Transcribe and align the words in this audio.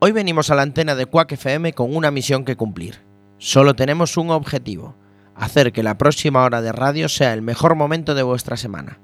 Hoy 0.00 0.12
venimos 0.12 0.48
a 0.50 0.54
la 0.54 0.62
antena 0.62 0.94
de 0.94 1.06
Quack 1.06 1.32
FM 1.32 1.72
con 1.72 1.96
una 1.96 2.12
misión 2.12 2.44
que 2.44 2.54
cumplir. 2.54 3.02
Solo 3.38 3.74
tenemos 3.74 4.16
un 4.16 4.30
objetivo, 4.30 4.94
hacer 5.34 5.72
que 5.72 5.82
la 5.82 5.98
próxima 5.98 6.44
hora 6.44 6.62
de 6.62 6.70
radio 6.70 7.08
sea 7.08 7.34
el 7.34 7.42
mejor 7.42 7.74
momento 7.74 8.14
de 8.14 8.22
vuestra 8.22 8.56
semana. 8.56 9.00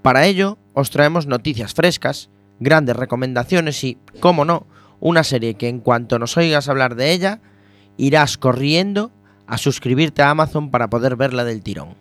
Para 0.00 0.24
ello, 0.24 0.56
os 0.72 0.88
traemos 0.88 1.26
noticias 1.26 1.74
frescas, 1.74 2.30
grandes 2.58 2.96
recomendaciones 2.96 3.84
y, 3.84 3.98
como 4.20 4.46
no, 4.46 4.66
una 4.98 5.24
serie 5.24 5.56
que 5.56 5.68
en 5.68 5.80
cuanto 5.80 6.18
nos 6.18 6.38
oigas 6.38 6.70
hablar 6.70 6.94
de 6.94 7.12
ella, 7.12 7.42
irás 7.98 8.38
corriendo 8.38 9.12
a 9.46 9.58
suscribirte 9.58 10.22
a 10.22 10.30
Amazon 10.30 10.70
para 10.70 10.88
poder 10.88 11.16
verla 11.16 11.44
del 11.44 11.62
tirón. 11.62 11.96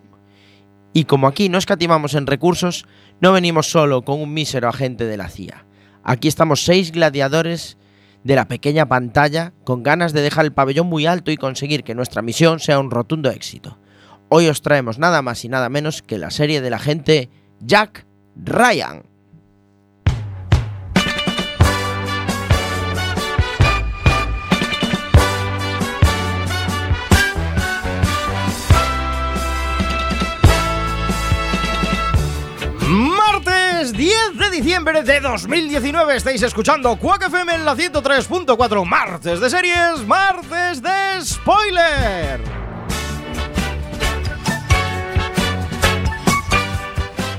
Y 0.94 1.04
como 1.04 1.28
aquí 1.28 1.50
no 1.50 1.58
escatimamos 1.58 2.14
en 2.14 2.26
recursos, 2.26 2.86
no 3.20 3.34
venimos 3.34 3.70
solo 3.70 4.04
con 4.04 4.22
un 4.22 4.34
mísero 4.34 4.70
agente 4.70 5.04
de 5.04 5.18
la 5.18 5.28
CIA. 5.28 5.66
Aquí 6.06 6.30
estamos 6.30 6.64
seis 6.64 6.94
gladiadores 6.94 7.78
de 8.24 8.36
la 8.36 8.48
pequeña 8.48 8.88
pantalla 8.88 9.54
con 9.64 9.84
ganas 9.84 10.14
de 10.14 10.22
dejar 10.22 10.46
el 10.46 10.54
pabellón 10.54 10.88
muy 10.88 11.06
alto 11.06 11.32
y 11.32 11.38
conseguir 11.38 11.84
que 11.84 11.96
nuestra 11.96 12.22
misión 12.22 12.60
sea 12.60 12.80
un 12.80 12.92
rotundo 12.92 13.30
éxito. 13.32 13.78
Hoy 14.30 14.48
os 14.48 14.62
traemos 14.62 15.00
nada 15.00 15.22
más 15.22 15.44
y 15.46 15.50
nada 15.50 15.70
menos 15.70 16.02
que 16.02 16.18
la 16.18 16.30
serie 16.30 16.62
del 16.62 16.74
agente 16.74 17.30
Jack 17.62 18.06
Ryan. 18.36 19.04
Martes 32.88 33.94
10 33.94 34.38
de 34.40 34.49
diciembre 34.62 35.04
de 35.04 35.22
2019 35.22 36.18
estáis 36.18 36.42
escuchando 36.42 36.98
Quack 36.98 37.28
FM 37.28 37.56
en 37.56 37.64
la 37.64 37.76
103.4 37.78 38.86
Martes 38.86 39.40
de 39.40 39.50
series, 39.50 40.06
martes 40.06 40.82
de 40.82 41.24
spoiler. 41.24 42.42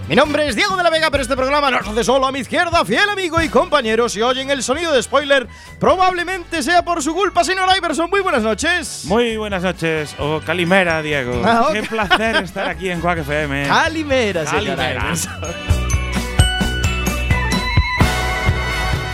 Mi 0.09 0.17
nombre 0.17 0.49
es 0.49 0.57
Diego 0.57 0.79
de 0.79 0.83
la 0.83 0.89
Vega, 0.89 1.11
pero 1.11 1.23
este 1.23 1.37
programa 1.37 1.71
nos 1.71 1.87
hace 1.87 2.05
solo 2.05 2.27
a 2.27 2.33
mi 2.33 2.39
izquierda, 2.39 2.87
fiel 2.87 3.11
amigo 3.11 3.39
y 3.43 3.51
compañero. 3.51 4.09
Si 4.09 4.23
oyen 4.23 4.51
el 4.51 4.63
sonido 4.63 4.91
de 4.91 5.03
spoiler, 5.03 5.47
probablemente 5.79 6.63
sea 6.63 6.83
por 6.83 7.03
su 7.03 7.13
culpa, 7.13 7.45
señor 7.45 7.69
Iverson. 7.77 8.09
Muy 8.09 8.23
buenas 8.23 8.43
noches. 8.43 9.03
Muy 9.05 9.37
buenas 9.37 9.63
noches, 9.63 10.17
o 10.19 10.41
Calimera, 10.41 11.03
Diego. 11.03 11.43
Ah, 11.45 11.67
ok. 11.67 11.73
Qué 11.75 11.83
placer 11.83 12.37
estar 12.37 12.67
aquí 12.67 12.89
en 12.89 13.03
Quack 13.03 13.19
FM. 13.19 13.65
Calimera, 13.69 14.47
señor 14.47 14.77
Calimera. 14.77 15.03
Iverson. 15.03 15.90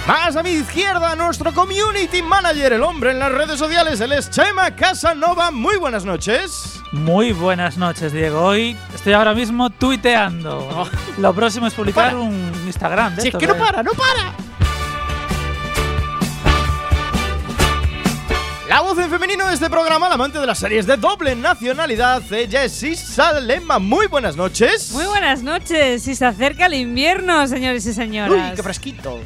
Más 0.06 0.36
a 0.36 0.42
mi 0.42 0.50
izquierda, 0.50 1.16
nuestro 1.16 1.52
community 1.52 2.22
manager, 2.22 2.74
el 2.74 2.82
hombre 2.84 3.10
en 3.10 3.18
las 3.18 3.32
redes 3.32 3.58
sociales, 3.58 4.00
él 4.00 4.12
es 4.12 4.30
Chema 4.30 4.70
Casanova. 4.76 5.50
Muy 5.50 5.76
buenas 5.78 6.04
noches. 6.04 6.80
Muy 6.92 7.32
buenas 7.32 7.76
noches, 7.76 8.12
Diego. 8.12 8.40
Hoy 8.40 8.76
estoy 8.94 9.14
ahora 9.14 9.34
mismo 9.34 9.68
tuiteando. 9.70 10.88
Lo 11.18 11.34
próximo 11.34 11.66
es 11.66 11.74
publicar 11.74 12.14
un 12.14 12.52
Instagram. 12.66 13.16
de 13.16 13.22
Si 13.22 13.28
es 13.28 13.34
estos 13.34 13.40
que 13.40 13.46
no 13.48 13.54
de- 13.54 13.60
para, 13.60 13.82
no 13.82 13.90
para. 13.92 14.32
La 18.68 18.80
voz 18.82 18.96
en 18.98 19.10
femenino 19.10 19.46
de 19.48 19.54
este 19.54 19.68
programa, 19.70 20.08
la 20.08 20.14
amante 20.14 20.38
de 20.38 20.46
las 20.46 20.58
series 20.58 20.86
de 20.86 20.96
doble 20.96 21.34
nacionalidad, 21.34 22.22
ella 22.32 22.62
es 22.62 22.80
Isa 22.82 23.40
Lema. 23.40 23.80
Muy 23.80 24.06
buenas 24.06 24.36
noches. 24.36 24.92
Muy 24.92 25.06
buenas 25.06 25.42
noches 25.42 26.06
y 26.06 26.14
se 26.14 26.24
acerca 26.26 26.66
el 26.66 26.74
invierno, 26.74 27.44
señores 27.48 27.84
y 27.86 27.88
Uy, 27.88 27.94
señoras. 27.94 28.54
qué 28.54 28.62
fresquito. 28.62 29.20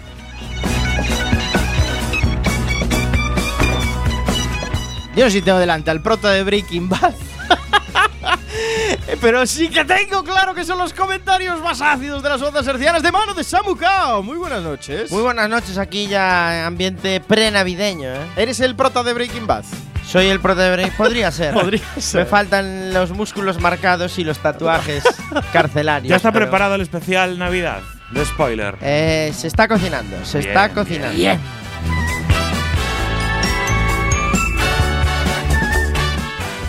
Yo 5.16 5.24
no 5.24 5.30
sé 5.30 5.38
si 5.38 5.42
tengo 5.42 5.58
delante 5.58 5.91
al 5.91 6.00
prota 6.00 6.30
de 6.30 6.44
Breaking 6.44 6.88
Bad. 6.88 7.14
Pero 9.20 9.46
sí 9.46 9.68
que 9.68 9.84
tengo 9.84 10.24
claro 10.24 10.55
que 10.55 10.64
son 10.64 10.78
los 10.78 10.95
comentarios 10.95 11.61
más 11.61 11.83
ácidos 11.83 12.23
de 12.23 12.28
las 12.30 12.40
ondas 12.40 12.67
hercianas 12.67 13.02
de 13.02 13.12
mano 13.12 13.34
de 13.34 13.45
Samu 13.45 13.77
Kao. 13.77 14.23
Muy 14.23 14.39
buenas 14.39 14.62
noches. 14.62 15.11
Muy 15.11 15.23
buenas 15.23 15.51
noches, 15.51 15.77
aquí 15.77 16.06
ya 16.06 16.67
ambiente 16.67 17.20
pre-navideño, 17.20 18.08
¿eh? 18.08 18.27
¿Eres 18.36 18.61
el 18.61 18.77
prota 18.77 19.02
de 19.02 19.12
Breaking 19.12 19.46
Bad? 19.46 19.64
Soy 20.07 20.27
el 20.27 20.40
pro 20.40 20.55
de 20.55 20.72
Break. 20.72 20.96
Podría 20.96 21.30
ser. 21.30 21.52
Podría 21.55 21.84
ser. 21.98 22.22
Me 22.22 22.27
faltan 22.27 22.92
los 22.92 23.11
músculos 23.11 23.61
marcados 23.61 24.18
y 24.18 24.24
los 24.24 24.39
tatuajes 24.39 25.05
carcelarios. 25.52 26.08
¿Ya 26.08 26.17
está 26.17 26.33
pero, 26.33 26.46
preparado 26.46 26.77
el 26.77 26.80
especial 26.80 27.39
Navidad 27.39 27.80
de 28.10 28.24
spoiler? 28.24 28.76
eh, 28.80 29.30
se 29.36 29.48
está 29.48 29.68
cocinando, 29.68 30.24
se 30.24 30.38
Bien, 30.38 30.48
está 30.50 30.66
bien. 30.68 30.74
cocinando. 30.74 31.18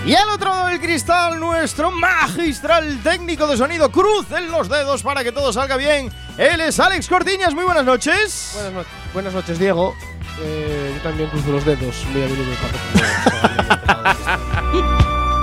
Y 0.06 0.16
al 0.16 0.30
otro 0.30 0.50
lado 0.50 0.68
del 0.68 0.80
cristal, 0.82 1.40
nuestro 1.40 1.92
magistral 1.92 3.00
técnico 3.04 3.46
de 3.48 3.56
sonido. 3.56 3.92
Crucen 3.92 4.50
los 4.52 4.68
dedos 4.68 5.04
para 5.04 5.24
que 5.24 5.32
todo 5.32 5.54
salga 5.54 5.78
bien. 5.78 6.12
Él 6.38 6.60
es 6.62 6.80
Alex 6.80 7.08
Cortiñas. 7.08 7.54
Muy 7.54 7.64
buenas 7.66 7.86
noches. 7.86 8.52
Buenas, 8.56 8.74
no- 8.74 8.84
buenas 9.14 9.34
noches, 9.34 9.60
Diego. 9.60 9.96
Eh, 10.42 10.94
yo 10.96 11.02
también 11.04 11.30
cruzo 11.30 11.52
los 11.52 11.64
dedos 11.66 12.04
muy 12.12 12.24
a 12.24 12.28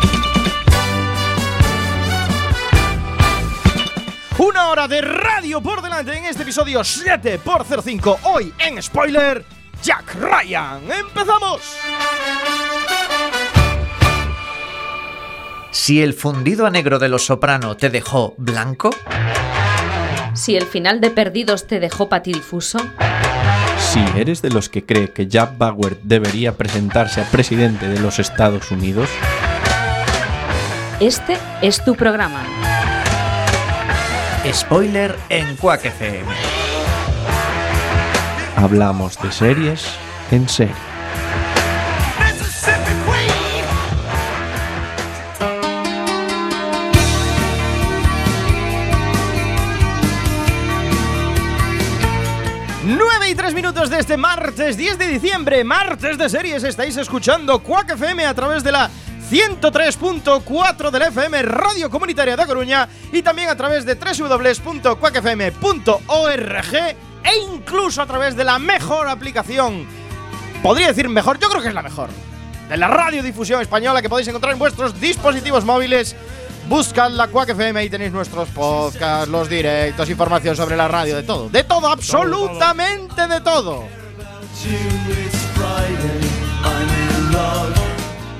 Una 4.39 4.69
hora 4.69 4.87
de 4.87 5.01
radio 5.01 5.61
por 5.61 5.83
delante 5.83 6.17
en 6.17 6.25
este 6.25 6.45
episodio 6.45 6.85
7 6.85 7.41
por 7.41 7.65
05 7.65 8.21
Hoy 8.23 8.55
en 8.61 8.81
spoiler, 8.81 9.45
Jack 9.83 10.15
Ryan. 10.15 10.81
¡Empezamos! 10.93 11.61
Si 15.73 16.01
el 16.01 16.15
fundido 16.15 16.67
a 16.67 16.71
negro 16.71 17.01
de 17.01 17.09
los 17.09 17.27
soprano 17.27 17.77
te 17.77 17.91
dejó 17.91 18.35
blanco, 18.39 18.91
Si 20.35 20.57
el 20.57 20.67
final 20.67 21.01
de 21.01 21.11
Perdidos 21.11 21.67
te 21.67 21.81
dejó 21.81 22.09
patidifuso, 22.09 22.79
Si 23.77 24.05
eres 24.17 24.41
de 24.41 24.51
los 24.51 24.69
que 24.69 24.87
cree 24.87 25.13
que 25.13 25.27
Jack 25.27 25.59
Bauer 25.59 25.99
debería 26.05 26.57
presentarse 26.57 27.21
a 27.21 27.25
presidente 27.25 27.89
de 27.89 27.99
los 27.99 28.21
Estados 28.21 28.71
Unidos, 28.71 29.09
este 31.01 31.39
es 31.61 31.85
tu 31.85 31.97
programa. 31.97 32.78
Spoiler 34.53 35.17
en 35.29 35.57
Quack 35.57 35.85
FM. 35.85 36.33
hablamos 38.57 39.21
de 39.21 39.31
series 39.31 39.87
en 40.31 40.49
serie. 40.49 40.75
Nueve 52.85 53.29
y 53.29 53.35
tres 53.35 53.55
minutos 53.55 53.91
de 53.91 53.99
este 53.99 54.17
martes 54.17 54.77
10 54.77 54.99
de 54.99 55.07
diciembre, 55.09 55.63
martes 55.63 56.17
de 56.17 56.29
series. 56.29 56.65
Estáis 56.65 56.97
escuchando 56.97 57.63
Quack 57.63 57.91
FM 57.91 58.25
a 58.25 58.35
través 58.35 58.65
de 58.65 58.73
la 58.73 58.91
103.4 59.31 60.91
del 60.91 61.03
FM 61.03 61.43
Radio 61.43 61.91
Comunitaria 61.91 62.37
de 62.37 62.47
Coruña 62.47 62.89
y 63.13 63.23
también 63.23 63.51
a 63.51 63.57
través 63.57 63.85
de 63.85 63.95
www.quackfm.org 63.95 66.75
e 66.75 67.39
incluso 67.53 68.01
a 68.01 68.07
través 68.07 68.37
de 68.37 68.45
la 68.45 68.59
mejor 68.59 69.07
aplicación. 69.07 69.87
Podría 70.63 70.89
decir 70.89 71.09
mejor, 71.09 71.39
yo 71.39 71.49
creo 71.49 71.61
que 71.61 71.69
es 71.69 71.75
la 71.75 71.83
mejor. 71.83 72.09
De 72.69 72.77
la 72.77 72.89
radiodifusión 72.89 73.61
española 73.61 74.01
que 74.01 74.09
podéis 74.09 74.29
encontrar 74.29 74.55
en 74.55 74.59
vuestros 74.59 74.99
dispositivos 75.01 75.65
móviles. 75.65 76.17
Buscad 76.69 77.11
la 77.11 77.29
Quack 77.29 77.51
FM 77.51 77.85
y 77.85 77.91
tenéis 77.91 78.13
nuestros 78.13 78.49
podcasts, 78.51 79.29
los 79.29 79.49
directos, 79.49 80.11
información 80.11 80.57
sobre 80.57 80.77
la 80.77 80.89
radio, 80.89 81.17
de 81.17 81.23
todo. 81.23 81.49
De 81.49 81.65
todo, 81.65 81.89
absolutamente 81.89 83.27
de 83.27 83.41
todo. 83.41 83.85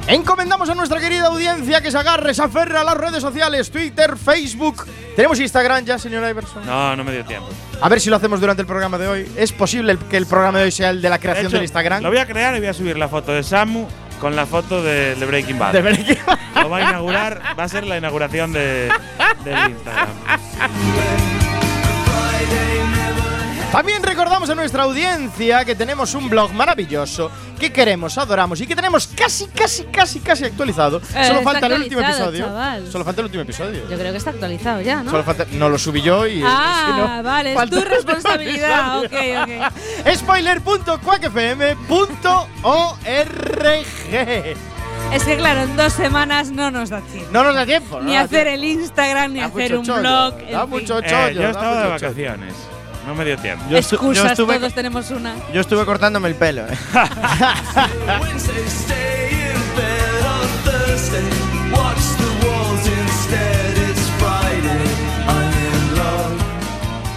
Encomendamos 0.09 0.71
a 0.71 0.75
nuestra 0.75 0.99
querida 1.01 1.27
audiencia 1.27 1.83
que 1.83 1.91
se 1.91 1.99
agarre, 1.99 2.33
se 2.33 2.43
aferre 2.43 2.79
a 2.79 2.85
las 2.85 2.97
redes 2.97 3.21
sociales, 3.21 3.71
Twitter, 3.71 4.17
Facebook. 4.17 4.87
¿Tenemos 5.15 5.39
Instagram 5.39 5.85
ya, 5.85 5.99
señor 5.99 6.27
Iverson? 6.29 6.65
No, 6.65 6.97
no 6.97 7.05
me 7.05 7.13
dio 7.13 7.25
tiempo. 7.27 7.47
A 7.83 7.89
ver 7.91 8.01
si 8.01 8.09
lo 8.09 8.17
hacemos 8.17 8.41
durante 8.41 8.63
el 8.63 8.67
programa 8.67 8.97
de 8.97 9.07
hoy. 9.07 9.31
¿Es 9.37 9.53
posible 9.53 9.99
que 10.09 10.17
el 10.17 10.25
programa 10.25 10.61
de 10.61 10.65
hoy 10.65 10.71
sea 10.71 10.89
el 10.91 11.03
de 11.03 11.11
la 11.11 11.17
De 11.17 11.21
creación 11.21 11.47
hecho, 11.49 11.57
del 11.57 11.65
Instagram? 11.65 12.03
Lo 12.03 12.09
voy 12.09 12.19
a 12.19 12.27
crear 12.27 12.57
y 12.57 12.59
voy 12.59 12.69
a 12.69 12.73
subir 12.73 12.97
la 12.97 13.09
foto 13.09 13.33
de 13.33 13.43
Samu 13.43 13.87
con 14.19 14.35
la 14.35 14.47
foto 14.47 14.83
de, 14.83 15.15
de 15.15 15.27
Breaking 15.27 15.59
Bad. 15.59 15.75
De 15.75 15.83
Breaking 15.83 16.19
Bad. 16.27 16.63
Lo 16.63 16.71
va 16.71 16.79
a 16.79 16.83
inaugurar, 16.83 17.43
va 17.59 17.65
a 17.65 17.69
ser 17.69 17.87
la 17.87 17.99
inauguración 17.99 18.55
de, 18.55 18.91
del 19.45 19.71
Instagram. 19.73 20.09
También 23.73 24.03
recordamos 24.03 24.49
a 24.49 24.55
nuestra 24.55 24.85
audiencia 24.85 25.63
que 25.65 25.75
tenemos 25.75 26.15
un 26.15 26.31
blog 26.31 26.53
maravilloso 26.53 27.31
que 27.61 27.71
queremos, 27.71 28.17
adoramos 28.17 28.61
y 28.63 28.67
que 28.67 28.75
tenemos 28.75 29.07
casi, 29.09 29.47
casi, 29.49 29.85
casi, 29.85 30.21
casi 30.21 30.47
actualizado. 30.47 31.03
Eh, 31.15 31.25
Solo 31.27 31.43
falta 31.43 31.67
el 31.67 31.75
último 31.75 32.01
episodio. 32.01 32.47
chaval. 32.47 32.91
Solo 32.91 33.05
falta 33.05 33.21
el 33.21 33.25
último 33.27 33.43
episodio. 33.43 33.83
Yo 33.89 33.99
creo 33.99 34.11
que 34.13 34.19
está 34.19 34.31
actualizado 34.31 34.81
ya, 34.81 35.03
¿no? 35.03 35.11
Solo 35.11 35.23
falta, 35.23 35.47
no 35.53 35.69
lo 35.69 35.77
subí 35.79 36.01
yo 36.01 36.27
y. 36.27 36.43
ah, 36.45 37.19
no, 37.19 37.23
vale, 37.23 37.53
es 37.53 37.71
tu 37.71 37.81
responsabilidad. 37.81 38.99
ok, 39.01 39.13
ok. 39.43 39.73
Es 45.13 45.23
que 45.25 45.37
claro, 45.39 45.61
en 45.63 45.75
dos 45.77 45.93
semanas 45.95 46.51
no 46.51 46.71
nos 46.71 46.91
da 46.91 47.01
tiempo. 47.01 47.31
No 47.33 47.43
nos 47.45 47.55
da 47.55 47.65
tiempo. 47.65 48.01
Ni 48.01 48.13
no 48.13 48.19
da 48.19 48.21
hacer 48.25 48.47
tiempo. 48.47 48.63
el 48.63 48.65
Instagram, 48.65 49.33
ni 49.33 49.41
Da 49.41 49.47
hacer 49.47 49.77
un 49.77 49.85
chollo, 49.87 50.01
blog. 50.01 50.35
Da 50.51 50.67
mucho 50.67 50.99
Eh, 50.99 51.07
chollo. 51.09 51.31
yo 51.31 51.41
de 51.41 51.47
mucho 51.49 51.61
chollo. 51.61 51.91
vacaciones. 51.91 52.55
No 53.09 53.15
me 53.15 53.25
dio 53.25 53.39
tiempo. 53.39 53.65
Yo, 53.71 53.79
estu- 53.79 53.93
yo 53.93 53.97
Excusas, 53.97 54.33
estuve, 54.33 54.59
todos 54.59 54.75
tenemos 54.75 55.11
una. 55.11 55.35
yo 55.51 55.63
estuve 55.63 55.87
cortándome 55.87 56.29
el 56.29 56.35
pelo. 56.35 56.67
eh. 56.67 56.77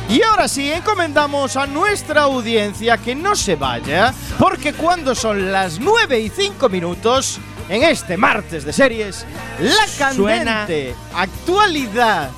Y 0.09 0.21
ahora 0.23 0.47
sí, 0.49 0.69
encomendamos 0.71 1.55
a 1.55 1.65
nuestra 1.67 2.23
audiencia 2.23 2.97
que 2.97 3.15
no 3.15 3.33
se 3.35 3.55
vaya, 3.55 4.13
porque 4.37 4.73
cuando 4.73 5.15
son 5.15 5.51
las 5.53 5.79
9 5.79 6.19
y 6.19 6.29
5 6.29 6.67
minutos, 6.67 7.39
en 7.69 7.83
este 7.83 8.17
martes 8.17 8.65
de 8.65 8.73
series, 8.73 9.25
la 9.61 9.87
Suena. 10.13 10.65
candente 10.65 10.93
actualidad 11.15 12.29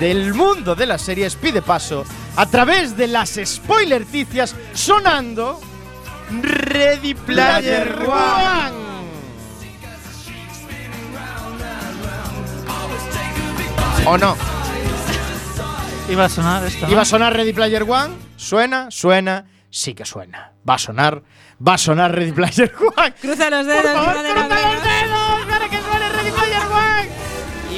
del 0.00 0.34
mundo 0.34 0.74
de 0.74 0.86
las 0.86 1.02
series 1.02 1.36
pide 1.36 1.62
paso 1.62 2.04
a 2.40 2.46
través 2.46 2.96
de 2.96 3.06
las 3.06 3.38
spoilerticias 3.44 4.56
sonando 4.72 5.60
Ready 6.40 7.12
Player 7.12 7.98
One. 8.00 8.80
¿O 14.06 14.16
no? 14.16 14.34
Iba 16.08 16.24
a 16.24 16.28
sonar 16.30 16.64
esto. 16.64 16.86
¿no? 16.86 16.92
Iba 16.92 17.02
a 17.02 17.04
sonar 17.04 17.36
Ready 17.36 17.52
Player 17.52 17.82
One. 17.82 18.14
Suena, 18.36 18.90
suena, 18.90 19.44
sí 19.68 19.92
que 19.92 20.06
suena. 20.06 20.54
Va 20.66 20.76
a 20.76 20.78
sonar, 20.78 21.22
va 21.60 21.74
a 21.74 21.78
sonar 21.78 22.14
Ready 22.14 22.32
Player 22.32 22.72
One. 22.96 23.12
Cruza 23.20 23.50
los 23.50 23.66
Por 23.66 23.74
dedos, 23.74 23.92
favor, 23.92 24.16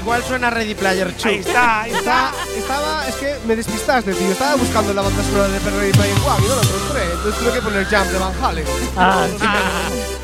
Igual 0.02 0.22
suena 0.24 0.50
Ready 0.50 0.74
Player 0.74 1.12
2. 1.14 1.26
Ahí 1.26 1.36
está, 1.36 1.82
ahí 1.82 1.92
está. 1.92 2.30
Está, 2.30 2.58
estaba, 2.58 3.06
es 3.06 3.14
que 3.14 3.36
me 3.46 3.54
despistaste, 3.54 4.12
tío. 4.14 4.32
Estaba 4.32 4.56
buscando 4.56 4.92
la 4.92 5.02
banda 5.02 5.22
sonora 5.22 5.48
de 5.48 5.60
Perry 5.60 5.92
Player 5.92 6.16
One 6.26 6.44
y 6.44 6.48
no 6.48 6.56
la 6.56 6.62
encontré. 6.62 7.04
Entonces 7.04 7.40
tuve 7.40 7.52
que 7.52 7.62
poner 7.62 7.84
Jump 7.86 8.10
de 8.10 8.18
Van 8.18 8.32
Halen. 8.42 8.64
Ah, 8.96 9.26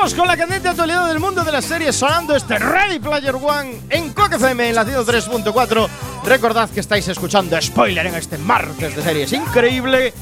Vamos 0.00 0.14
con 0.14 0.26
la 0.26 0.34
candente 0.34 0.66
actualidad 0.66 1.08
del 1.08 1.20
mundo 1.20 1.44
de 1.44 1.52
las 1.52 1.66
series 1.66 1.94
sonando 1.94 2.34
este 2.34 2.58
Ready 2.58 2.98
Player 3.00 3.34
One 3.34 3.82
en 3.90 4.14
Coque 4.14 4.36
FM 4.36 4.70
en 4.70 4.74
la 4.74 4.86
103.4. 4.86 5.88
Recordad 6.24 6.70
que 6.70 6.80
estáis 6.80 7.06
escuchando 7.08 7.60
spoiler 7.60 8.06
en 8.06 8.14
este 8.14 8.38
martes 8.38 8.96
de 8.96 9.02
series 9.02 9.30
increíble. 9.34 10.14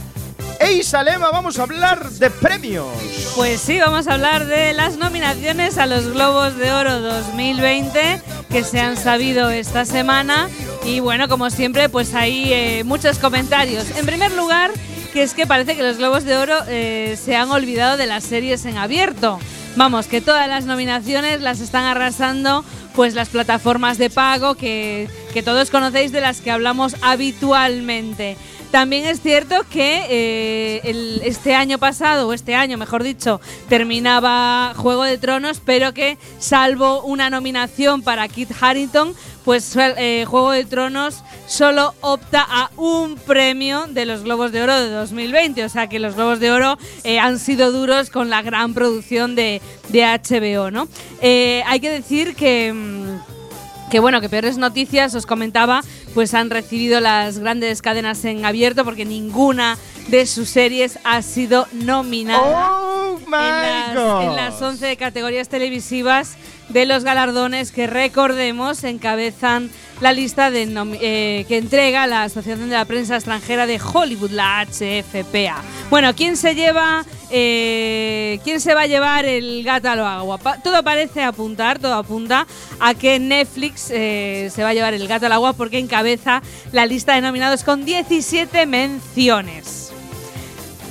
E 0.58 0.72
Isalema, 0.72 1.30
vamos 1.30 1.60
a 1.60 1.62
hablar 1.62 2.10
de 2.10 2.28
premios. 2.28 2.88
Pues 3.36 3.60
sí, 3.60 3.78
vamos 3.78 4.08
a 4.08 4.14
hablar 4.14 4.46
de 4.46 4.72
las 4.72 4.96
nominaciones 4.96 5.78
a 5.78 5.86
los 5.86 6.12
Globos 6.12 6.56
de 6.56 6.72
Oro 6.72 7.00
2020 7.00 8.20
que 8.50 8.64
se 8.64 8.80
han 8.80 8.96
sabido 8.96 9.48
esta 9.48 9.84
semana. 9.84 10.48
Y 10.84 10.98
bueno, 10.98 11.28
como 11.28 11.50
siempre, 11.50 11.88
pues 11.88 12.14
hay 12.14 12.52
eh, 12.52 12.82
muchos 12.82 13.20
comentarios. 13.20 13.96
En 13.96 14.06
primer 14.06 14.32
lugar, 14.32 14.72
que 15.12 15.22
es 15.22 15.34
que 15.34 15.46
parece 15.46 15.76
que 15.76 15.84
los 15.84 15.98
Globos 15.98 16.24
de 16.24 16.36
Oro 16.36 16.56
eh, 16.66 17.16
se 17.24 17.36
han 17.36 17.52
olvidado 17.52 17.96
de 17.96 18.06
las 18.06 18.24
series 18.24 18.64
en 18.64 18.76
abierto. 18.76 19.38
Vamos, 19.78 20.08
que 20.08 20.20
todas 20.20 20.48
las 20.48 20.66
nominaciones 20.66 21.40
las 21.40 21.60
están 21.60 21.84
arrasando 21.84 22.64
pues 22.96 23.14
las 23.14 23.28
plataformas 23.28 23.96
de 23.96 24.10
pago 24.10 24.56
que, 24.56 25.08
todos 25.44 25.70
conocéis 25.70 26.10
de 26.10 26.20
las 26.20 26.40
que 26.40 26.50
hablamos 26.50 26.96
habitualmente. 27.00 28.36
También 28.72 29.06
es 29.06 29.20
cierto 29.20 29.54
que 29.70 30.04
eh, 30.10 31.20
este 31.22 31.54
año 31.54 31.78
pasado, 31.78 32.26
o 32.26 32.32
este 32.32 32.56
año 32.56 32.76
mejor 32.76 33.04
dicho, 33.04 33.40
terminaba 33.68 34.74
Juego 34.74 35.04
de 35.04 35.16
Tronos, 35.16 35.62
pero 35.64 35.94
que 35.94 36.18
salvo 36.40 37.02
una 37.02 37.30
nominación 37.30 38.02
para 38.02 38.26
Kit 38.26 38.50
Harrington, 38.60 39.14
pues 39.48 39.74
eh, 39.76 40.26
Juego 40.28 40.50
de 40.50 40.66
Tronos 40.66 41.24
solo 41.46 41.94
opta 42.02 42.46
a 42.46 42.70
un 42.76 43.14
premio 43.16 43.86
de 43.86 44.04
los 44.04 44.22
Globos 44.22 44.52
de 44.52 44.60
Oro 44.60 44.78
de 44.78 44.90
2020. 44.90 45.64
O 45.64 45.70
sea 45.70 45.86
que 45.86 45.98
los 45.98 46.16
Globos 46.16 46.38
de 46.38 46.50
Oro 46.50 46.76
eh, 47.02 47.18
han 47.18 47.38
sido 47.38 47.72
duros 47.72 48.10
con 48.10 48.28
la 48.28 48.42
gran 48.42 48.74
producción 48.74 49.34
de, 49.34 49.62
de 49.88 50.02
HBO, 50.02 50.70
¿no? 50.70 50.86
Eh, 51.22 51.62
hay 51.66 51.80
que 51.80 51.88
decir 51.88 52.36
que. 52.36 52.74
mm, 52.74 53.90
que 53.90 54.00
bueno, 54.00 54.20
que 54.20 54.28
peores 54.28 54.58
noticias, 54.58 55.14
os 55.14 55.24
comentaba, 55.24 55.80
pues 56.12 56.34
han 56.34 56.50
recibido 56.50 57.00
las 57.00 57.38
grandes 57.38 57.80
cadenas 57.80 58.22
en 58.26 58.44
abierto 58.44 58.84
porque 58.84 59.06
ninguna 59.06 59.78
de 60.08 60.26
sus 60.26 60.50
series 60.50 60.98
ha 61.04 61.22
sido 61.22 61.66
nominada 61.72 62.70
¡Oh, 62.70 63.18
en, 63.18 63.30
las, 63.30 64.24
en 64.24 64.36
las 64.36 64.60
11 64.60 64.94
categorías 64.98 65.48
televisivas 65.48 66.36
de 66.68 66.86
los 66.86 67.04
galardones 67.04 67.72
que 67.72 67.86
recordemos 67.86 68.84
encabezan 68.84 69.70
la 70.00 70.12
lista 70.12 70.50
de 70.50 70.68
eh, 71.00 71.44
que 71.48 71.56
entrega 71.56 72.06
la 72.06 72.24
Asociación 72.24 72.68
de 72.68 72.76
la 72.76 72.84
Prensa 72.84 73.16
Extranjera 73.16 73.66
de 73.66 73.80
Hollywood, 73.80 74.30
la 74.30 74.64
HFPA. 74.64 75.62
Bueno, 75.90 76.14
¿quién 76.14 76.36
se 76.36 76.54
lleva, 76.54 77.04
eh, 77.30 78.38
quién 78.44 78.60
se 78.60 78.74
va 78.74 78.82
a 78.82 78.86
llevar 78.86 79.24
el 79.24 79.64
gato 79.64 79.90
al 79.90 80.00
agua? 80.00 80.38
Todo 80.62 80.82
parece 80.82 81.22
apuntar, 81.22 81.78
todo 81.78 81.94
apunta 81.94 82.46
a 82.78 82.94
que 82.94 83.18
Netflix 83.18 83.90
eh, 83.90 84.50
se 84.54 84.62
va 84.62 84.70
a 84.70 84.74
llevar 84.74 84.94
el 84.94 85.08
gato 85.08 85.26
al 85.26 85.32
agua 85.32 85.54
porque 85.54 85.78
encabeza 85.78 86.42
la 86.72 86.86
lista 86.86 87.14
de 87.14 87.22
nominados 87.22 87.64
con 87.64 87.84
17 87.84 88.66
menciones. 88.66 89.92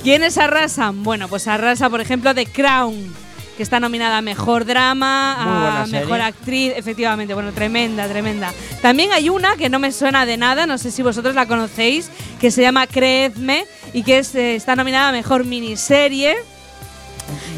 ¿Quiénes 0.02 0.38
arrasan? 0.38 1.02
Bueno, 1.02 1.28
pues 1.28 1.48
arrasa, 1.48 1.90
por 1.90 2.00
ejemplo, 2.00 2.34
The 2.34 2.46
Crown, 2.46 3.14
que 3.58 3.64
está 3.64 3.80
nominada 3.80 4.18
a 4.18 4.22
Mejor 4.22 4.64
Drama, 4.64 5.82
a. 5.82 5.86
Mejor 5.88 6.20
Actriz, 6.20 6.72
efectivamente, 6.76 7.34
bueno, 7.34 7.50
tremenda, 7.52 8.06
tremenda. 8.06 8.54
También 8.80 9.10
hay 9.12 9.28
una 9.30 9.56
que 9.56 9.68
no 9.68 9.80
me 9.80 9.90
suena 9.90 10.24
de 10.26 10.36
nada, 10.36 10.64
no 10.64 10.78
sé 10.78 10.92
si 10.92 11.02
vosotros 11.02 11.34
la 11.34 11.46
conocéis, 11.46 12.08
que 12.40 12.52
se 12.52 12.62
llama 12.62 12.86
Creedme 12.86 13.66
y 13.92 14.04
que 14.04 14.18
es, 14.18 14.32
eh, 14.36 14.54
está 14.54 14.76
nominada 14.76 15.08
a 15.08 15.12
Mejor 15.12 15.44
Miniserie. 15.44 16.36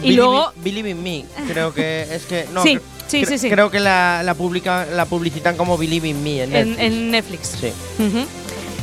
Y 0.02 0.14
luego, 0.14 0.50
Believe 0.64 0.88
in 0.88 1.02
Me, 1.02 1.26
creo 1.46 1.74
que 1.74 2.02
es 2.10 2.24
que. 2.24 2.46
No, 2.54 2.62
Sí, 2.62 2.78
sí, 3.06 3.26
sí, 3.26 3.36
sí. 3.36 3.50
Creo 3.50 3.70
que 3.70 3.78
la, 3.78 4.22
la, 4.24 4.32
publica, 4.32 4.86
la 4.86 5.04
publicitan 5.04 5.54
como 5.58 5.76
Believe 5.76 6.08
in 6.08 6.24
Me 6.24 6.44
en 6.44 6.50
Netflix. 6.50 6.80
en 6.80 7.10
Netflix. 7.10 7.56
Sí. 7.60 7.72
Ujú. 8.02 8.26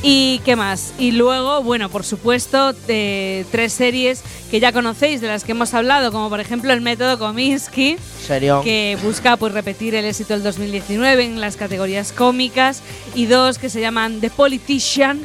¿Y 0.03 0.39
qué 0.45 0.55
más? 0.55 0.93
Y 0.99 1.11
luego, 1.11 1.63
bueno, 1.63 1.89
por 1.89 2.03
supuesto, 2.05 2.73
eh, 2.87 3.45
tres 3.51 3.73
series 3.73 4.21
que 4.51 4.59
ya 4.59 4.71
conocéis, 4.71 5.21
de 5.21 5.27
las 5.27 5.43
que 5.43 5.51
hemos 5.53 5.73
hablado, 5.73 6.11
como 6.11 6.29
por 6.29 6.39
ejemplo 6.39 6.71
El 6.71 6.81
Método 6.81 7.17
Kominsky, 7.17 7.97
Serio. 8.25 8.61
que 8.63 8.97
busca 9.03 9.37
pues 9.37 9.53
repetir 9.53 9.95
el 9.95 10.05
éxito 10.05 10.33
del 10.33 10.43
2019 10.43 11.25
en 11.25 11.41
las 11.41 11.57
categorías 11.57 12.11
cómicas, 12.11 12.83
y 13.15 13.25
dos 13.25 13.57
que 13.57 13.69
se 13.69 13.81
llaman 13.81 14.21
The 14.21 14.29
Politician 14.29 15.19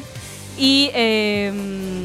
y... 0.57 0.89
eh, 0.93 2.02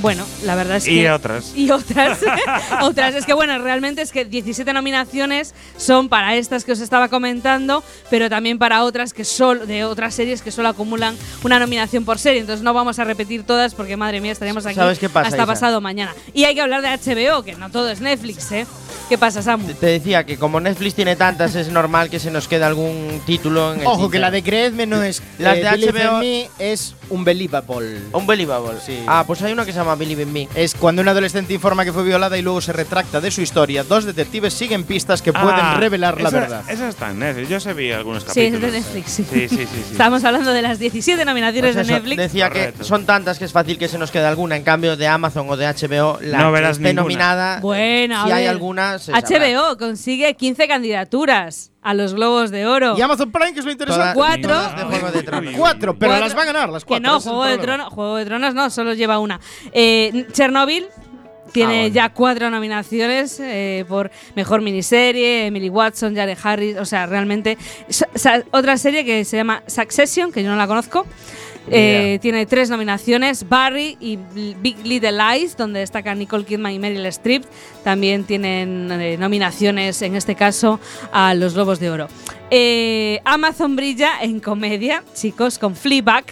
bueno, 0.00 0.24
la 0.44 0.54
verdad 0.54 0.76
es 0.78 0.86
Y 0.86 0.96
que 1.00 1.10
otras. 1.10 1.52
y 1.56 1.70
otras. 1.70 2.18
otras. 2.82 3.14
Es 3.14 3.26
que 3.26 3.32
bueno, 3.34 3.58
realmente 3.58 4.02
es 4.02 4.12
que 4.12 4.24
17 4.24 4.72
nominaciones 4.72 5.54
son 5.76 6.08
para 6.08 6.36
estas 6.36 6.64
que 6.64 6.72
os 6.72 6.80
estaba 6.80 7.08
comentando, 7.08 7.82
pero 8.10 8.28
también 8.30 8.58
para 8.58 8.84
otras 8.84 9.12
que 9.12 9.24
solo 9.24 9.66
de 9.66 9.84
otras 9.84 10.14
series 10.14 10.42
que 10.42 10.50
solo 10.50 10.68
acumulan 10.68 11.16
una 11.44 11.58
nominación 11.58 12.04
por 12.04 12.18
serie. 12.18 12.40
Entonces 12.40 12.62
no 12.62 12.74
vamos 12.74 12.98
a 12.98 13.04
repetir 13.04 13.42
todas 13.44 13.74
porque 13.74 13.96
madre 13.96 14.20
mía, 14.20 14.32
estaríamos 14.32 14.64
aquí 14.66 14.76
¿Sabes 14.76 14.98
qué 14.98 15.08
pasa, 15.08 15.28
hasta 15.28 15.36
Isa? 15.38 15.46
pasado 15.46 15.80
mañana. 15.80 16.14
Y 16.34 16.44
hay 16.44 16.54
que 16.54 16.60
hablar 16.60 16.82
de 16.82 16.88
HBO, 16.88 17.42
que 17.42 17.54
no 17.56 17.70
todo 17.70 17.90
es 17.90 18.00
Netflix, 18.00 18.50
¿eh? 18.52 18.66
¿Qué 19.08 19.16
pasa, 19.16 19.40
Samu? 19.40 19.66
Te- 19.72 19.86
decía 19.86 20.24
que 20.24 20.36
como 20.36 20.60
Netflix 20.60 20.94
tiene 20.94 21.16
tantas, 21.16 21.54
es 21.54 21.68
normal 21.70 22.10
que 22.10 22.18
se 22.18 22.30
nos 22.30 22.46
quede 22.46 22.64
algún 22.64 23.22
título 23.24 23.72
en 23.72 23.80
el 23.80 23.86
Ojo, 23.86 24.10
que 24.10 24.18
la 24.18 24.30
de 24.30 24.42
Creedme 24.42 24.86
no 24.86 25.02
es. 25.02 25.22
Las 25.38 25.56
eh, 25.56 25.62
de 25.62 25.92
HBO 25.92 26.18
Me 26.18 26.50
es 26.58 26.94
Unbelievable. 27.08 28.00
Unbelievable. 28.12 28.78
Sí. 28.84 29.02
Ah, 29.06 29.24
pues 29.26 29.40
hay 29.42 29.52
una 29.52 29.64
que 29.64 29.72
se 29.72 29.78
llama 29.78 29.87
llama 29.88 29.98
Believe 29.98 30.22
in 30.22 30.32
Me. 30.32 30.48
Es 30.54 30.74
cuando 30.74 31.02
un 31.02 31.08
adolescente 31.08 31.52
informa 31.54 31.84
que 31.84 31.92
fue 31.92 32.02
violada 32.04 32.36
y 32.38 32.42
luego 32.42 32.60
se 32.60 32.72
retracta 32.72 33.20
de 33.20 33.30
su 33.30 33.40
historia. 33.40 33.84
Dos 33.84 34.04
detectives 34.04 34.54
siguen 34.54 34.84
pistas 34.84 35.22
que 35.22 35.32
pueden 35.32 35.48
Ah, 35.60 35.76
revelar 35.78 36.20
la 36.20 36.28
esa- 36.28 36.40
verdad. 36.40 36.64
Esa 36.70 36.88
está 36.88 37.10
en 37.10 37.18
Netflix. 37.20 37.48
Yo 37.48 37.60
se 37.60 37.72
vi 37.74 37.90
algunos 37.92 38.22
Sí, 38.24 38.28
es 38.40 38.52
capítulos. 38.52 38.72
de 38.72 38.78
Netflix, 38.80 39.10
sí. 39.10 39.24
Sí, 39.30 39.48
sí, 39.48 39.56
sí. 39.56 39.66
sí. 39.66 39.82
Estamos 39.92 40.24
hablando 40.24 40.52
de 40.52 40.62
las 40.62 40.78
17 40.78 41.24
nominaciones 41.24 41.74
Pues 41.74 41.86
de 41.86 41.92
Netflix. 41.92 42.16
Decía 42.18 42.48
Correcto. 42.48 42.78
que 42.80 42.84
son 42.84 43.06
tantas 43.06 43.38
que 43.38 43.44
es 43.46 43.52
fácil 43.52 43.78
que 43.78 43.88
se 43.88 43.98
nos 43.98 44.10
quede 44.10 44.26
alguna. 44.26 44.56
En 44.56 44.62
cambio, 44.62 44.96
de 44.96 45.06
Amazon 45.06 45.46
o 45.48 45.56
de 45.56 45.66
HBO, 45.66 46.18
la 46.20 46.38
No 46.38 46.46
que 46.46 46.52
verás 46.52 46.72
esté 46.72 46.84
ninguna. 46.88 47.02
nominada, 47.02 47.60
Bueno, 47.60 48.24
si 48.26 48.30
a 48.32 48.36
hay 48.36 48.46
alguna, 48.46 48.98
se 48.98 49.12
sabrá. 49.12 49.20
HBO 49.20 49.76
consigue 49.78 50.34
15 50.34 50.68
candidaturas 50.68 51.70
a 51.88 51.94
los 51.94 52.14
Globos 52.14 52.50
de 52.50 52.66
Oro. 52.66 52.94
Y 52.98 53.00
Amazon 53.00 53.32
Prime, 53.32 53.52
que 53.54 53.60
es 53.60 53.64
lo 53.64 53.72
interesante. 53.72 54.12
Cuatro. 54.14 54.54
de 54.76 54.84
Juego 54.84 55.10
de 55.10 55.22
Tronos. 55.22 55.54
Cuatro, 55.56 55.98
pero 55.98 56.10
Cuatro. 56.10 56.26
las 56.28 56.36
va 56.36 56.42
a 56.42 56.44
ganar 56.44 56.68
las 56.68 56.84
que 56.84 56.88
cuatro. 56.88 57.10
no, 57.10 57.16
es 57.18 57.24
el 57.26 57.32
Juego 57.32 57.44
de. 57.46 57.58
Tronos, 57.58 57.88
Juego 57.92 58.16
de 58.16 58.24
Tronos 58.26 58.54
no, 58.54 58.70
solo 58.70 58.94
lleva 58.94 59.18
una. 59.18 59.40
Eh, 59.72 60.26
Chernobyl 60.32 60.86
tiene 61.52 61.72
Ah, 61.72 61.80
bueno. 61.84 61.94
ya 61.94 62.08
cuatro 62.12 62.50
nominaciones 62.50 63.40
eh, 63.40 63.86
por 63.88 64.10
mejor 64.36 64.60
miniserie, 64.60 65.46
Emily 65.46 65.70
Watson, 65.70 66.14
Jared 66.14 66.36
Harris, 66.42 66.76
o 66.76 66.84
sea, 66.84 67.06
realmente. 67.06 67.56
sa- 67.88 68.42
otra 68.50 68.76
serie 68.76 69.02
que 69.04 69.24
se 69.24 69.38
llama 69.38 69.62
Succession, 69.66 70.30
que 70.30 70.42
yo 70.42 70.50
no 70.50 70.56
la 70.56 70.66
conozco. 70.66 71.06
Eh, 71.70 72.18
tiene 72.20 72.46
tres 72.46 72.70
nominaciones, 72.70 73.48
Barry 73.48 73.96
y 74.00 74.18
Big 74.60 74.84
Little 74.84 75.12
Lies, 75.12 75.56
donde 75.56 75.80
destacan 75.80 76.18
Nicole 76.18 76.44
Kidman 76.44 76.72
y 76.72 76.78
Meryl 76.78 77.06
Streep. 77.06 77.44
También 77.84 78.24
tienen 78.24 78.90
eh, 78.92 79.16
nominaciones, 79.18 80.02
en 80.02 80.16
este 80.16 80.34
caso, 80.34 80.80
a 81.12 81.34
los 81.34 81.54
Globos 81.54 81.80
de 81.80 81.90
Oro. 81.90 82.08
Eh, 82.50 83.20
Amazon 83.24 83.76
brilla 83.76 84.20
en 84.22 84.40
comedia, 84.40 85.04
chicos, 85.14 85.58
con 85.58 85.76
Fleabag, 85.76 86.24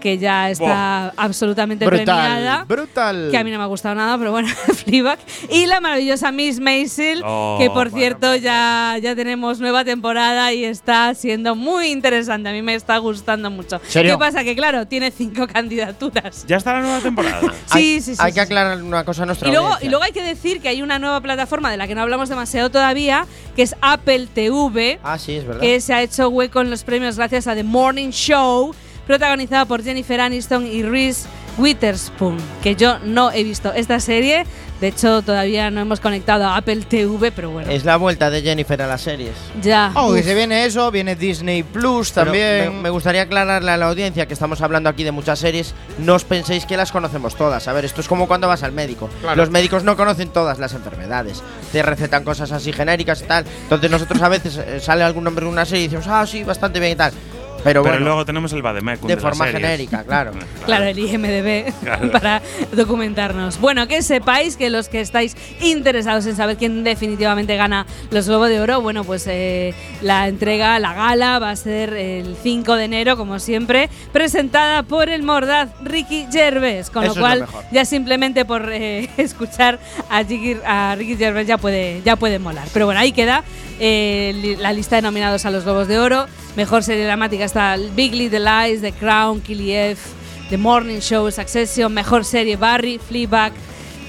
que 0.00 0.18
ya 0.18 0.50
está 0.50 1.12
absolutamente 1.16 1.84
premiada. 1.86 2.64
Brutal. 2.64 2.78
Brutal. 2.88 3.28
Que 3.30 3.38
a 3.38 3.44
mí 3.44 3.50
no 3.50 3.58
me 3.58 3.64
ha 3.64 3.66
gustado 3.66 3.94
nada, 3.94 4.16
pero 4.18 4.30
bueno, 4.30 4.48
Fleabag. 4.84 5.18
Y 5.50 5.66
la 5.66 5.80
maravillosa 5.80 6.30
Miss 6.32 6.60
Maisel, 6.60 7.22
Oh, 7.24 7.56
que 7.58 7.66
por 7.68 7.90
bueno, 7.90 7.96
cierto 7.98 8.36
ya, 8.36 8.96
ya 9.02 9.14
tenemos 9.16 9.60
nueva 9.60 9.84
temporada 9.84 10.52
y 10.52 10.64
está 10.64 11.14
siendo 11.14 11.54
muy 11.56 11.88
interesante. 11.88 12.48
A 12.48 12.52
mí 12.52 12.62
me 12.62 12.74
está 12.74 12.98
gustando 12.98 13.50
mucho. 13.50 13.80
¿Serio? 13.88 14.14
¿Qué 14.14 14.18
pasa? 14.18 14.44
Que 14.44 14.54
claro, 14.54 14.86
tiene 14.86 15.10
cinco 15.10 15.46
candidaturas. 15.46 16.44
Ya 16.46 16.56
está 16.56 16.74
la 16.74 16.80
nueva 16.80 17.00
temporada. 17.00 17.40
Sí, 17.72 18.00
sí, 18.00 18.14
sí. 18.14 18.20
Hay 18.22 18.32
sí, 18.32 18.34
que 18.34 18.40
sí. 18.40 18.52
aclarar 18.52 18.82
una 18.82 19.04
cosa 19.04 19.22
a 19.24 19.26
nuestra 19.26 19.48
Y 19.48 19.50
luego, 19.52 19.66
audiencia. 19.66 19.86
y 19.86 19.90
luego 19.90 20.04
hay 20.04 20.12
que 20.12 20.22
decir 20.22 20.60
que 20.60 20.68
hay 20.68 20.80
una 20.82 20.98
nueva 20.98 21.20
plataforma 21.20 21.70
de 21.70 21.76
la 21.76 21.86
que 21.86 21.94
no 21.94 22.02
hablamos 22.02 22.28
demasiado 22.28 22.70
todavía, 22.70 23.26
que 23.56 23.62
es 23.62 23.74
Apple 23.82 24.26
TV, 24.32 24.98
Ah, 25.02 25.18
sí, 25.18 25.36
es 25.36 25.46
verdad. 25.46 25.60
que 25.60 25.80
se 25.80 25.92
ha 25.94 26.02
hecho 26.02 26.28
hueco 26.28 26.60
en 26.60 26.70
los 26.70 26.84
premios 26.84 27.16
gracias 27.16 27.46
a 27.46 27.54
The 27.54 27.64
Morning 27.64 28.10
Show, 28.10 28.74
protagonizada 29.08 29.64
por 29.64 29.82
Jennifer 29.82 30.20
Aniston 30.20 30.66
y 30.66 30.82
Reese 30.84 31.26
Witherspoon, 31.56 32.36
que 32.62 32.76
yo 32.76 33.00
no 33.00 33.32
he 33.32 33.42
visto 33.42 33.72
esta 33.72 33.98
serie. 33.98 34.44
De 34.80 34.86
hecho, 34.88 35.22
todavía 35.22 35.72
no 35.72 35.80
hemos 35.80 35.98
conectado 35.98 36.44
a 36.44 36.56
Apple 36.56 36.82
TV, 36.88 37.32
pero 37.32 37.50
bueno. 37.50 37.68
Es 37.68 37.84
la 37.84 37.96
vuelta 37.96 38.30
de 38.30 38.42
Jennifer 38.42 38.80
a 38.80 38.86
las 38.86 39.00
series. 39.00 39.32
ya. 39.60 39.90
Oh, 39.96 40.14
que 40.14 40.22
se 40.22 40.36
viene 40.36 40.66
eso, 40.66 40.88
viene 40.92 41.16
Disney 41.16 41.64
Plus 41.64 42.12
también. 42.12 42.76
Me, 42.76 42.82
me 42.82 42.90
gustaría 42.90 43.22
aclararle 43.22 43.72
a 43.72 43.76
la 43.76 43.88
audiencia 43.88 44.26
que 44.26 44.34
estamos 44.34 44.60
hablando 44.60 44.88
aquí 44.88 45.02
de 45.02 45.10
muchas 45.10 45.40
series. 45.40 45.74
No 45.98 46.14
os 46.14 46.22
penséis 46.24 46.64
que 46.64 46.76
las 46.76 46.92
conocemos 46.92 47.34
todas. 47.34 47.66
A 47.66 47.72
ver, 47.72 47.86
esto 47.86 48.00
es 48.02 48.06
como 48.06 48.28
cuando 48.28 48.46
vas 48.46 48.62
al 48.62 48.70
médico. 48.70 49.10
Los 49.34 49.50
médicos 49.50 49.82
no 49.82 49.96
conocen 49.96 50.28
todas 50.28 50.60
las 50.60 50.74
enfermedades. 50.74 51.42
Te 51.72 51.82
recetan 51.82 52.22
cosas 52.22 52.52
así 52.52 52.72
genéricas 52.72 53.20
y 53.22 53.24
tal. 53.24 53.44
Entonces 53.62 53.90
nosotros 53.90 54.22
a 54.22 54.28
veces 54.28 54.58
eh, 54.58 54.78
sale 54.80 55.02
algún 55.02 55.24
nombre 55.24 55.44
en 55.44 55.50
una 55.50 55.64
serie 55.64 55.86
y 55.86 55.88
decimos, 55.88 56.06
ah, 56.08 56.24
sí, 56.24 56.44
bastante 56.44 56.78
bien 56.78 56.92
y 56.92 56.96
tal. 56.96 57.12
Pero, 57.64 57.82
Pero 57.82 57.94
bueno, 57.94 57.98
luego 58.06 58.24
tenemos 58.24 58.52
el 58.52 58.62
Bademecum 58.62 59.08
de 59.08 59.16
forma 59.16 59.46
genérica, 59.46 60.04
claro. 60.04 60.32
Claro, 60.64 60.84
el 60.84 60.98
IMDB 60.98 61.72
Claro. 61.82 62.10
para 62.12 62.40
documentarnos. 62.72 63.60
Bueno, 63.60 63.86
que 63.88 64.00
sepáis 64.02 64.56
que 64.56 64.70
los 64.70 64.88
que 64.88 65.00
estáis 65.00 65.36
interesados 65.60 66.24
en 66.26 66.36
saber 66.36 66.56
quién 66.56 66.84
definitivamente 66.84 67.56
gana 67.56 67.86
los 68.10 68.26
Globos 68.28 68.48
de 68.48 68.60
Oro, 68.60 68.80
bueno, 68.80 69.04
pues 69.04 69.24
eh, 69.26 69.74
la 70.02 70.28
entrega, 70.28 70.78
la 70.78 70.94
gala 70.94 71.38
va 71.38 71.50
a 71.50 71.56
ser 71.56 71.92
el 71.94 72.36
5 72.42 72.74
de 72.76 72.84
enero, 72.84 73.16
como 73.16 73.38
siempre, 73.38 73.90
presentada 74.12 74.82
por 74.84 75.08
el 75.08 75.22
mordaz 75.22 75.68
Ricky 75.82 76.26
Gervais, 76.30 76.90
con 76.90 77.04
Eso 77.04 77.08
lo 77.08 77.12
es 77.12 77.16
lo 77.16 77.22
cual 77.22 77.40
mejor. 77.40 77.64
ya 77.72 77.84
simplemente 77.84 78.44
por 78.44 78.70
eh, 78.72 79.08
escuchar 79.16 79.78
a, 80.08 80.22
Ricky- 80.22 80.60
a 80.64 80.94
Ricky 80.96 81.16
Gervais 81.16 81.46
ya 81.46 81.58
puede, 81.58 82.02
ya 82.04 82.16
puede 82.16 82.38
molar. 82.38 82.68
Pero 82.72 82.86
bueno, 82.86 83.00
ahí 83.00 83.12
queda 83.12 83.42
eh, 83.80 84.56
la 84.60 84.72
lista 84.72 84.96
de 84.96 85.02
nominados 85.02 85.44
a 85.44 85.50
los 85.50 85.64
Globos 85.64 85.88
de 85.88 85.98
Oro. 85.98 86.26
Mejor 86.56 86.82
serie 86.82 87.04
dramática 87.04 87.44
está 87.48 87.76
Big 87.96 88.14
Little 88.14 88.40
Lies, 88.40 88.80
The 88.80 88.92
Crown, 88.92 89.40
Kiliev, 89.40 89.98
The 90.50 90.56
Morning 90.56 91.00
Show, 91.00 91.30
Succession. 91.30 91.92
Mejor 91.92 92.24
serie 92.24 92.56
Barry, 92.56 92.98
Fleabag, 92.98 93.52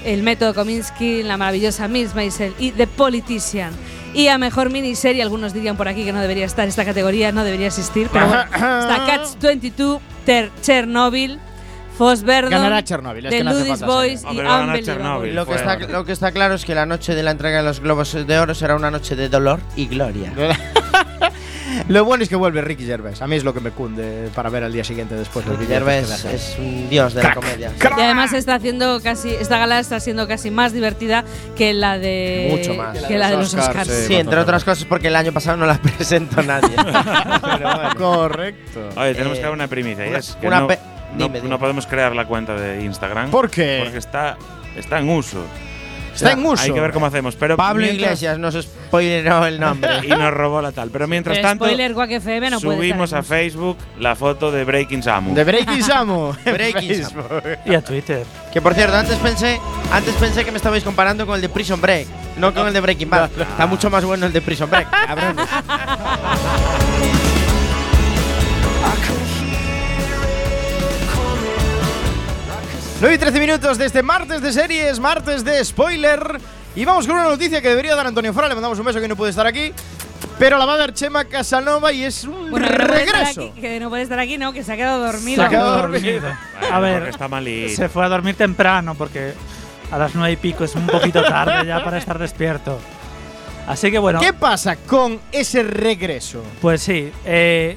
El 0.04 0.22
Método 0.22 0.54
Kominsky, 0.54 1.22
La 1.22 1.36
Maravillosa 1.36 1.88
Miss 1.88 2.14
Maisel 2.14 2.54
y 2.58 2.70
The 2.72 2.86
Politician. 2.86 3.72
Y 4.14 4.26
a 4.28 4.38
mejor 4.38 4.70
miniserie, 4.70 5.22
algunos 5.22 5.52
dirían 5.52 5.76
por 5.76 5.86
aquí 5.88 6.04
que 6.04 6.12
no 6.12 6.20
debería 6.20 6.44
estar 6.44 6.66
esta 6.66 6.84
categoría, 6.84 7.30
no 7.30 7.44
debería 7.44 7.68
existir, 7.68 8.08
pero 8.12 8.26
bueno, 8.26 8.42
está 8.42 9.04
Catch 9.06 9.40
22, 9.40 10.00
Ter- 10.24 10.50
Chernobyl, 10.62 11.38
Foss 11.96 12.24
Verdon, 12.24 12.50
Ganará 12.50 12.82
Chernobyl, 12.82 13.26
es 13.26 13.30
The 13.30 13.36
que 13.38 13.44
no 13.44 13.50
hace 13.50 13.58
Ludis 13.60 13.70
falta 13.78 13.86
Boys 13.86 14.24
Hombre, 14.24 14.44
y 14.44 14.48
Unbelievable. 14.48 14.82
Chernobyl. 14.82 15.34
Lo 15.36 15.46
que, 15.46 15.54
está, 15.54 15.76
lo 15.78 16.04
que 16.04 16.10
está 16.12 16.32
claro 16.32 16.54
es 16.54 16.64
que 16.64 16.74
la 16.74 16.86
noche 16.86 17.14
de 17.14 17.22
la 17.22 17.30
entrega 17.30 17.58
de 17.58 17.62
los 17.62 17.78
Globos 17.78 18.12
de 18.26 18.38
Oro 18.40 18.52
será 18.54 18.74
una 18.74 18.90
noche 18.90 19.14
de 19.14 19.28
dolor 19.28 19.60
y 19.76 19.86
gloria. 19.86 20.32
Lo 21.88 22.04
bueno 22.04 22.22
es 22.22 22.28
que 22.28 22.36
vuelve 22.36 22.60
Ricky 22.60 22.84
Gervais. 22.84 23.20
A 23.22 23.26
mí 23.26 23.36
es 23.36 23.44
lo 23.44 23.52
que 23.54 23.60
me 23.60 23.70
cunde 23.70 24.28
para 24.34 24.50
ver 24.50 24.64
al 24.64 24.72
día 24.72 24.84
siguiente 24.84 25.14
después 25.14 25.44
vídeo. 25.46 25.66
Gervais 25.66 26.24
es 26.24 26.56
un 26.58 26.88
dios 26.88 27.14
de 27.14 27.22
la 27.22 27.34
comedia. 27.34 27.72
Y 27.96 28.00
además 28.00 28.32
está 28.32 28.54
haciendo 28.56 29.00
casi 29.02 29.30
esta 29.30 29.58
gala 29.58 29.78
está 29.80 30.00
siendo 30.00 30.26
casi 30.28 30.50
más 30.50 30.72
divertida 30.72 31.24
que 31.56 31.72
la 31.72 31.98
de 31.98 32.48
Mucho 32.50 32.74
más. 32.74 32.98
que 32.98 33.18
la 33.18 33.30
de 33.30 33.36
los 33.36 33.48
Oscars, 33.54 33.68
Oscars. 33.68 33.88
sí. 33.88 34.06
Sí, 34.08 34.14
entre 34.16 34.38
otras 34.38 34.64
cosas 34.64 34.84
porque 34.84 35.08
el 35.08 35.16
año 35.16 35.32
pasado 35.32 35.56
no 35.56 35.66
la 35.66 35.78
presentó 35.82 36.42
nadie. 36.42 36.70
Pero 36.76 37.74
bueno. 37.74 37.94
Correcto. 37.96 38.88
Oye, 38.96 39.14
tenemos 39.14 39.36
Eh, 39.38 39.40
que 39.40 39.44
dar 39.44 39.52
una 39.52 39.68
primicia. 39.68 40.06
y 40.06 40.10
una- 40.10 40.18
es 40.18 40.36
que 40.40 40.46
una 40.46 40.60
no, 40.60 40.66
pe- 40.66 40.78
no- 41.14 41.24
dime, 41.26 41.38
dime. 41.38 41.48
no 41.50 41.58
podemos 41.58 41.86
crear 41.86 42.14
la 42.14 42.26
cuenta 42.26 42.54
de 42.54 42.82
Instagram. 42.84 43.30
¿Por 43.30 43.50
qué? 43.50 43.80
Porque 43.82 43.98
está, 43.98 44.36
está 44.76 44.98
en 44.98 45.08
uso. 45.08 45.44
Está 46.24 46.32
en 46.38 46.46
uso. 46.46 46.62
Hay 46.62 46.72
que 46.72 46.80
ver 46.80 46.92
cómo 46.92 47.06
hacemos. 47.06 47.36
Pero 47.36 47.56
Pablo 47.56 47.82
mientras- 47.82 48.06
Iglesias 48.22 48.38
nos 48.38 48.54
spoileró 48.54 49.46
el 49.46 49.58
nombre. 49.60 49.90
Y 50.04 50.08
nos 50.08 50.32
robó 50.32 50.60
la 50.62 50.72
tal. 50.72 50.90
Pero 50.90 51.06
mientras 51.06 51.36
Pero 51.38 51.48
tanto, 51.48 51.64
spoiler 51.66 51.94
FM 52.10 52.50
no 52.50 52.60
puede 52.60 52.76
subimos 52.78 53.12
a 53.12 53.22
Facebook 53.22 53.76
la 53.98 54.14
foto 54.16 54.50
de 54.50 54.64
Breaking 54.64 55.02
Samu. 55.02 55.34
De 55.34 55.44
Breaking 55.44 55.82
Samu. 55.82 56.32
Breaking 56.44 56.88
Facebook. 56.88 57.42
Y 57.64 57.74
a 57.74 57.82
Twitter. 57.82 58.24
Que 58.52 58.60
por 58.60 58.74
cierto, 58.74 58.96
antes 58.96 59.16
pensé, 59.18 59.60
antes 59.92 60.14
pensé 60.14 60.44
que 60.44 60.50
me 60.50 60.56
estabais 60.56 60.82
comparando 60.82 61.26
con 61.26 61.36
el 61.36 61.40
de 61.40 61.48
Prison 61.48 61.80
Break, 61.80 62.06
no 62.36 62.52
con 62.52 62.66
el 62.66 62.72
de 62.72 62.80
Breaking 62.80 63.10
Bad. 63.10 63.30
Está 63.38 63.66
mucho 63.66 63.90
más 63.90 64.04
bueno 64.04 64.26
el 64.26 64.32
de 64.32 64.40
Prison 64.40 64.68
Break, 64.68 64.88
9 73.00 73.14
y 73.14 73.18
13 73.18 73.40
minutos 73.40 73.78
de 73.78 73.86
este 73.86 74.02
martes 74.02 74.42
de 74.42 74.52
series, 74.52 75.00
martes 75.00 75.42
de 75.44 75.64
spoiler. 75.64 76.38
Y 76.76 76.84
vamos 76.84 77.06
con 77.06 77.16
una 77.16 77.24
noticia 77.24 77.62
que 77.62 77.68
debería 77.68 77.94
dar 77.96 78.06
Antonio 78.06 78.32
Fora. 78.34 78.46
Le 78.48 78.54
mandamos 78.54 78.78
un 78.78 78.84
beso 78.84 79.00
que 79.00 79.08
no 79.08 79.16
puede 79.16 79.30
estar 79.30 79.46
aquí. 79.46 79.72
Pero 80.38 80.58
la 80.58 80.66
va 80.66 80.74
a 80.74 80.76
dar 80.76 80.92
Chema 80.94 81.24
Casanova 81.24 81.92
y 81.92 82.04
es 82.04 82.24
un 82.24 82.50
Bueno, 82.50 82.66
que 82.68 82.78
no, 82.78 82.84
regreso. 82.86 83.50
aquí, 83.52 83.60
que 83.60 83.80
no 83.80 83.88
puede 83.88 84.02
estar 84.02 84.18
aquí, 84.18 84.38
no, 84.38 84.52
que 84.52 84.62
se 84.62 84.72
ha 84.72 84.76
quedado 84.76 85.04
dormido. 85.04 85.42
Se 85.42 85.46
ha 85.46 85.48
quedado 85.48 85.78
dormido. 85.78 86.20
Bueno, 86.20 86.74
A 86.74 86.80
ver, 86.80 87.08
está 87.08 87.28
malito. 87.28 87.74
Se 87.76 87.88
fue 87.88 88.04
a 88.04 88.08
dormir 88.08 88.36
temprano 88.36 88.94
porque 88.94 89.32
a 89.90 89.98
las 89.98 90.14
nueve 90.14 90.32
y 90.32 90.36
pico 90.36 90.64
es 90.64 90.74
un 90.74 90.86
poquito 90.86 91.22
tarde 91.22 91.66
ya 91.66 91.82
para 91.82 91.98
estar 91.98 92.18
despierto. 92.18 92.78
Así 93.66 93.90
que 93.90 93.98
bueno, 93.98 94.20
¿Qué 94.20 94.32
pasa 94.32 94.76
con 94.76 95.20
ese 95.32 95.62
regreso? 95.62 96.42
pues 96.60 96.82
sí. 96.82 97.10
Eh, 97.24 97.76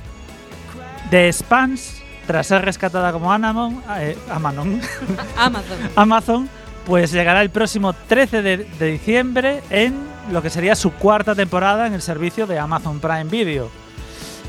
The 1.09 1.31
Spans, 1.33 2.01
tras 2.27 2.47
ser 2.47 2.63
rescatada 2.63 3.11
como 3.11 3.31
Anamon, 3.31 3.81
eh, 3.97 4.17
Amanon, 4.31 4.79
Amazon. 5.37 5.77
Amazon, 5.95 6.49
pues 6.85 7.11
llegará 7.11 7.41
el 7.41 7.49
próximo 7.49 7.93
13 7.93 8.41
de, 8.41 8.57
de 8.57 8.85
diciembre 8.91 9.61
en 9.69 9.95
lo 10.31 10.41
que 10.41 10.49
sería 10.49 10.75
su 10.75 10.91
cuarta 10.93 11.35
temporada 11.35 11.85
en 11.87 11.93
el 11.93 12.01
servicio 12.01 12.47
de 12.47 12.57
Amazon 12.59 12.99
Prime 12.99 13.25
Video. 13.25 13.69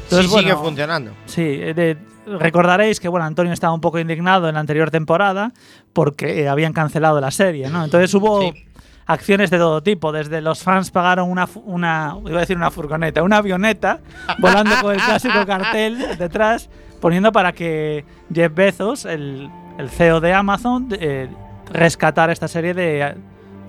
Sí, 0.09 0.17
Entonces, 0.17 0.33
sigue 0.41 0.57
funcionando. 0.57 1.13
Sí, 1.27 1.43
eh, 1.43 1.75
de- 1.75 1.97
recordaréis 2.39 3.01
que 3.01 3.09
bueno, 3.09 3.27
Antonio 3.27 3.53
estaba 3.53 3.75
un 3.75 3.81
poco 3.81 3.99
indignado 3.99 4.49
en 4.49 4.55
la 4.55 4.61
anterior 4.61 4.91
temporada 4.91 5.53
porque 5.93 6.43
eh, 6.43 6.49
habían 6.49 6.73
cancelado 6.73 7.21
la 7.21 7.31
serie, 7.31 7.69
¿no? 7.69 7.85
Entonces 7.85 8.13
hubo 8.15 8.41
Sí. 8.53 8.65
acciones 9.07 9.51
de 9.51 9.59
todo 9.59 9.83
tipo, 9.83 10.11
desde 10.13 10.41
los 10.41 10.63
fans 10.63 10.91
pagaron 10.91 11.29
una, 11.31 11.47
una 11.67 12.17
iba 12.27 12.39
a 12.39 12.41
decir 12.41 12.57
una 12.57 12.71
furgoneta, 12.71 13.23
una 13.23 13.39
avioneta 13.39 13.99
volando 14.39 14.75
con 14.81 14.95
el 14.95 15.03
clásico 15.03 15.35
cartel 15.47 16.17
detrás, 16.19 16.71
poniendo 17.05 17.33
para 17.33 17.53
que 17.53 18.03
Jeff 18.33 18.55
Bezos, 18.55 19.05
el, 19.05 19.51
el 19.79 19.91
CEO 19.91 20.23
de 20.23 20.33
Amazon, 20.33 20.89
eh, 20.93 21.29
rescatara 21.71 22.33
esta 22.33 22.49
serie 22.49 22.73
de 22.73 23.15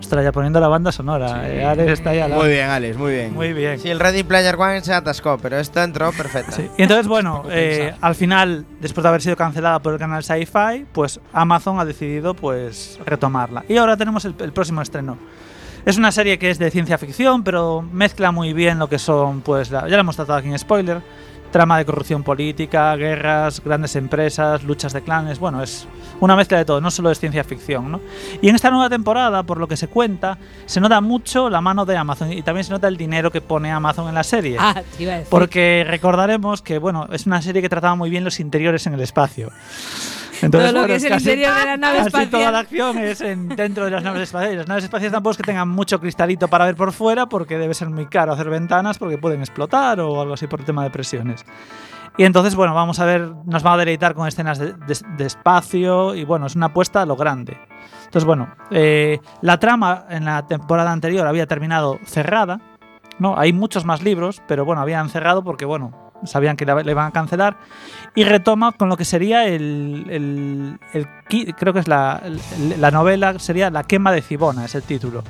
Ostras, 0.00 0.24
ya 0.24 0.32
poniendo 0.32 0.58
la 0.58 0.68
banda 0.68 0.90
sonora. 0.90 1.46
eh, 1.46 1.62
Alex 1.62 1.92
está 1.92 2.10
ahí 2.10 2.20
al 2.20 2.30
lado. 2.30 2.42
Muy 2.42 2.50
bien, 2.50 2.70
Alex, 2.70 2.96
muy 2.96 3.12
bien. 3.12 3.34
Muy 3.34 3.52
bien. 3.52 3.78
Sí, 3.78 3.90
el 3.90 4.00
Ready 4.00 4.22
Player 4.22 4.56
One 4.56 4.80
se 4.80 4.94
atascó, 4.94 5.36
pero 5.36 5.58
esto 5.58 5.82
entró 5.82 6.12
perfecto. 6.12 6.52
Sí. 6.52 6.66
Y 6.78 6.82
entonces, 6.82 7.06
bueno, 7.08 7.42
eh, 7.50 7.94
al 8.00 8.14
final, 8.14 8.64
después 8.80 9.02
de 9.02 9.08
haber 9.10 9.20
sido 9.20 9.36
cancelada 9.36 9.80
por 9.80 9.92
el 9.92 9.98
canal 9.98 10.22
Sci-Fi, 10.24 10.86
pues 10.92 11.20
Amazon 11.34 11.78
ha 11.78 11.84
decidido 11.84 12.32
pues 12.32 12.98
retomarla. 13.04 13.64
Y 13.68 13.76
ahora 13.76 13.98
tenemos 13.98 14.24
el, 14.24 14.34
el 14.38 14.52
próximo 14.54 14.80
estreno. 14.80 15.18
Es 15.84 15.98
una 15.98 16.10
serie 16.10 16.38
que 16.38 16.48
es 16.50 16.58
de 16.58 16.70
ciencia 16.70 16.96
ficción, 16.96 17.44
pero 17.44 17.82
mezcla 17.82 18.30
muy 18.32 18.54
bien 18.54 18.78
lo 18.78 18.88
que 18.88 18.98
son, 18.98 19.42
pues, 19.42 19.70
la- 19.70 19.82
ya 19.88 19.96
lo 19.96 20.00
hemos 20.00 20.16
tratado 20.16 20.38
aquí 20.38 20.48
en 20.48 20.58
spoiler, 20.58 21.00
trama 21.56 21.78
de 21.78 21.86
corrupción 21.86 22.22
política, 22.22 22.94
guerras, 22.96 23.62
grandes 23.64 23.96
empresas, 23.96 24.62
luchas 24.62 24.92
de 24.92 25.00
clanes, 25.00 25.38
bueno, 25.38 25.62
es 25.62 25.88
una 26.20 26.36
mezcla 26.36 26.58
de 26.58 26.66
todo, 26.66 26.82
no 26.82 26.90
solo 26.90 27.10
es 27.10 27.18
ciencia 27.18 27.44
ficción, 27.44 27.90
¿no? 27.90 28.02
Y 28.42 28.50
en 28.50 28.56
esta 28.56 28.70
nueva 28.70 28.90
temporada, 28.90 29.42
por 29.42 29.56
lo 29.56 29.66
que 29.66 29.78
se 29.78 29.88
cuenta, 29.88 30.36
se 30.66 30.82
nota 30.82 31.00
mucho 31.00 31.48
la 31.48 31.62
mano 31.62 31.86
de 31.86 31.96
Amazon 31.96 32.30
y 32.30 32.42
también 32.42 32.64
se 32.64 32.72
nota 32.72 32.88
el 32.88 32.98
dinero 32.98 33.30
que 33.30 33.40
pone 33.40 33.72
Amazon 33.72 34.06
en 34.06 34.14
la 34.14 34.22
serie. 34.22 34.58
Ah, 34.60 34.82
te 34.98 35.02
iba 35.02 35.14
a 35.14 35.16
decir. 35.16 35.30
Porque 35.30 35.86
recordaremos 35.88 36.60
que, 36.60 36.76
bueno, 36.76 37.08
es 37.10 37.24
una 37.24 37.40
serie 37.40 37.62
que 37.62 37.70
trataba 37.70 37.94
muy 37.94 38.10
bien 38.10 38.22
los 38.22 38.38
interiores 38.38 38.86
en 38.86 38.92
el 38.92 39.00
espacio. 39.00 39.50
Entonces, 40.42 40.70
Todo 40.72 40.80
lo 40.82 40.86
que 40.86 40.94
es 40.96 41.04
el 41.04 41.12
interior 41.14 41.54
de 41.54 41.64
la 41.64 41.76
nave 41.76 41.98
espacial. 41.98 42.30
toda 42.30 42.50
la 42.52 42.58
acción 42.60 42.98
es 42.98 43.20
en- 43.20 43.48
dentro 43.48 43.84
de 43.84 43.90
las 43.90 44.02
naves 44.02 44.22
espaciales. 44.22 44.58
Las 44.58 44.68
naves 44.68 44.84
espaciales 44.84 45.12
tampoco 45.12 45.32
es 45.32 45.36
que 45.38 45.42
tengan 45.44 45.68
mucho 45.68 46.00
cristalito 46.00 46.48
para 46.48 46.64
ver 46.66 46.76
por 46.76 46.92
fuera, 46.92 47.26
porque 47.26 47.58
debe 47.58 47.74
ser 47.74 47.88
muy 47.90 48.06
caro 48.06 48.32
hacer 48.32 48.50
ventanas, 48.50 48.98
porque 48.98 49.18
pueden 49.18 49.40
explotar 49.40 50.00
o 50.00 50.20
algo 50.20 50.34
así 50.34 50.46
por 50.46 50.60
el 50.60 50.66
tema 50.66 50.84
de 50.84 50.90
presiones. 50.90 51.44
Y 52.18 52.24
entonces, 52.24 52.54
bueno, 52.54 52.74
vamos 52.74 52.98
a 52.98 53.04
ver, 53.04 53.30
nos 53.44 53.64
va 53.64 53.74
a 53.74 53.76
deleitar 53.76 54.14
con 54.14 54.26
escenas 54.26 54.58
de, 54.58 54.72
de- 54.72 54.98
de 55.18 55.26
espacio 55.26 56.14
y, 56.14 56.24
bueno, 56.24 56.46
es 56.46 56.56
una 56.56 56.66
apuesta 56.66 57.02
a 57.02 57.06
lo 57.06 57.14
grande. 57.16 57.58
Entonces, 58.06 58.24
bueno, 58.24 58.48
eh, 58.70 59.20
la 59.42 59.58
trama 59.58 60.06
en 60.08 60.24
la 60.24 60.46
temporada 60.46 60.92
anterior 60.92 61.26
había 61.26 61.46
terminado 61.46 61.98
cerrada, 62.04 62.60
¿no? 63.18 63.38
Hay 63.38 63.52
muchos 63.52 63.84
más 63.84 64.02
libros, 64.02 64.42
pero 64.48 64.64
bueno, 64.64 64.80
habían 64.80 65.08
cerrado 65.10 65.42
porque, 65.44 65.64
bueno, 65.66 66.05
sabían 66.24 66.56
que 66.56 66.64
la- 66.64 66.82
le 66.82 66.90
iban 66.90 67.06
a 67.06 67.10
cancelar. 67.12 67.56
Y 68.14 68.24
retoma 68.24 68.72
con 68.72 68.88
lo 68.88 68.96
que 68.96 69.04
sería 69.04 69.44
el. 69.46 70.06
el- 70.08 70.78
el 70.94 71.54
creo 71.56 71.72
que 71.72 71.80
es 71.80 71.88
la, 71.88 72.22
la 72.78 72.90
novela, 72.90 73.38
sería 73.38 73.70
La 73.70 73.84
quema 73.84 74.12
de 74.12 74.22
Cibona, 74.22 74.64
es 74.64 74.74
el 74.74 74.82
título. 74.82 75.22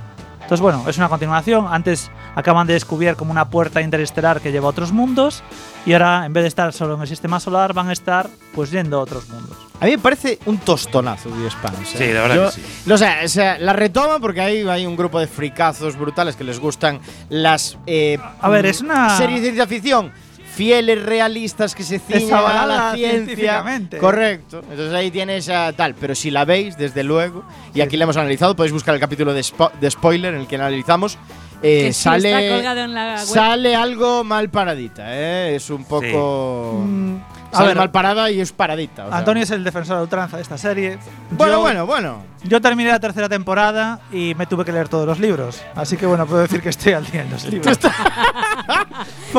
Entonces, 0.42 0.60
bueno, 0.62 0.84
es 0.88 0.96
una 0.96 1.08
continuación. 1.08 1.66
Antes 1.68 2.08
acaban 2.36 2.68
de 2.68 2.74
descubrir 2.74 3.16
como 3.16 3.32
una 3.32 3.48
puerta 3.50 3.82
interestelar 3.82 4.40
que 4.40 4.52
lleva 4.52 4.66
a 4.66 4.70
otros 4.70 4.92
mundos. 4.92 5.42
Y 5.84 5.92
ahora, 5.92 6.24
en 6.24 6.32
vez 6.32 6.44
de 6.44 6.48
estar 6.48 6.72
solo 6.72 6.94
en 6.94 7.00
el 7.00 7.08
sistema 7.08 7.40
solar, 7.40 7.72
van 7.72 7.88
a 7.88 7.92
estar 7.92 8.28
pues 8.54 8.70
yendo 8.70 8.98
a 8.98 9.00
otros 9.00 9.28
mundos. 9.28 9.56
A 9.80 9.86
mí 9.86 9.90
me 9.90 9.98
parece 9.98 10.38
un 10.46 10.58
tostonazo 10.58 11.30
The 11.30 11.46
Expanse. 11.46 11.98
Sí, 11.98 12.04
¿eh? 12.04 12.14
la 12.14 12.20
verdad 12.22 12.36
Yo- 12.36 12.46
que 12.46 12.60
sí. 12.60 12.92
O 12.92 12.96
sea, 12.96 13.18
o 13.24 13.28
sea, 13.28 13.58
la 13.58 13.72
retoma 13.72 14.20
porque 14.20 14.40
hay, 14.40 14.68
hay 14.68 14.86
un 14.86 14.94
grupo 14.94 15.18
de 15.18 15.26
fricazos 15.26 15.98
brutales 15.98 16.36
que 16.36 16.44
les 16.44 16.60
gustan 16.60 17.00
las. 17.28 17.76
eh, 17.86 18.16
A 18.40 18.48
ver, 18.48 18.66
es 18.66 18.80
una- 18.82 19.16
Series 19.18 19.40
de 19.42 19.46
ciencia 19.48 19.66
ficción 19.66 20.12
fieles, 20.56 21.02
realistas, 21.04 21.74
que 21.74 21.82
se 21.84 21.98
ciñen 21.98 22.34
a 22.34 22.66
la 22.66 22.94
ciencia. 22.94 23.62
Correcto. 23.98 24.60
Entonces 24.70 24.92
ahí 24.94 25.10
tienes 25.10 25.48
a 25.50 25.72
tal. 25.74 25.94
Pero 25.94 26.14
si 26.14 26.30
la 26.30 26.44
veis, 26.44 26.76
desde 26.78 27.04
luego, 27.04 27.44
y 27.74 27.80
aquí 27.82 27.96
la 27.96 28.04
hemos 28.04 28.16
analizado, 28.16 28.56
podéis 28.56 28.72
buscar 28.72 28.94
el 28.94 29.00
capítulo 29.00 29.34
de, 29.34 29.40
spo- 29.42 29.70
de 29.80 29.90
spoiler 29.90 30.34
en 30.34 30.40
el 30.40 30.46
que 30.46 30.56
analizamos. 30.56 31.18
eh, 31.62 31.84
Que 31.86 31.92
sí 31.92 32.02
sale, 32.02 32.30
está 32.44 32.54
colgado 32.56 32.80
en 32.80 32.94
la 32.94 33.14
web. 33.16 33.26
sale 33.26 33.74
algo 33.76 34.24
mal 34.24 34.48
paradita, 34.50 35.04
¿eh? 35.14 35.56
Es 35.56 35.68
un 35.70 35.84
poco. 35.84 36.82
Mm, 36.86 37.16
Sale 37.56 37.68
ver, 37.68 37.76
mal 37.78 37.90
parada 37.90 38.30
y 38.30 38.40
es 38.40 38.52
paradita. 38.52 39.06
o 39.06 39.08
sea. 39.08 39.18
Antonio 39.18 39.42
es 39.42 39.50
el 39.50 39.64
defensor 39.64 39.98
a 39.98 40.02
ultranza 40.02 40.36
de 40.36 40.42
esta 40.42 40.58
serie. 40.58 40.98
Bueno, 41.30 41.54
Yo- 41.54 41.60
bueno, 41.60 41.86
bueno. 41.86 42.36
Yo 42.44 42.60
terminé 42.60 42.90
la 42.90 43.00
tercera 43.00 43.28
temporada 43.28 43.98
y 44.12 44.34
me 44.36 44.46
tuve 44.46 44.64
que 44.64 44.70
leer 44.70 44.88
todos 44.88 45.04
los 45.04 45.18
libros. 45.18 45.60
Así 45.74 45.96
que 45.96 46.06
bueno, 46.06 46.26
puedo 46.26 46.42
decir 46.42 46.62
que 46.62 46.68
estoy 46.68 46.92
al 46.92 47.04
día 47.04 47.22
en 47.22 47.30
los 47.30 47.44
libros. 47.46 47.76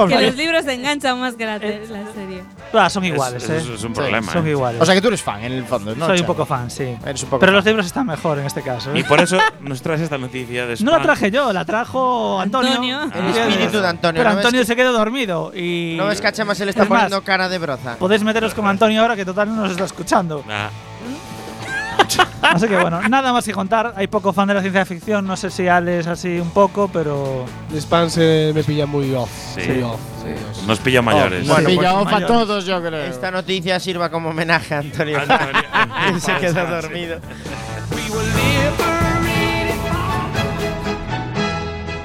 Que 0.08 0.22
los 0.28 0.36
libros 0.36 0.64
te 0.66 0.74
enganchan 0.74 1.20
más 1.20 1.34
que 1.36 1.46
la, 1.46 1.60
te- 1.60 1.88
la 1.88 2.12
serie. 2.14 2.44
Ah, 2.74 2.88
son 2.90 3.04
iguales, 3.06 3.44
Es- 3.44 3.50
¿eh? 3.50 3.58
es- 3.58 3.64
es 3.64 3.84
un 3.84 3.96
Sí, 3.96 4.00
problema. 4.00 4.32
Son 4.32 4.46
¿eh? 4.46 4.52
iguales. 4.52 4.80
O 4.82 4.86
sea 4.86 4.94
que 4.94 5.02
tú 5.02 5.08
eres 5.08 5.24
fan 5.24 5.44
en 5.44 5.54
el 5.54 5.66
fondo, 5.66 5.96
¿no? 5.96 6.06
Soy 6.06 6.20
un 6.20 6.26
poco 6.26 6.46
fan, 6.46 6.70
sí. 6.70 6.96
Eres 7.06 7.24
un 7.24 7.30
poco 7.30 7.40
Pero 7.40 7.52
fan. 7.52 7.56
los 7.56 7.66
libros 7.66 7.86
están 7.88 8.06
mejor 8.06 8.38
en 8.40 8.46
este 8.46 8.62
caso. 8.62 8.94
¿eh? 8.94 9.00
Y 9.00 9.04
por 9.04 9.20
eso 9.20 9.38
nos 9.62 9.82
traes 9.82 10.02
esta 10.02 10.18
noticia 10.20 10.68
de 10.68 10.76
No 10.84 10.92
la 10.92 11.02
traje 11.02 11.32
yo, 11.32 11.52
la 11.52 11.66
trajo 11.66 12.40
Antonio. 12.40 12.74
Antonio. 12.74 13.02
El 13.16 13.28
espíritu 13.50 13.80
de 13.80 13.88
Antonio. 13.88 14.20
Pero 14.22 14.32
¿no 14.34 14.38
Antonio 14.38 14.62
que- 14.62 14.66
se 14.68 14.76
quedó 14.76 14.92
dormido 14.94 15.52
y. 15.56 15.96
¿No 15.98 16.06
ves 16.08 16.22
que 16.22 16.28
a 16.28 16.32
Chema 16.32 16.54
se 16.54 16.66
le 16.66 16.72
está 16.72 16.84
Es 16.84 16.90
más, 16.90 17.04
poniendo 17.06 17.24
cara 17.26 17.50
de 17.50 17.58
broza? 17.58 17.96
Podéis 18.08 18.24
meteros 18.24 18.54
con 18.54 18.66
Antonio 18.66 19.02
ahora 19.02 19.18
que 19.18 19.26
total 19.26 19.50
no 19.54 19.64
nos 19.64 19.72
está 19.72 19.84
escuchando. 19.84 20.42
Ah, 20.50 20.70
Así 22.42 22.66
que 22.66 22.78
bueno, 22.78 23.02
nada 23.10 23.34
más 23.34 23.44
que 23.44 23.52
contar. 23.52 23.94
Hay 23.98 24.08
poco 24.08 24.32
fan 24.32 24.48
de 24.48 24.54
la 24.54 24.62
ciencia 24.62 24.86
ficción, 24.86 25.28
no 25.28 25.36
sé 25.36 25.50
si 25.52 25.68
Alex 25.68 26.08
así 26.08 26.40
un 26.40 26.52
poco, 26.52 26.88
pero. 26.88 27.44
The 27.70 27.76
Expanse 27.76 28.52
me 28.56 28.64
pilla 28.64 28.86
muy 28.86 29.14
off. 29.14 29.30
Sí. 29.56 29.68
Muy 29.68 29.84
off. 29.84 30.00
sí, 30.24 30.30
sí. 30.54 30.66
nos 30.66 30.80
pilla 30.80 31.02
mayores. 31.02 31.46
Bueno, 31.46 31.64
Bueno, 31.64 31.68
pilla 31.82 31.92
pues, 31.96 32.02
off 32.02 32.08
a 32.08 32.12
mayor. 32.12 32.28
todos, 32.30 32.66
yo 32.66 32.82
creo. 32.82 33.04
Esta 33.04 33.30
noticia 33.30 33.78
sirva 33.82 34.10
como 34.10 34.30
homenaje 34.30 34.76
a 34.76 34.80
Antonio. 34.80 35.20
Antonio. 35.20 36.20
Se 36.22 36.34
quedó 36.38 36.66
dormido. 36.66 37.20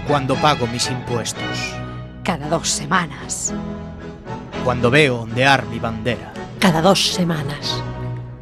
Cuando 0.09 0.35
pago 0.35 0.66
mis 0.66 0.90
impuestos. 0.90 1.77
Cada 2.24 2.48
dos 2.48 2.68
semanas. 2.68 3.55
Cuando 4.64 4.92
veo 4.92 5.22
ondear 5.22 5.66
mi 5.66 5.81
bandera. 5.81 6.33
Cada 6.61 6.81
dos 6.81 7.12
semanas. 7.12 7.83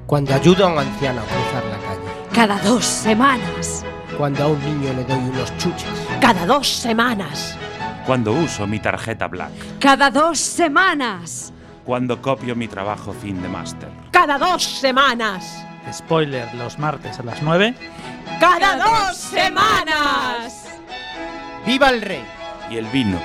Cuando 0.06 0.34
ayudo 0.34 0.66
a 0.66 0.68
un 0.68 0.78
anciano 0.78 1.22
a 1.22 1.24
cruzar 1.24 1.64
la 1.64 1.78
calle. 1.78 2.28
Cada 2.30 2.58
dos 2.58 2.84
semanas. 2.84 3.84
Cuando 4.18 4.44
a 4.44 4.48
un 4.48 4.60
niño 4.62 4.92
le 4.92 5.04
doy 5.04 5.18
unos 5.18 5.56
chuches. 5.56 5.88
Cada 6.20 6.44
dos 6.44 6.68
semanas. 6.68 7.56
Cuando 8.04 8.32
uso 8.32 8.66
mi 8.66 8.78
tarjeta 8.80 9.28
Black. 9.28 9.78
Cada 9.78 10.10
dos 10.10 10.38
semanas. 10.38 11.54
Cuando 11.86 12.20
copio 12.20 12.54
mi 12.54 12.68
trabajo 12.68 13.14
fin 13.14 13.40
de 13.40 13.48
máster. 13.48 13.88
Cada 14.10 14.36
dos 14.36 14.62
semanas. 14.62 15.64
Spoiler, 15.90 16.54
los 16.54 16.78
martes 16.78 17.18
a 17.18 17.22
las 17.22 17.40
9. 17.42 17.74
Cada 18.38 18.76
dos 18.76 19.16
semanas. 19.16 20.66
¡Viva 21.64 21.88
el 21.88 22.02
rey! 22.02 22.24
Y 22.70 22.76
el 22.76 22.86
vino. 22.86 23.18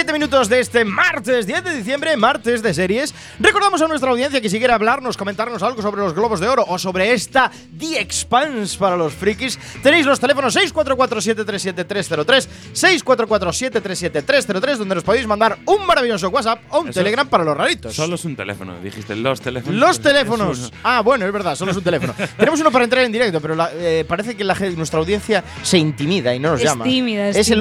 17 0.00 0.18
minutos 0.18 0.48
de 0.48 0.60
este 0.60 0.82
martes 0.82 1.46
10 1.46 1.62
de 1.62 1.74
diciembre, 1.76 2.16
martes 2.16 2.62
de 2.62 2.72
series. 2.72 3.14
Recordamos 3.38 3.82
a 3.82 3.86
nuestra 3.88 4.08
audiencia 4.10 4.40
que 4.40 4.48
si 4.48 4.56
quiere 4.58 4.72
hablarnos, 4.72 5.18
comentarnos 5.18 5.62
algo 5.62 5.82
sobre 5.82 6.00
los 6.00 6.14
globos 6.14 6.40
de 6.40 6.48
oro 6.48 6.64
o 6.66 6.78
sobre 6.78 7.12
esta 7.12 7.50
The 7.78 8.00
Expanse 8.00 8.78
para 8.78 8.96
los 8.96 9.12
frikis, 9.12 9.58
tenéis 9.82 10.06
los 10.06 10.18
teléfonos 10.18 10.56
644-737-303, 10.56 12.48
644-737-303, 12.72 14.76
donde 14.78 14.94
nos 14.94 15.04
podéis 15.04 15.26
mandar 15.26 15.58
un 15.66 15.84
maravilloso 15.86 16.30
WhatsApp 16.30 16.62
o 16.70 16.80
un 16.80 16.88
Eso- 16.88 16.98
Telegram 17.00 17.28
para 17.28 17.44
los 17.44 17.54
raritos. 17.54 17.94
Solo 17.94 18.14
es 18.14 18.24
un 18.24 18.36
teléfono. 18.36 18.80
Dijiste 18.80 19.14
los 19.16 19.38
teléfonos. 19.42 19.78
Los 19.78 19.96
Es 19.96 20.00
teléfonos. 20.02 20.72
Ah, 20.82 21.02
bueno, 21.02 21.26
es 21.26 21.32
verdad, 21.32 21.54
solo 21.56 21.72
es 21.72 21.76
un 21.76 21.84
teléfono. 21.84 22.14
Tenemos 22.38 22.58
uno 22.58 22.70
para 22.70 22.84
entrar 22.84 23.04
en 23.04 23.12
directo, 23.12 23.38
pero 23.38 23.54
la- 23.54 23.70
eh, 23.74 24.06
parece 24.08 24.34
que 24.34 24.44
la, 24.44 24.54
nuestra 24.76 24.98
audiencia 24.98 25.44
se 25.62 25.76
intimida 25.76 26.34
y 26.34 26.38
no 26.38 26.52
nos 26.52 26.60
Es 26.60 26.64
llama. 26.64 26.84
tímida, 26.84 27.28
es 27.28 27.50
el 27.50 27.60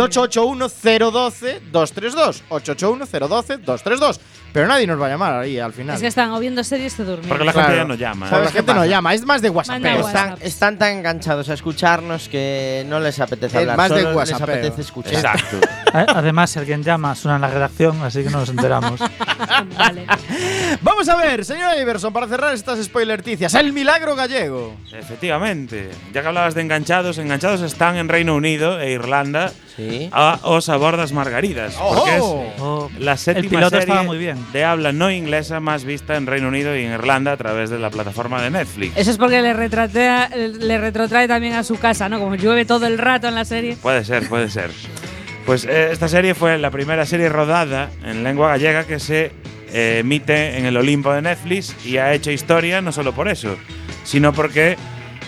tímida. 2.31 2.43
881-012-232. 2.49 3.65
881-012-232. 3.75 4.19
Pero 4.51 4.67
nadie 4.67 4.88
nos 4.88 4.99
va 4.99 5.05
a 5.05 5.09
llamar 5.09 5.33
ahí 5.39 5.59
al 5.59 5.73
final. 5.73 5.95
Es 5.95 6.01
que 6.01 6.07
están 6.07 6.31
o 6.31 6.39
viendo 6.39 6.63
series 6.63 6.99
o 6.99 7.03
durmiendo. 7.03 7.29
Porque 7.29 7.45
la 7.45 7.53
Claro. 7.53 7.67
gente 7.67 7.81
ya 7.81 7.88
no 7.88 7.93
llama. 7.95 8.25
¿eh? 8.25 8.29
La 8.31 8.35
¿Sabes 8.38 8.51
qué 8.51 8.57
gente 8.59 8.73
no 8.73 8.85
llama, 8.85 9.13
es 9.13 9.25
más 9.25 9.41
de 9.41 9.49
WhatsApp. 9.49 9.81
WhatsApp. 9.83 10.05
Están, 10.07 10.38
están 10.41 10.77
tan 10.79 10.91
enganchados 10.97 11.49
a 11.49 11.53
escucharnos 11.53 12.27
que 12.29 12.83
no 12.88 12.99
les 12.99 13.19
apetece 13.19 13.57
Es 13.57 13.62
hablar. 13.62 13.77
más 13.77 13.89
de 13.91 14.01
solo 14.03 14.19
les 14.19 14.31
apetece 14.33 14.81
escuchar. 14.81 15.13
Exacto. 15.13 15.57
Además, 15.93 16.49
si 16.51 16.59
alguien 16.59 16.83
llama, 16.83 17.15
suena 17.15 17.35
en 17.35 17.41
la 17.41 17.47
redacción, 17.49 18.01
así 18.03 18.23
que 18.23 18.29
no 18.29 18.39
nos 18.39 18.49
enteramos. 18.49 18.99
Vale. 19.77 20.05
Vamos 20.81 21.07
a 21.09 21.15
ver, 21.15 21.45
señor 21.45 21.77
Iverson, 21.79 22.12
para 22.13 22.27
cerrar 22.27 22.53
estas 22.53 22.83
spoilerticias. 22.83 23.53
El 23.55 23.73
milagro 23.73 24.15
gallego. 24.15 24.75
Efectivamente. 24.91 25.89
Ya 26.13 26.21
que 26.21 26.27
hablabas 26.27 26.55
de 26.55 26.62
enganchados, 26.62 27.17
enganchados 27.17 27.62
están 27.62 27.97
en 27.97 28.09
Reino 28.09 28.35
Unido 28.35 28.79
e 28.79 28.91
Irlanda 28.91 29.51
Sí. 29.75 30.09
a 30.12 30.39
Os 30.43 30.67
a 30.69 30.75
bordas 30.77 31.12
margaridas. 31.13 31.75
Porque. 31.75 32.17
Oh, 32.21 32.89
la 32.99 33.15
séptima 33.17 33.49
piloto 33.49 33.69
serie 33.69 33.79
estaba 33.81 34.03
muy 34.03 34.17
bien. 34.17 34.38
De 34.54 34.63
habla 34.63 34.91
no 34.91 35.12
inglesa 35.12 35.60
más 35.60 35.84
vista 35.86 36.15
en 36.17 36.25
Reino 36.28 36.47
Unido 36.47 36.75
y 36.78 36.84
en 36.84 36.91
Irlanda 36.93 37.32
a 37.34 37.38
través 37.38 37.69
de 37.69 37.80
la 37.80 37.89
plataforma 37.89 38.41
de 38.41 38.49
Netflix. 38.52 38.97
Eso 38.97 39.12
es 39.12 39.17
porque 39.17 39.41
le, 39.41 39.54
retratea- 39.54 40.30
le 40.36 40.78
retrotrae 40.78 41.28
también 41.28 41.54
a 41.54 41.63
su 41.63 41.78
casa, 41.78 42.10
¿no? 42.10 42.19
Como 42.19 42.36
llueve 42.36 42.65
todo 42.65 42.88
el 42.88 42.97
rato 42.97 43.28
en 43.28 43.36
la 43.36 43.45
serie. 43.45 43.75
Puede 43.82 44.04
ser, 44.06 44.28
puede 44.28 44.49
ser. 44.49 44.71
Pues 45.45 45.65
eh, 45.65 45.89
esta 45.91 46.08
serie 46.08 46.36
fue 46.36 46.58
la 46.58 46.69
primera 46.71 47.06
serie 47.06 47.30
rodada 47.30 47.89
en 48.04 48.23
lengua 48.23 48.49
gallega 48.49 48.86
que 48.86 48.99
se 48.99 49.32
eh, 49.73 49.97
emite 49.99 50.58
en 50.58 50.65
el 50.65 50.78
Olimpo 50.78 51.12
de 51.13 51.21
Netflix 51.21 51.75
y 51.86 51.97
ha 51.97 52.13
hecho 52.13 52.32
historia 52.32 52.82
no 52.82 52.91
solo 52.91 53.13
por 53.13 53.28
eso, 53.28 53.58
sino 54.04 54.34
porque 54.34 54.78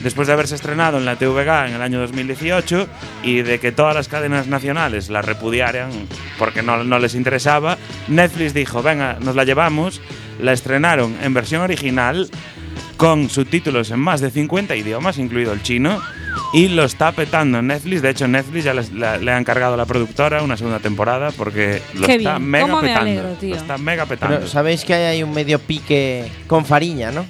después 0.03 0.27
de 0.27 0.33
haberse 0.33 0.55
estrenado 0.55 0.97
en 0.97 1.05
la 1.05 1.15
TVG 1.15 1.67
en 1.67 1.73
el 1.75 1.81
año 1.81 1.99
2018 1.99 2.87
y 3.23 3.41
de 3.41 3.59
que 3.59 3.71
todas 3.71 3.95
las 3.95 4.07
cadenas 4.07 4.47
nacionales 4.47 5.09
la 5.09 5.21
repudiaran 5.21 5.89
porque 6.37 6.61
no, 6.63 6.83
no 6.83 6.99
les 6.99 7.15
interesaba, 7.15 7.77
Netflix 8.07 8.53
dijo, 8.53 8.81
venga, 8.81 9.17
nos 9.21 9.35
la 9.35 9.43
llevamos, 9.43 10.01
la 10.39 10.53
estrenaron 10.53 11.15
en 11.21 11.33
versión 11.33 11.61
original 11.61 12.29
con 12.97 13.29
subtítulos 13.29 13.89
en 13.91 13.99
más 13.99 14.21
de 14.21 14.29
50 14.29 14.75
idiomas, 14.75 15.17
incluido 15.17 15.53
el 15.53 15.63
chino, 15.63 15.99
y 16.53 16.67
lo 16.67 16.83
está 16.83 17.11
petando 17.13 17.57
en 17.59 17.67
Netflix. 17.67 18.01
De 18.03 18.11
hecho, 18.11 18.27
Netflix 18.27 18.63
ya 18.63 18.73
les- 18.75 18.91
la- 18.93 19.17
le 19.17 19.31
ha 19.31 19.37
encargado 19.39 19.73
a 19.73 19.77
la 19.77 19.85
productora 19.87 20.43
una 20.43 20.55
segunda 20.55 20.77
temporada 20.79 21.31
porque 21.31 21.81
lo 21.95 22.05
Qué 22.05 22.15
está 22.15 22.37
bien, 22.37 22.49
mega 22.49 22.65
cómo 22.67 22.81
me 22.81 22.87
petando. 22.89 23.09
alegro, 23.09 23.29
tío. 23.39 23.49
Lo 23.55 23.55
está 23.61 23.77
mega 23.79 24.05
petando. 24.05 24.35
Pero 24.37 24.47
sabéis 24.47 24.83
que 24.85 24.93
hay 24.93 25.23
un 25.23 25.33
medio 25.33 25.57
pique 25.57 26.31
con 26.45 26.63
Fariña, 26.65 27.11
¿no? 27.11 27.25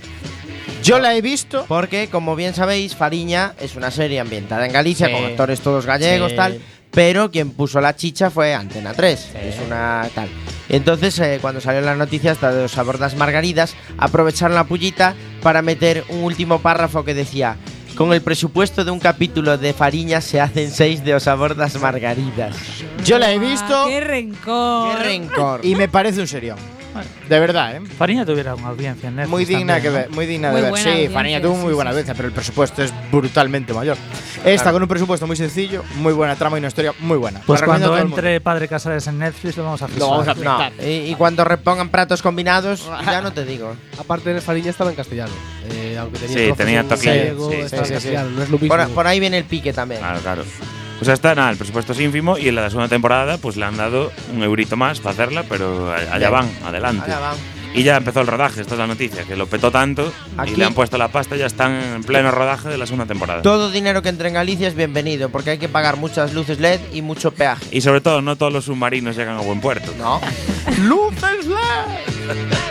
Yo 0.84 1.00
la 1.00 1.16
he 1.16 1.22
visto. 1.22 1.66
Porque, 1.68 2.08
como 2.10 2.36
bien 2.36 2.54
sabéis, 2.54 2.96
Fariña 2.96 3.54
es 3.60 3.76
una 3.76 3.92
serie 3.92 4.20
ambientada 4.20 4.66
en 4.66 4.74
Galicia, 4.74 5.08
Sí. 5.08 5.14
con 5.14 5.26
actores 5.26 5.62
todos 5.62 5.86
gallegos, 5.86 6.32
Sí. 6.32 6.36
tal. 6.38 6.60
Pero 6.92 7.32
quien 7.32 7.52
puso 7.52 7.80
la 7.80 7.96
chicha 7.96 8.30
fue 8.30 8.54
Antena 8.54 8.94
3. 8.94 9.30
Es 9.42 9.56
una 9.66 10.10
tal. 10.14 10.28
Entonces, 10.68 11.18
eh, 11.20 11.38
cuando 11.42 11.62
salió 11.62 11.80
la 11.82 11.96
noticia 11.96 12.32
hasta 12.32 12.52
de 12.52 12.64
los 12.64 12.78
abordas 12.78 13.16
margaridas, 13.16 13.76
aprovecharon 13.98 14.56
la 14.56 14.66
pullita 14.66 15.16
para 15.42 15.62
meter 15.62 16.04
un 16.10 16.24
último 16.24 16.60
párrafo 16.60 17.06
que 17.06 17.14
decía. 17.14 17.56
Con 17.96 18.12
el 18.14 18.22
presupuesto 18.22 18.84
de 18.84 18.92
un 18.92 19.00
capítulo 19.00 19.58
de 19.58 19.74
Fariña 19.74 20.22
se 20.22 20.42
hacen 20.42 20.72
seis 20.72 21.04
de 21.04 21.14
os 21.14 21.28
abordas 21.28 21.76
margaridas. 21.80 22.56
Yo 23.06 23.20
la 23.20 23.32
he 23.32 23.40
visto. 23.40 23.84
Ah, 23.84 23.86
¡Qué 23.88 24.00
rencor! 24.02 24.98
¡Qué 24.98 25.04
rencor! 25.04 25.60
Y 25.66 25.76
me 25.76 25.88
parece 25.88 26.22
un 26.22 26.28
serión. 26.28 26.58
De 27.30 27.40
verdad, 27.40 27.76
¿eh? 27.76 27.82
Fariña 27.98 28.26
tuviera 28.26 28.56
una 28.56 28.68
audiencia 28.70 29.10
en 29.10 29.16
Netflix 29.16 29.32
Muy 29.32 29.46
digna, 29.46 29.76
también, 29.76 29.82
que 29.82 29.90
¿no? 29.90 29.96
ver, 29.96 30.10
muy 30.12 30.26
digna 30.26 30.52
Muy 30.52 30.62
de 30.62 30.72
ver. 30.72 30.80
Sí, 30.80 31.08
Fariña 31.14 31.42
tuvo 31.42 31.56
muy 31.56 31.70
sí, 31.70 31.76
buena 31.76 31.92
sí, 31.92 31.94
audiencia, 31.94 32.14
pero 32.16 32.28
el 32.28 32.34
presupuesto 32.34 32.84
es 32.84 32.94
brutalmente 33.12 33.74
mayor. 33.74 33.98
Esta 34.44 34.72
con 34.72 34.82
un 34.82 34.88
presupuesto 34.88 35.28
muy 35.28 35.36
sencillo, 35.36 35.84
muy 35.98 36.14
buena 36.14 36.36
trama 36.36 36.58
y 36.58 36.60
una 36.60 36.68
historia 36.68 36.94
muy 37.00 37.18
buena. 37.18 37.42
Pues 37.46 37.62
cuando 37.62 37.98
entre 37.98 38.42
Padre 38.42 38.68
Casares 38.68 39.08
en 39.08 39.20
Netflix 39.20 39.58
lo 39.58 39.64
vamos 39.64 39.82
a 39.82 39.88
Lo 39.88 40.10
vamos 40.10 40.28
a. 40.28 40.34
No, 40.34 40.60
y, 40.84 41.12
y 41.12 41.16
cuando 41.16 41.44
repongan 41.44 41.90
platos 41.90 42.22
combinados, 42.22 42.90
ya 43.06 43.22
no 43.22 43.32
te 43.32 43.46
digo. 43.46 43.76
Aparte, 44.00 44.40
Fariña 44.42 44.70
estaba 44.72 44.90
en 44.90 44.96
castellano. 44.96 45.34
Eh, 45.70 45.98
aunque 46.00 46.20
tenía 46.20 46.38
Sí, 46.38 46.54
tenía 46.58 46.84
gallego, 46.84 47.50
sí, 47.50 47.56
estaba 47.58 47.86
sí, 47.86 47.94
en 47.94 48.02
sí, 48.02 48.10
no 48.14 48.58
mismo. 48.58 48.68
Por, 48.68 48.90
por 48.90 49.08
ahí 49.08 49.20
viene 49.20 49.38
el 49.38 49.46
pique 49.46 49.72
también. 49.74 50.02
Claro, 50.02 50.20
claro. 50.20 50.44
Pues 51.02 51.08
ya 51.08 51.14
está, 51.14 51.34
nada, 51.34 51.50
el 51.50 51.58
presupuesto 51.58 51.94
es 51.94 52.00
ínfimo 52.00 52.38
y 52.38 52.48
en 52.48 52.54
la 52.54 52.70
segunda 52.70 52.88
temporada 52.88 53.40
pues 53.40 53.58
le 53.58 53.66
han 53.66 53.76
dado 53.76 54.12
un 54.36 54.44
eurito 54.44 54.78
más 54.78 55.00
para 55.00 55.14
hacerla, 55.14 55.42
pero 55.50 55.92
allá 55.92 56.30
van, 56.30 56.48
adelante. 56.64 57.06
Allá 57.06 57.18
van. 57.20 57.38
Y 57.74 57.82
ya 57.82 57.98
empezó 57.98 58.22
el 58.22 58.28
rodaje, 58.28 58.62
esta 58.62 58.76
es 58.76 58.80
la 58.80 58.86
noticia, 58.86 59.24
que 59.24 59.36
lo 59.36 59.48
petó 59.48 59.72
tanto 59.72 60.14
Aquí- 60.38 60.52
y 60.52 60.56
le 60.58 60.66
han 60.66 60.76
puesto 60.76 61.00
la 61.00 61.08
pasta 61.08 61.36
y 61.36 61.40
ya 61.40 61.48
están 61.48 61.72
en 61.74 62.04
pleno 62.04 62.30
rodaje 62.30 62.70
de 62.70 62.78
la 62.78 62.86
segunda 62.86 63.08
temporada. 63.08 63.42
Todo 63.42 63.72
dinero 63.72 64.04
que 64.04 64.10
entre 64.10 64.28
en 64.28 64.36
Galicia 64.36 64.68
es 64.68 64.76
bienvenido, 64.76 65.30
porque 65.30 65.50
hay 65.50 65.58
que 65.58 65.70
pagar 65.70 65.98
muchas 65.98 66.36
luces 66.36 66.60
LED 66.60 66.80
y 66.94 67.02
mucho 67.02 67.32
peaje. 67.32 67.66
Y 67.72 67.82
sobre 67.82 68.02
todo, 68.02 68.22
no 68.22 68.36
todos 68.36 68.54
los 68.54 68.66
submarinos 68.66 69.16
llegan 69.16 69.38
a 69.38 69.42
buen 69.42 69.60
puerto. 69.60 69.92
No. 69.98 70.22
¡Luces 70.84 71.48
LED! 71.48 72.71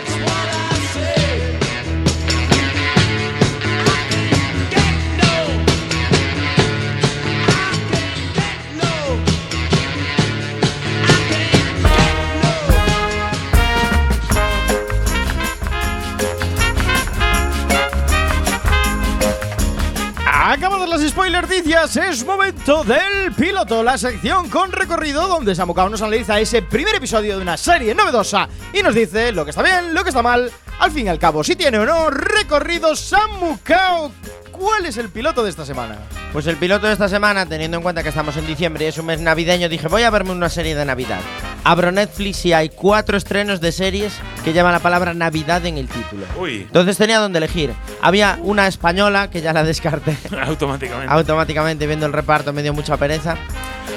Acabadas 20.43 20.89
las 20.89 21.07
spoilerdicias, 21.07 21.97
es 21.97 22.25
momento 22.25 22.83
del 22.83 23.31
piloto, 23.37 23.83
la 23.83 23.95
sección 23.95 24.49
con 24.49 24.71
recorrido 24.71 25.27
donde 25.27 25.53
Samucao 25.53 25.87
nos 25.87 26.01
analiza 26.01 26.39
ese 26.39 26.63
primer 26.63 26.95
episodio 26.95 27.35
de 27.35 27.43
una 27.43 27.57
serie 27.57 27.93
novedosa 27.93 28.49
y 28.73 28.81
nos 28.81 28.95
dice 28.95 29.31
lo 29.33 29.43
que 29.45 29.51
está 29.51 29.61
bien, 29.61 29.93
lo 29.93 30.01
que 30.01 30.09
está 30.09 30.23
mal, 30.23 30.51
al 30.79 30.91
fin 30.91 31.05
y 31.05 31.09
al 31.09 31.19
cabo, 31.19 31.43
si 31.43 31.55
tiene 31.55 31.77
o 31.77 31.85
no 31.85 32.09
recorrido 32.09 32.95
Samucao. 32.95 34.11
¿Cuál 34.51 34.87
es 34.87 34.97
el 34.97 35.09
piloto 35.09 35.43
de 35.43 35.51
esta 35.51 35.63
semana? 35.63 35.99
Pues 36.33 36.47
el 36.47 36.57
piloto 36.57 36.87
de 36.87 36.93
esta 36.93 37.07
semana, 37.07 37.45
teniendo 37.45 37.77
en 37.77 37.83
cuenta 37.83 38.01
que 38.01 38.09
estamos 38.09 38.35
en 38.35 38.47
diciembre 38.47 38.85
y 38.85 38.87
es 38.87 38.97
un 38.97 39.05
mes 39.05 39.21
navideño, 39.21 39.69
dije 39.69 39.87
voy 39.89 40.01
a 40.01 40.09
verme 40.09 40.31
una 40.31 40.49
serie 40.49 40.73
de 40.73 40.85
Navidad. 40.85 41.21
Abro 41.63 41.91
Netflix 41.91 42.45
y 42.45 42.53
hay 42.53 42.69
cuatro 42.69 43.17
estrenos 43.17 43.61
de 43.61 43.71
series 43.71 44.13
que 44.43 44.51
llevan 44.53 44.71
la 44.71 44.79
palabra 44.79 45.13
Navidad 45.13 45.65
en 45.65 45.77
el 45.77 45.87
título. 45.87 46.25
Uy, 46.39 46.61
Entonces 46.61 46.97
tenía 46.97 47.19
donde 47.19 47.37
elegir. 47.37 47.71
Había 48.01 48.39
una 48.41 48.67
española 48.67 49.29
que 49.29 49.41
ya 49.41 49.53
la 49.53 49.63
descarté 49.63 50.17
automáticamente. 50.43 51.11
automáticamente 51.13 51.85
viendo 51.87 52.05
el 52.07 52.13
reparto, 52.13 52.51
me 52.51 52.63
dio 52.63 52.73
mucha 52.73 52.97
pereza. 52.97 53.35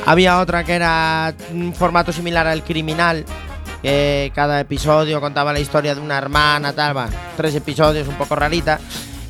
Había 0.07 0.41
otra 0.41 0.65
que 0.65 0.75
era 0.75 1.33
un 1.53 1.75
formato 1.75 2.13
similar 2.13 2.47
al 2.47 2.63
criminal. 2.63 3.25
Que 3.83 4.33
cada 4.35 4.61
episodio 4.61 5.21
contaba 5.21 5.53
la 5.53 5.61
historia 5.61 5.95
de 5.95 6.01
una 6.01 6.17
hermana, 6.17 6.73
tal, 6.73 6.97
va, 6.97 7.07
tres 7.37 7.55
episodios, 7.55 8.09
un 8.09 8.15
poco 8.15 8.35
rarita. 8.35 8.79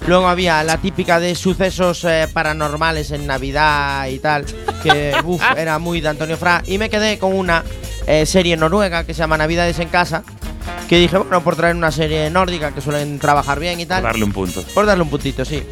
Luego 0.06 0.28
había 0.28 0.62
la 0.62 0.76
típica 0.76 1.18
de 1.18 1.34
sucesos 1.34 2.04
eh, 2.04 2.28
paranormales 2.32 3.10
en 3.10 3.26
Navidad 3.26 4.06
y 4.06 4.18
tal, 4.20 4.44
que 4.82 5.12
uf, 5.24 5.42
era 5.56 5.78
muy 5.80 6.00
de 6.00 6.08
Antonio 6.08 6.36
Fra. 6.36 6.62
Y 6.66 6.78
me 6.78 6.88
quedé 6.88 7.18
con 7.18 7.32
una 7.32 7.64
eh, 8.06 8.26
serie 8.26 8.56
noruega 8.56 9.04
que 9.04 9.14
se 9.14 9.18
llama 9.20 9.36
Navidades 9.38 9.78
en 9.78 9.88
Casa, 9.88 10.22
que 10.88 10.98
dije, 10.98 11.16
bueno, 11.18 11.42
por 11.42 11.56
traer 11.56 11.76
una 11.76 11.90
serie 11.90 12.30
nórdica 12.30 12.72
que 12.72 12.80
suelen 12.80 13.18
trabajar 13.18 13.58
bien 13.60 13.80
y 13.80 13.86
tal. 13.86 14.02
Darle 14.02 14.24
un 14.24 14.32
punto. 14.32 14.62
Por 14.74 14.86
darle 14.86 15.02
un 15.02 15.10
puntito, 15.10 15.44
sí. 15.44 15.62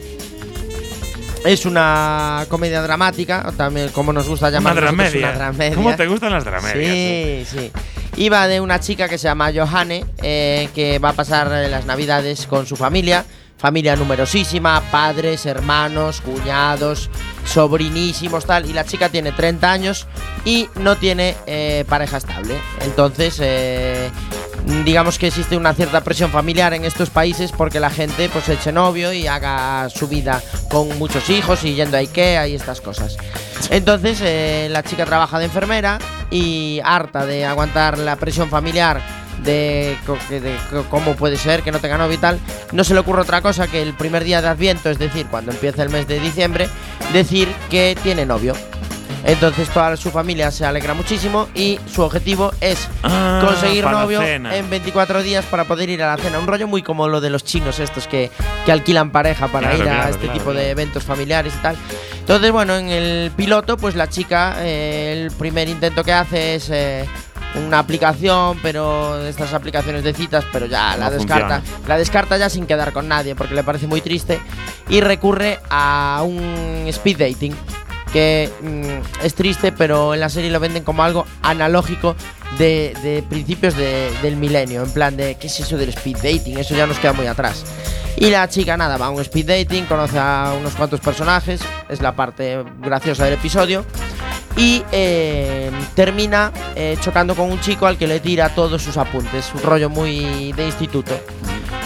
Es 1.45 1.66
una 1.66 2.47
comedia 2.49 2.83
dramática, 2.83 3.53
también 3.57 3.88
como 3.88 4.12
nos 4.12 4.29
gusta 4.29 4.47
Una 4.47 4.57
llamar 4.59 4.77
dramedia. 4.77 5.29
una 5.29 5.33
dramedia. 5.33 5.75
¿Cómo 5.75 5.97
te 5.97 6.07
gustan 6.07 6.33
las 6.33 6.45
dramedias? 6.45 6.95
Sí, 6.95 7.45
sí. 7.51 7.73
Iba 8.16 8.47
de 8.47 8.61
una 8.61 8.79
chica 8.79 9.09
que 9.09 9.18
se 9.18 9.25
llama 9.27 9.51
Johanne, 9.53 10.05
eh, 10.23 10.68
que 10.75 10.99
va 11.01 11.11
a 11.11 11.12
pasar 11.14 11.51
eh, 11.53 11.68
las 11.68 11.85
navidades 11.87 12.47
con 12.47 12.66
su 12.66 12.77
familia. 12.77 13.25
Familia 13.62 13.94
numerosísima, 13.94 14.83
padres, 14.90 15.46
hermanos, 15.46 16.20
cuñados, 16.20 17.09
sobrinísimos, 17.44 18.44
tal. 18.44 18.66
Y 18.68 18.72
la 18.72 18.85
chica 18.85 19.09
tiene 19.09 19.31
30 19.31 19.70
años 19.70 20.09
y 20.44 20.68
no 20.75 20.96
tiene 20.96 21.37
eh, 21.46 21.85
pareja 21.88 22.16
estable. 22.16 22.57
Entonces, 22.81 23.38
eh, 23.40 24.11
digamos 24.85 25.16
que 25.16 25.29
existe 25.29 25.57
una 25.57 25.75
cierta 25.75 26.01
presión 26.01 26.33
familiar 26.33 26.75
en 26.75 26.85
estos 26.85 27.11
países 27.11 27.53
porque 27.53 27.79
la 27.79 27.90
gente 27.90 28.29
pues 28.31 28.48
eche 28.48 28.72
novio 28.72 29.12
y 29.12 29.29
haga 29.29 29.88
su 29.90 30.09
vida 30.09 30.42
con 30.68 30.98
muchos 30.98 31.31
hijos 31.31 31.62
y 31.62 31.75
yendo 31.75 31.96
a 31.96 32.01
Ikea 32.01 32.48
y 32.48 32.57
estas 32.57 32.81
cosas. 32.81 33.16
Entonces 33.70 34.18
eh, 34.22 34.66
la 34.72 34.83
chica 34.83 35.05
trabaja 35.05 35.38
de 35.38 35.44
enfermera 35.44 36.01
y 36.33 36.81
harta 36.83 37.27
de 37.27 37.46
aguantar 37.46 37.96
la 37.96 38.16
presión 38.16 38.51
familiar 38.51 39.21
de, 39.42 39.96
de 40.31 40.57
cómo 40.90 41.14
puede 41.16 41.37
ser 41.37 41.62
que 41.62 41.72
no 41.72 41.78
tenga 41.81 41.98
novio 41.98 42.14
y 42.14 42.18
tal, 42.18 42.38
no 42.72 42.85
se 42.85 42.94
le 42.94 43.00
ocurre 43.00 43.22
otra 43.22 43.40
cosa 43.42 43.66
que 43.68 43.83
el 43.83 43.94
primer 43.94 44.24
día 44.24 44.40
de 44.42 44.48
Adviento, 44.48 44.90
es 44.90 44.98
decir, 44.98 45.26
cuando 45.31 45.50
empieza 45.52 45.83
el 45.83 45.90
mes 45.90 46.07
de 46.09 46.20
diciembre, 46.20 46.68
decir 47.12 47.48
que 47.70 47.96
tiene 48.02 48.26
novio. 48.26 48.55
Entonces 49.24 49.68
toda 49.68 49.96
su 49.96 50.11
familia 50.11 50.50
se 50.50 50.64
alegra 50.66 50.94
muchísimo 50.94 51.48
y 51.55 51.78
su 51.94 52.02
objetivo 52.02 52.52
es 52.61 52.88
Ah, 53.05 53.40
conseguir 53.44 53.85
novio 53.85 54.20
en 54.20 54.68
24 54.68 55.22
días 55.22 55.44
para 55.44 55.62
poder 55.64 55.90
ir 55.90 56.02
a 56.02 56.16
la 56.16 56.20
cena. 56.20 56.40
Un 56.40 56.48
rollo 56.48 56.66
muy 56.66 56.83
como 56.83 57.07
lo 57.07 57.20
de 57.20 57.31
los 57.31 57.44
chinos 57.44 57.78
estos 57.78 58.09
que, 58.09 58.33
que 58.66 58.72
alquilan 58.72 59.11
pareja 59.12 59.46
para 59.46 59.68
Claro, 59.68 59.85
ir 59.85 59.88
a 59.90 59.94
claro, 59.94 60.11
este 60.11 60.24
claro, 60.24 60.38
tipo 60.40 60.52
de 60.52 60.70
eventos 60.70 61.05
familiares 61.05 61.52
y 61.57 61.62
tal. 61.62 61.76
Entonces, 62.18 62.50
bueno, 62.50 62.76
en 62.76 62.88
el 62.88 63.31
piloto, 63.37 63.76
pues 63.76 63.94
la 63.94 64.09
chica, 64.09 64.57
eh, 64.59 65.12
el 65.26 65.31
primer 65.31 65.68
intento 65.68 66.02
que 66.02 66.12
hace 66.12 66.57
es 66.57 66.68
eh, 66.70 67.05
una 67.54 67.78
aplicación, 67.78 68.58
pero 68.62 69.18
estas 69.26 69.52
aplicaciones 69.52 70.04
de 70.04 70.14
citas, 70.14 70.44
pero 70.52 70.66
ya 70.66 70.96
la 70.96 71.10
descarta. 71.10 71.60
funciona. 71.60 71.88
La 71.88 71.98
descarta 71.98 72.36
ya 72.38 72.48
sin 72.48 72.66
quedar 72.66 72.92
con 72.92 73.08
nadie 73.08 73.34
porque 73.34 73.54
le 73.54 73.62
parece 73.62 73.86
muy 73.86 74.00
triste 74.00 74.40
y 74.88 75.00
recurre 75.00 75.60
a 75.70 76.22
un 76.24 76.84
speed 76.88 77.18
dating 77.18 77.54
que 78.12 78.50
mm, 78.62 79.24
es 79.24 79.34
triste, 79.34 79.72
pero 79.72 80.14
en 80.14 80.20
la 80.20 80.28
serie 80.28 80.50
lo 80.50 80.60
venden 80.60 80.84
como 80.84 81.02
algo 81.02 81.26
analógico 81.42 82.14
de, 82.58 82.94
de 83.02 83.22
principios 83.28 83.76
de- 83.76 84.10
del 84.22 84.36
milenio. 84.36 84.82
En 84.82 84.90
plan 84.92 85.16
de, 85.16 85.34
¿qué 85.36 85.46
es 85.46 85.60
eso 85.60 85.76
del 85.76 85.88
speed 85.90 86.16
dating? 86.16 86.58
Eso 86.58 86.74
ya 86.74 86.86
nos 86.86 86.98
queda 86.98 87.12
muy 87.12 87.26
atrás. 87.26 87.64
Y 88.16 88.30
la 88.30 88.48
chica, 88.48 88.76
nada, 88.76 88.98
va 88.98 89.06
a 89.06 89.10
un 89.10 89.20
speed 89.22 89.46
dating, 89.46 89.84
conoce 89.86 90.18
a 90.18 90.54
unos 90.58 90.74
cuantos 90.74 91.00
personajes, 91.00 91.60
es 91.88 92.00
la 92.02 92.14
parte 92.14 92.62
graciosa 92.80 93.24
del 93.24 93.34
episodio. 93.34 93.84
Y 94.54 94.82
eh, 94.92 95.70
termina 95.94 96.52
eh, 96.76 96.98
chocando 97.00 97.34
con 97.34 97.50
un 97.50 97.58
chico 97.60 97.86
al 97.86 97.96
que 97.96 98.06
le 98.06 98.20
tira 98.20 98.50
todos 98.54 98.82
sus 98.82 98.98
apuntes, 98.98 99.50
un 99.54 99.62
rollo 99.62 99.88
muy 99.88 100.52
de 100.52 100.66
instituto. 100.66 101.18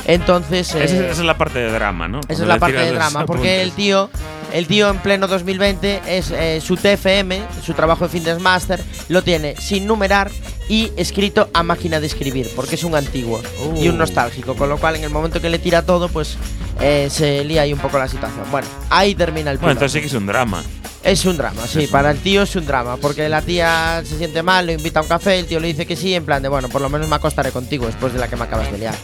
Entonces. 0.07 0.69
Esa, 0.71 0.85
es- 0.85 0.93
eh, 0.93 1.09
esa 1.11 1.21
es 1.21 1.27
la 1.27 1.37
parte 1.37 1.59
de 1.59 1.71
drama, 1.71 2.09
¿no? 2.09 2.21
esa 2.29 2.33
es 2.43 2.49
la 2.49 2.55
le 2.55 2.61
parte 2.61 2.77
de 2.77 2.93
drama, 2.93 3.27
porque 3.27 3.63
el 3.63 3.73
tío, 3.73 4.09
el 4.53 4.67
tío 4.67 4.89
en 4.91 4.99
pleno 4.99 5.27
2020 5.27 6.03
es 6.07 6.31
eh, 6.31 6.61
su 6.65 6.77
TFM, 6.77 7.41
su 7.65 7.75
trabajo 7.75 8.05
de 8.05 8.11
fitness 8.11 8.41
master, 8.41 8.83
lo 9.09 9.23
tiene 9.23 9.57
sin 9.57 9.87
numerar 9.87 10.31
y 10.69 10.93
escrito 10.97 11.49
a 11.53 11.63
máquina 11.63 12.01
de 12.01 12.07
escribir, 12.07 12.51
porque 12.57 12.77
es 12.77 12.85
un 12.85 12.95
antiguo 12.95 13.41
y 13.77 13.89
un 13.89 13.99
nostálgico, 13.99 14.55
con 14.55 14.69
lo 14.69 14.79
cual 14.79 14.97
en 14.97 15.05
el 15.05 15.11
momento 15.11 15.41
que 15.41 15.51
le 15.51 15.59
tira 15.59 15.83
todo, 15.83 16.09
pues 16.09 16.37
eh, 16.81 17.09
se 17.11 17.45
lía 17.45 17.63
ahí 17.63 17.73
un 17.73 17.79
poco 17.81 17.99
la 17.99 18.09
situación. 18.09 18.45
Bueno, 18.51 18.67
ahí 18.91 19.15
termina 19.15 19.51
el 19.51 19.59
Bueno, 19.59 19.73
piloto. 19.75 19.85
entonces 19.87 19.93
sí 19.93 20.01
que 20.01 20.07
es 20.07 20.15
un 20.21 20.27
drama. 20.27 20.63
Es 21.05 21.25
un 21.25 21.37
drama, 21.37 21.63
sí, 21.69 21.87
para 21.87 22.11
el 22.11 22.19
tío 22.19 22.43
es 22.43 22.57
un 22.57 22.67
drama, 22.67 22.97
porque 22.97 23.29
la 23.29 23.41
tía 23.41 24.03
se 24.05 24.19
siente 24.19 24.43
mal, 24.43 24.67
lo 24.67 24.73
invita 24.73 24.99
a 24.99 25.03
un 25.03 25.09
café, 25.09 25.39
el 25.39 25.47
tío 25.47 25.61
le 25.61 25.69
dice 25.69 25.87
que 25.87 25.95
sí, 25.95 26.13
en 26.15 26.25
plan 26.25 26.43
de, 26.43 26.49
bueno, 26.49 26.69
por 26.69 26.81
lo 26.81 26.89
menos 26.89 27.09
me 27.09 27.15
acostaré 27.15 27.53
contigo 27.53 27.87
después 27.87 28.13
de 28.13 28.19
la 28.19 28.27
que 28.27 28.35
me 28.35 28.43
acabas 28.43 28.73
de 28.73 28.79
liar. 28.79 28.95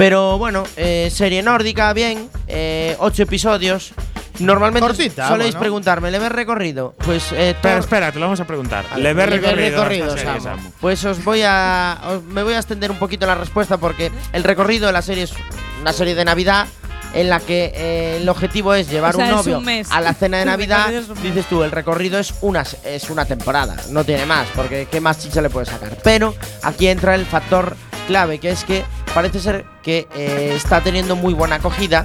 Pero 0.00 0.38
bueno, 0.38 0.64
eh, 0.78 1.10
serie 1.12 1.42
nórdica, 1.42 1.92
bien, 1.92 2.30
eh, 2.48 2.96
ocho 3.00 3.22
episodios. 3.24 3.92
Normalmente 4.38 4.88
Cortita, 4.88 5.28
soléis 5.28 5.50
bueno. 5.50 5.60
preguntarme, 5.60 6.10
¿le 6.10 6.18
ves 6.18 6.32
recorrido? 6.32 6.94
Pues 7.04 7.30
eh, 7.32 7.50
Espera, 7.50 7.74
Thor- 7.74 7.80
espera, 7.80 8.10
te 8.12 8.18
lo 8.18 8.24
vamos 8.24 8.40
a 8.40 8.46
preguntar. 8.46 8.86
¿Le 8.96 9.12
ves 9.12 9.28
le 9.28 9.38
ves 9.38 9.42
recorrido, 9.42 9.84
recorrido, 9.84 10.16
serie, 10.16 10.24
Samu. 10.40 10.40
Samu? 10.42 10.70
Pues 10.80 11.04
os 11.04 11.22
voy 11.22 11.42
a 11.44 12.00
os- 12.08 12.22
me 12.22 12.42
voy 12.42 12.54
a 12.54 12.56
extender 12.56 12.90
un 12.90 12.96
poquito 12.98 13.26
la 13.26 13.34
respuesta 13.34 13.76
porque 13.76 14.10
el 14.32 14.42
recorrido 14.42 14.86
de 14.86 14.94
la 14.94 15.02
serie 15.02 15.24
es 15.24 15.34
una 15.82 15.92
serie 15.92 16.14
de 16.14 16.24
Navidad 16.24 16.66
en 17.12 17.28
la 17.28 17.38
que 17.40 17.70
eh, 17.74 18.18
el 18.22 18.28
objetivo 18.30 18.72
es 18.72 18.88
llevar 18.88 19.14
O 19.14 19.18
sea, 19.18 19.26
un 19.26 19.30
novio 19.32 19.58
un 19.58 19.64
mes. 19.66 19.90
a 19.92 20.00
la 20.00 20.14
cena 20.14 20.38
de 20.38 20.44
Navidad. 20.46 20.88
Dices 21.22 21.44
tú, 21.44 21.62
el 21.62 21.72
recorrido 21.72 22.18
es 22.18 22.32
una 22.40 22.64
es 22.86 23.10
una 23.10 23.26
temporada, 23.26 23.76
no 23.90 24.02
tiene 24.04 24.24
más, 24.24 24.48
porque 24.56 24.88
qué 24.90 25.02
más 25.02 25.18
chicha 25.18 25.42
le 25.42 25.50
puedes 25.50 25.68
sacar. 25.68 25.98
Pero 26.02 26.34
aquí 26.62 26.88
entra 26.88 27.14
el 27.14 27.26
factor 27.26 27.76
clave, 28.06 28.38
que 28.38 28.50
es 28.50 28.64
que 28.64 28.82
parece 29.14 29.40
ser 29.40 29.64
que 29.82 30.08
eh, 30.14 30.52
está 30.54 30.80
teniendo 30.80 31.16
muy 31.16 31.34
buena 31.34 31.56
acogida 31.56 32.04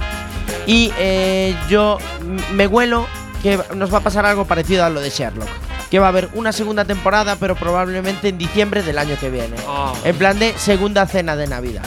y 0.66 0.92
eh, 0.98 1.54
yo 1.68 1.98
me 2.52 2.66
huelo 2.66 3.06
que 3.42 3.58
nos 3.74 3.92
va 3.92 3.98
a 3.98 4.02
pasar 4.02 4.26
algo 4.26 4.44
parecido 4.44 4.84
a 4.84 4.90
lo 4.90 5.00
de 5.00 5.10
Sherlock. 5.10 5.48
Que 5.90 6.00
va 6.00 6.06
a 6.06 6.08
haber 6.08 6.28
una 6.34 6.50
segunda 6.52 6.84
temporada, 6.84 7.36
pero 7.36 7.54
probablemente 7.54 8.28
en 8.28 8.38
diciembre 8.38 8.82
del 8.82 8.98
año 8.98 9.16
que 9.20 9.30
viene. 9.30 9.54
En 10.04 10.16
plan 10.16 10.36
de 10.36 10.52
segunda 10.58 11.06
cena 11.06 11.36
de 11.36 11.46
Navidad. 11.46 11.84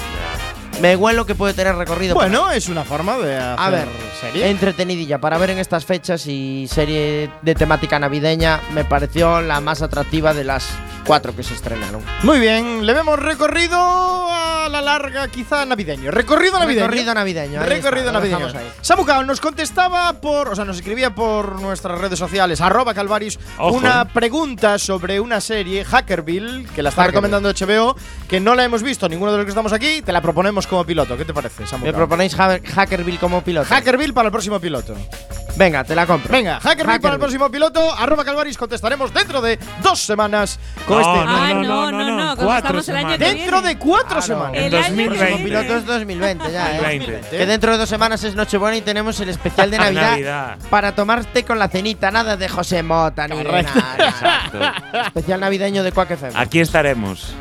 Me 0.82 0.96
huelo 0.96 1.26
que 1.26 1.36
puede 1.36 1.54
tener 1.54 1.76
recorrido. 1.76 2.16
Bueno, 2.16 2.50
es 2.52 2.70
una 2.70 2.86
forma 2.86 3.18
de 3.18 3.36
hacer 3.38 3.60
A 3.60 3.70
ver, 3.70 3.88
serie. 4.22 4.50
entretenidilla 4.50 5.20
para 5.20 5.38
ver 5.38 5.50
en 5.50 5.58
estas 5.60 5.84
fechas 5.84 6.26
y 6.28 6.70
serie 6.72 7.30
de 7.42 7.56
temática 7.56 8.00
navideña 8.00 8.62
me 8.74 8.86
pareció 8.86 9.42
la 9.42 9.60
más 9.60 9.82
atractiva 9.82 10.34
de 10.34 10.46
las 10.46 10.70
cuatro 11.06 11.36
que 11.36 11.44
se 11.44 11.54
estrenaron. 11.54 12.02
Muy 12.24 12.40
bien, 12.40 12.86
le 12.86 12.94
vemos 12.94 13.18
recorrido 13.20 13.78
a 13.80 14.68
la 14.70 14.82
larga, 14.82 15.28
quizá 15.28 15.66
navideño. 15.66 16.12
Recorrido 16.12 16.60
navideño. 16.60 16.88
Recorrido 16.88 17.14
navideño. 17.14 17.62
ahí 17.62 17.68
Recorrido 17.70 18.08
está, 18.08 18.12
navideño. 18.20 18.48
dejamos 18.48 18.56
ahí. 18.62 18.72
Samu 18.82 19.06
Cao 19.06 19.24
nos 19.24 19.40
contestaba 19.42 20.14
por, 20.22 20.50
o 20.50 20.56
sea, 20.56 20.66
nos 20.66 20.78
escribía 20.78 21.14
por 21.16 21.62
nuestras 21.62 22.00
redes 22.00 22.20
sociales, 22.20 22.62
arroba 22.62 22.94
calvaris, 22.94 23.40
Ojo, 23.58 23.76
una 23.78 24.06
pregunta 24.06 24.78
sobre 24.80 25.20
una 25.20 25.42
serie, 25.42 25.84
Hackerville, 25.86 26.66
que 26.76 26.84
la 26.84 26.90
está 26.90 27.02
Hackerville. 27.04 27.28
recomendando 27.28 27.50
HBO, 27.50 27.96
que 28.28 28.40
no 28.40 28.56
la 28.56 28.64
hemos 28.64 28.84
visto 28.84 29.10
ninguno 29.10 29.32
de 29.32 29.38
los 29.38 29.46
que 29.46 29.52
estamos 29.52 29.74
aquí, 29.74 30.02
te 30.02 30.12
la 30.12 30.22
proponemos 30.22 30.68
como 30.68 30.84
piloto. 30.86 31.18
¿Qué 31.18 31.26
te 31.26 31.34
parece, 31.34 31.66
Samu 31.66 31.86
¿Me 31.86 31.94
proponéis 31.94 32.38
Ha- 32.40 32.60
Hackerville 32.64 33.18
como 33.20 33.42
piloto? 33.44 33.68
Hackerville 33.70 34.14
para 34.14 34.28
el 34.28 34.32
próximo 34.32 34.60
piloto. 34.60 34.96
Venga, 35.60 35.84
te 35.84 35.94
la 35.94 36.08
compro. 36.08 36.32
Venga, 36.32 36.58
Hackerville, 36.62 37.02
para 37.02 37.16
el 37.16 37.20
próximo 37.20 37.52
piloto, 37.52 37.94
arroba 37.94 38.24
calvaris, 38.24 38.58
contestaremos 38.58 39.14
dentro 39.14 39.42
de 39.42 39.60
dos 39.84 40.00
semanas 40.00 40.58
con 40.88 41.02
No, 41.02 41.14
este. 41.16 41.26
no, 41.26 41.38
Ay, 41.44 41.54
no, 41.54 41.62
no, 41.64 41.92
no, 41.92 41.92
no, 41.92 42.06
no, 42.18 42.26
no, 42.28 42.36
cuatro 42.38 42.76
contestamos 42.76 42.88
el 42.88 42.96
año 42.96 43.18
Dentro 43.18 43.62
de 43.62 43.78
cuatro 43.78 44.08
Claro. 44.08 44.22
semanas. 44.22 44.52
En 44.56 44.64
El 44.64 44.76
año 44.76 44.96
que 44.96 45.02
El 45.04 45.10
2020. 45.10 45.44
piloto 45.44 45.76
es 45.76 45.86
2020 45.86 46.52
ya, 46.54 46.70
¿eh? 46.72 46.78
2020. 46.78 47.30
Que 47.38 47.46
dentro 47.46 47.72
de 47.74 47.78
dos 47.78 47.90
semanas 47.90 48.24
es 48.24 48.36
Nochebuena 48.36 48.78
y 48.78 48.82
tenemos 48.82 49.20
el 49.20 49.28
especial 49.28 49.70
de 49.70 49.78
Navidad, 49.80 50.12
Navidad. 50.12 50.58
para 50.70 50.96
tomarte 50.96 51.44
con 51.44 51.60
la 51.60 51.68
cenita, 51.68 52.10
nada 52.10 52.38
de 52.38 52.48
José 52.48 52.82
Mota 52.82 53.28
ni 53.28 53.36
de 53.44 53.44
nada. 53.64 54.84
Especial 55.08 55.42
navideño 55.42 55.84
de 55.84 55.92
Quack 55.92 56.12
FM. 56.12 56.40
Aquí 56.40 56.62
estaremos. 56.62 57.34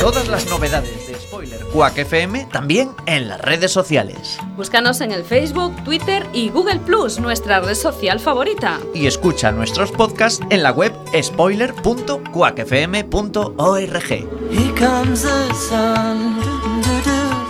Todas 0.00 0.28
las 0.28 0.46
novedades 0.46 1.05
de 1.05 1.05
Spoiler 1.36 1.60
Quack 1.66 1.98
FM 1.98 2.46
también 2.50 2.92
en 3.04 3.28
las 3.28 3.38
redes 3.42 3.70
sociales. 3.70 4.38
Búscanos 4.56 5.02
en 5.02 5.12
el 5.12 5.22
Facebook, 5.22 5.76
Twitter 5.84 6.24
y 6.32 6.48
Google 6.48 6.78
Plus, 6.78 7.20
nuestra 7.20 7.60
red 7.60 7.74
social 7.74 8.20
favorita. 8.20 8.80
Y 8.94 9.06
escucha 9.06 9.52
nuestros 9.52 9.92
podcasts 9.92 10.42
en 10.48 10.62
la 10.62 10.72
web 10.72 10.94
spoiler.quackfm.org. 11.12 14.10
Here 14.50 14.74
comes 14.78 15.24
the 15.24 15.54
sun. 15.68 16.40
doo-doo. 16.80 17.44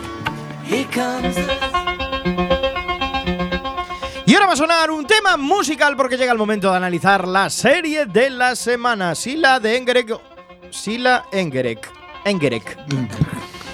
Here 0.68 0.88
comes 0.92 1.36
the 1.36 1.46
Y 4.26 4.34
ahora 4.34 4.48
va 4.48 4.54
a 4.54 4.56
sonar 4.56 4.90
un 4.90 5.06
tema 5.06 5.36
musical 5.36 5.96
porque 5.96 6.16
llega 6.16 6.32
el 6.32 6.38
momento 6.38 6.72
de 6.72 6.76
analizar 6.76 7.28
la 7.28 7.48
serie 7.50 8.06
de 8.06 8.30
la 8.30 8.56
semana. 8.56 9.14
Sila 9.14 9.60
de 9.60 9.76
Engerek. 9.76 10.18
Sila 10.70 11.26
Engerek. 11.30 11.88
Engerek. 12.24 12.76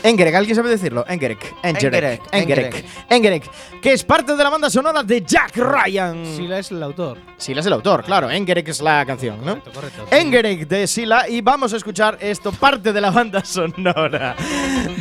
Engerek, 0.03 0.35
¿alguien 0.35 0.57
sabe 0.57 0.71
decirlo? 0.71 1.05
Engerek. 1.09 1.55
Engerek. 1.63 1.95
Engerek, 1.95 2.23
Engerek. 2.33 2.85
Engerek. 3.09 3.51
Que 3.81 3.93
es 3.93 4.05
parte 4.05 4.37
de 4.37 4.43
la 4.43 4.51
banda 4.51 4.69
sonora 4.69 5.03
de 5.03 5.23
Jack 5.23 5.57
Ryan. 5.57 6.25
Sila 6.25 6.59
es 6.59 6.71
el 6.71 6.83
autor. 6.83 7.19
Sila 7.37 7.61
es 7.61 7.67
el 7.67 7.73
autor, 7.73 8.05
claro. 8.05 8.31
Engerek 8.31 8.69
es 8.69 8.81
la 8.81 9.05
canción, 9.07 9.39
¿no? 9.45 9.61
Correcto, 9.61 9.73
correcto. 9.73 10.07
Engerek 10.11 10.69
de 10.69 10.87
Sila 10.87 11.29
y 11.29 11.41
vamos 11.41 11.73
a 11.73 11.77
escuchar 11.77 12.19
esto, 12.21 12.53
parte 12.53 12.93
de 12.93 13.01
la 13.01 13.11
banda 13.11 13.45
sonora 13.45 14.37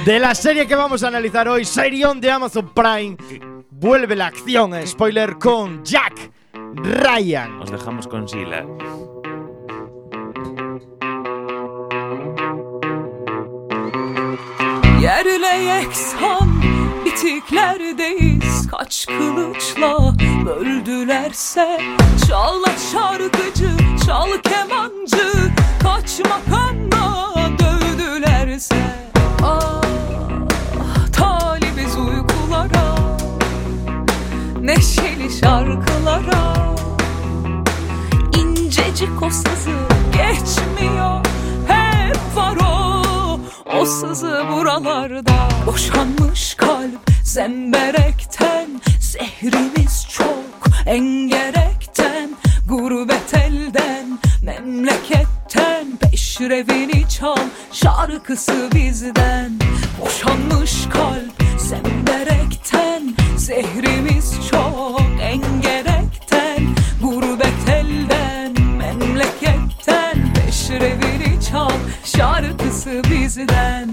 de 0.05 0.19
la 0.19 0.35
serie 0.35 0.67
que 0.67 0.75
vamos 0.75 1.03
a 1.03 1.07
analizar 1.07 1.47
hoy, 1.47 1.65
Serión 1.65 2.21
de 2.21 2.31
Amazon 2.31 2.71
Prime. 2.73 3.17
Vuelve 3.69 4.15
la 4.15 4.27
acción, 4.27 4.73
spoiler, 4.85 5.37
con 5.37 5.83
Jack 5.83 6.31
Ryan. 6.53 7.61
Os 7.61 7.71
dejamos 7.71 8.07
con 8.07 8.27
Sila. 8.27 8.65
Yerle 15.01 15.63
yeksan 15.63 16.63
bitiklerdeyiz. 17.05 18.67
Kaç 18.71 19.05
kılıçla 19.05 20.13
böldülerse 20.45 21.81
Çal 22.27 22.63
şarkıcı, 22.91 23.69
çal 24.05 24.27
kemancı. 24.43 25.51
Kaç 25.83 26.19
makamla 26.19 27.33
dövdülerse. 27.59 28.75
Ah 29.43 29.81
talibiz 31.13 31.97
uykulara 31.97 32.95
Neşeli 34.61 35.39
şarkılara. 35.39 36.55
İncecik 38.37 39.23
o 39.23 39.29
sızı 39.29 39.77
geçmiyor 40.13 41.25
Hep 41.67 42.35
var 42.35 42.55
o 42.55 43.00
o 43.79 43.85
sızı 43.85 44.43
buralarda 44.51 45.49
Boşanmış 45.65 46.53
kalp 46.53 47.11
zemberekten. 47.23 48.81
Zehrimiz 48.99 50.07
çok 50.09 50.75
engerekten. 50.85 52.29
Gurbet 52.67 53.33
elden 53.33 54.19
memleketten. 54.41 55.97
Peşrevini 56.01 57.09
çal 57.09 57.37
şarkısı 57.71 58.69
bizden. 58.75 59.51
Boşanmış 60.01 60.73
kalp 60.89 61.43
zemberekten. 61.57 63.15
Zehrimiz 63.37 64.33
çok 64.51 65.01
engerekten. 65.21 66.75
Gurbet 67.03 67.69
elden 67.69 68.53
memleketten. 68.77 70.33
Peşrevini 70.33 71.41
çal 71.51 71.71
şarkısı 72.17 73.01
bizden 73.11 73.91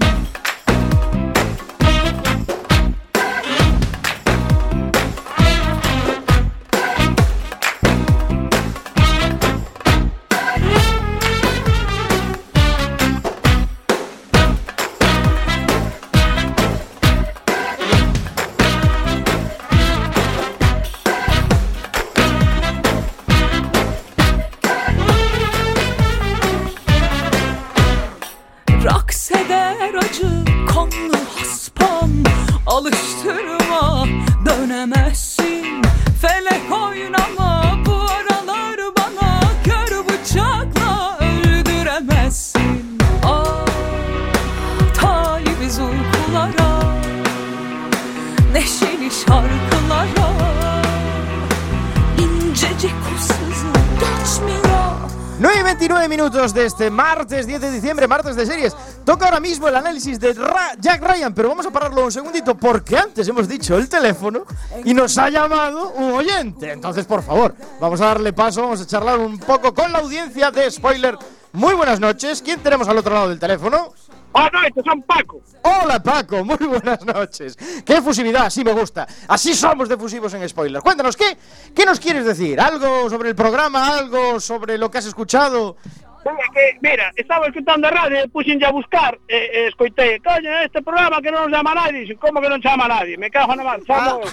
de 56.89 56.95
martes 56.95 57.45
10 57.45 57.61
de 57.61 57.71
diciembre, 57.71 58.07
martes 58.07 58.35
de 58.35 58.45
series. 58.45 58.75
Toca 59.05 59.25
ahora 59.25 59.39
mismo 59.39 59.67
el 59.67 59.75
análisis 59.75 60.19
de 60.19 60.33
Ra- 60.33 60.73
Jack 60.79 61.01
Ryan, 61.03 61.33
pero 61.35 61.49
vamos 61.49 61.65
a 61.67 61.71
pararlo 61.71 62.03
un 62.03 62.11
segundito 62.11 62.55
porque 62.57 62.97
antes 62.97 63.27
hemos 63.27 63.47
dicho 63.47 63.77
el 63.77 63.87
teléfono 63.87 64.43
y 64.83 64.93
nos 64.95 65.17
ha 65.19 65.29
llamado 65.29 65.91
un 65.91 66.13
oyente. 66.13 66.71
Entonces, 66.71 67.05
por 67.05 67.21
favor, 67.21 67.53
vamos 67.79 68.01
a 68.01 68.05
darle 68.07 68.33
paso, 68.33 68.63
vamos 68.63 68.81
a 68.81 68.87
charlar 68.87 69.19
un 69.19 69.37
poco 69.37 69.73
con 69.73 69.91
la 69.91 69.99
audiencia 69.99 70.49
de 70.49 70.69
Spoiler. 70.71 71.15
Muy 71.53 71.73
buenas 71.75 71.99
noches. 71.99 72.41
¿Quién 72.41 72.59
tenemos 72.61 72.87
al 72.87 72.97
otro 72.97 73.13
lado 73.13 73.29
del 73.29 73.39
teléfono? 73.39 73.93
Buenas 74.31 74.51
noches, 74.53 74.83
son 74.85 75.01
Paco. 75.03 75.41
Hola 75.63 76.01
Paco, 76.03 76.43
muy 76.45 76.57
buenas 76.57 77.03
noches. 77.03 77.55
Qué 77.85 77.97
efusividad, 77.97 78.45
así 78.45 78.63
me 78.63 78.71
gusta. 78.73 79.07
Así 79.27 79.53
somos 79.55 79.89
de 79.89 79.95
efusivos 79.95 80.31
en 80.35 80.47
Spoiler. 80.47 80.81
Cuéntanos, 80.83 81.17
¿qué, 81.17 81.37
¿qué 81.75 81.85
nos 81.85 81.99
quieres 81.99 82.25
decir? 82.25 82.59
¿Algo 82.61 83.09
sobre 83.09 83.29
el 83.29 83.35
programa? 83.35 83.95
¿Algo 83.97 84.39
sobre 84.39 84.77
lo 84.77 84.89
que 84.91 84.99
has 84.99 85.05
escuchado? 85.05 85.77
Mira, 86.25 86.47
que, 86.53 86.77
mira, 86.81 87.11
estaba 87.15 87.47
escuchando 87.47 87.87
a 87.87 87.91
radio, 87.91 88.29
puxenlle 88.29 88.65
a 88.65 88.71
buscar, 88.71 89.17
e, 89.27 89.37
e 89.37 89.67
escoitei, 89.69 90.19
coño, 90.19 90.51
este 90.65 90.81
programa 90.81 91.21
que 91.21 91.31
non 91.31 91.47
nos 91.47 91.51
llama 91.55 91.73
nadie, 91.73 92.03
Dixen, 92.03 92.19
como 92.19 92.41
que 92.43 92.51
non 92.51 92.59
chama 92.59 92.85
a 92.85 92.99
nadie? 92.99 93.15
Me 93.15 93.31
cago 93.31 93.55
na 93.55 93.63
man, 93.63 93.79
somos... 93.87 94.27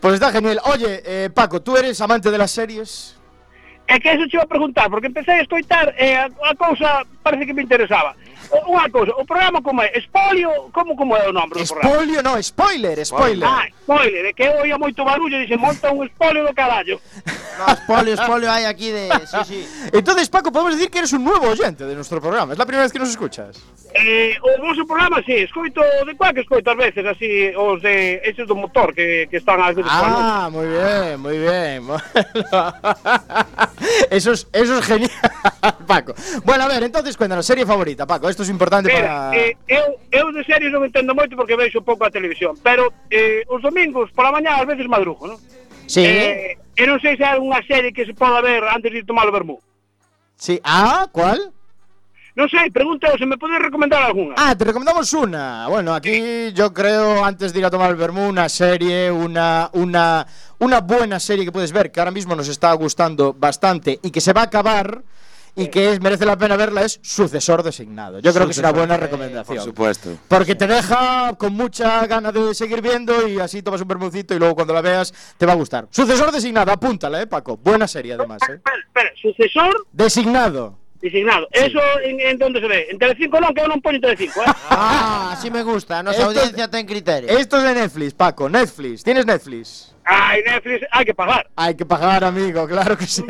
Pues 0.00 0.14
está 0.14 0.32
genial. 0.32 0.60
Oye, 0.64 1.02
eh, 1.04 1.30
Paco, 1.30 1.62
¿tú 1.62 1.76
eres 1.76 2.00
amante 2.00 2.30
de 2.30 2.38
las 2.38 2.50
series? 2.50 3.16
É 3.86 3.98
que 3.98 4.12
eso 4.12 4.26
te 4.28 4.36
iba 4.36 4.44
a 4.44 4.46
preguntar, 4.46 4.88
porque 4.88 5.08
empecé 5.08 5.32
a 5.32 5.42
escoitar 5.42 5.94
e 5.98 6.14
a, 6.14 6.24
a 6.24 6.54
cousa 6.54 7.04
parece 7.22 7.46
que 7.46 7.52
me 7.52 7.62
interesaba. 7.62 8.14
unha 8.68 8.86
cousa, 8.92 9.12
o 9.16 9.24
programa 9.24 9.62
como 9.62 9.80
é? 9.80 9.92
Espolio, 9.96 10.68
como 10.72 10.96
como 10.96 11.16
é 11.16 11.28
o 11.28 11.32
nome 11.32 11.56
do 11.56 11.64
programa? 11.64 11.88
Espolio, 11.88 12.18
non, 12.22 12.36
spoiler, 12.42 12.96
spoiler. 13.04 13.48
Ah, 13.48 13.64
spoiler, 13.82 14.28
é 14.28 14.32
que 14.32 14.44
eu 14.44 14.60
oía 14.60 14.76
moito 14.76 15.04
barullo 15.04 15.36
e 15.36 15.48
dixen, 15.48 15.58
monta 15.58 15.88
un 15.90 16.04
espolio 16.04 16.44
do 16.44 16.52
carallo. 16.52 17.00
No, 17.58 17.66
espolio, 17.72 18.12
espolio 18.14 18.48
hai 18.52 18.64
aquí 18.66 18.92
de... 18.92 19.08
Sí, 19.24 19.40
sí. 19.44 19.60
Entonces, 19.92 20.28
Paco, 20.28 20.52
podemos 20.52 20.74
decir 20.76 20.90
que 20.90 20.98
eres 20.98 21.12
un 21.12 21.24
nuevo 21.24 21.48
oyente 21.48 21.84
de 21.84 21.94
nuestro 21.94 22.20
programa. 22.20 22.52
Es 22.52 22.58
la 22.58 22.66
primera 22.66 22.84
vez 22.84 22.92
que 22.92 22.98
nos 22.98 23.10
escuchas. 23.10 23.60
Eh, 23.94 24.36
o 24.40 24.60
vosso 24.62 24.86
programa, 24.86 25.22
si, 25.22 25.32
sí, 25.32 25.38
escoito 25.44 25.80
de 26.06 26.16
cuac, 26.16 26.36
escoito 26.38 26.70
ás 26.70 26.76
veces, 26.76 27.04
así, 27.04 27.52
os 27.56 27.82
de 27.82 28.20
eses 28.24 28.48
do 28.48 28.56
motor 28.56 28.94
que, 28.94 29.28
que 29.30 29.36
están 29.36 29.60
ás 29.60 29.76
veces 29.76 29.92
Ah, 29.92 30.48
moi 30.48 30.64
ben, 30.64 31.20
moi 31.20 31.36
ben 31.36 31.84
Eso 34.10 34.32
es, 34.32 34.48
eso 34.52 34.78
es 34.78 34.84
genial, 34.84 35.10
Paco. 35.86 36.14
Bueno, 36.44 36.64
a 36.64 36.68
ver, 36.68 36.82
entonces, 36.82 37.16
cuéntanos, 37.16 37.44
serie 37.44 37.66
favorita, 37.66 38.06
Paco, 38.06 38.30
isto 38.30 38.42
é 38.42 38.44
es 38.44 38.50
importante 38.50 38.88
Mira, 38.88 39.30
para... 39.30 39.36
Eh, 39.36 39.56
eu, 39.68 40.00
eu 40.10 40.32
de 40.32 40.42
series 40.44 40.72
non 40.72 40.84
entendo 40.84 41.14
moito 41.14 41.36
porque 41.36 41.56
veixo 41.56 41.84
pouco 41.84 42.04
a 42.04 42.10
televisión 42.10 42.56
Pero 42.64 42.92
eh, 43.12 43.44
os 43.48 43.60
domingos, 43.60 44.10
pola 44.16 44.32
mañá, 44.32 44.56
ás 44.56 44.66
veces 44.66 44.88
madrugo, 44.88 45.28
non? 45.28 45.38
Sí. 45.86 46.00
Eh, 46.00 46.56
Eu 46.76 46.86
non 46.88 46.98
sei 47.04 47.20
se 47.20 47.24
hai 47.24 47.36
unha 47.36 47.60
serie 47.68 47.92
que 47.92 48.08
se 48.08 48.16
poda 48.16 48.40
ver 48.40 48.64
antes 48.64 48.88
de 48.88 49.04
tomar 49.04 49.28
o 49.28 49.34
vermú. 49.34 49.60
Sí, 50.40 50.56
ah, 50.64 51.04
cual? 51.12 51.52
Non 52.32 52.48
sei, 52.48 52.72
pregunta 52.72 53.12
se 53.20 53.28
me 53.28 53.36
podes 53.36 53.60
recomendar 53.60 54.00
algunha. 54.08 54.32
Ah, 54.40 54.56
te 54.56 54.64
recomendamos 54.64 55.12
una. 55.12 55.68
Bueno, 55.68 55.92
aquí 55.92 56.50
yo 56.56 56.72
creo, 56.72 57.22
antes 57.22 57.52
de 57.52 57.58
ir 57.60 57.66
a 57.66 57.70
tomar 57.70 57.90
el 57.90 57.96
vermú, 57.96 58.26
una 58.26 58.48
serie, 58.48 59.10
una, 59.12 59.68
una, 59.74 60.26
una 60.58 60.80
buena 60.80 61.20
serie 61.20 61.44
que 61.44 61.52
puedes 61.52 61.72
ver, 61.72 61.92
que 61.92 62.00
ahora 62.00 62.10
mismo 62.10 62.34
nos 62.34 62.48
está 62.48 62.72
gustando 62.72 63.34
bastante 63.34 64.00
y 64.02 64.10
que 64.10 64.22
se 64.22 64.32
va 64.32 64.40
a 64.40 64.44
acabar 64.44 65.02
y 65.54 65.68
que 65.68 65.92
es, 65.92 66.00
merece 66.00 66.24
la 66.24 66.38
pena 66.38 66.56
verla, 66.56 66.82
es 66.82 66.98
Sucesor 67.02 67.62
Designado. 67.62 68.20
Yo 68.20 68.32
creo 68.32 68.46
que 68.46 68.52
es 68.52 68.58
una 68.58 68.72
buena 68.72 68.96
recomendación. 68.96 69.58
Por 69.58 69.64
supuesto. 69.66 70.16
Porque 70.26 70.54
te 70.54 70.66
deja 70.66 71.34
con 71.36 71.52
mucha 71.52 72.06
ganas 72.06 72.32
de 72.32 72.54
seguir 72.54 72.80
viendo 72.80 73.28
y 73.28 73.40
así 73.40 73.62
tomas 73.62 73.82
un 73.82 73.88
vermucito 73.88 74.34
y 74.34 74.38
luego 74.38 74.54
cuando 74.54 74.72
la 74.72 74.80
veas 74.80 75.12
te 75.36 75.44
va 75.44 75.52
a 75.52 75.56
gustar. 75.56 75.86
Sucesor 75.90 76.32
Designado, 76.32 76.72
apúntala, 76.72 77.20
eh, 77.20 77.26
Paco. 77.26 77.58
Buena 77.58 77.86
serie 77.86 78.14
además, 78.14 78.40
eh. 78.48 78.54
Espera, 78.54 78.76
espera, 78.78 79.10
sucesor 79.20 79.86
Designado. 79.92 80.81
Designado. 81.02 81.48
Eso 81.52 81.80
en, 82.04 82.20
en 82.20 82.38
donde 82.38 82.60
se 82.60 82.68
ve? 82.68 82.86
En 82.90 82.96
Telecinco 82.98 83.36
non, 83.42 83.52
que 83.52 83.60
eu 83.60 83.68
non 83.68 83.82
poño 83.84 84.00
Telecinco, 84.00 84.40
eh? 84.40 84.48
Ah, 84.72 85.34
así 85.36 85.50
me 85.50 85.60
gusta. 85.62 86.00
Nuestra 86.02 86.30
Esto- 86.30 86.40
audiencia 86.40 86.70
ten 86.70 86.86
criterio. 86.86 87.28
Esto 87.28 87.58
es 87.58 87.64
de 87.68 87.74
Netflix, 87.74 88.14
Paco. 88.14 88.48
Netflix. 88.48 89.04
¿Tienes 89.04 89.26
Netflix? 89.26 89.91
Ai, 90.04 90.42
Netflix, 90.42 90.86
hai 90.90 91.04
que 91.04 91.14
pagar. 91.14 91.46
Hay 91.56 91.74
que 91.74 91.86
pagar, 91.86 92.24
amigo, 92.24 92.66
claro 92.66 92.96
que 92.98 93.06
sí. 93.06 93.24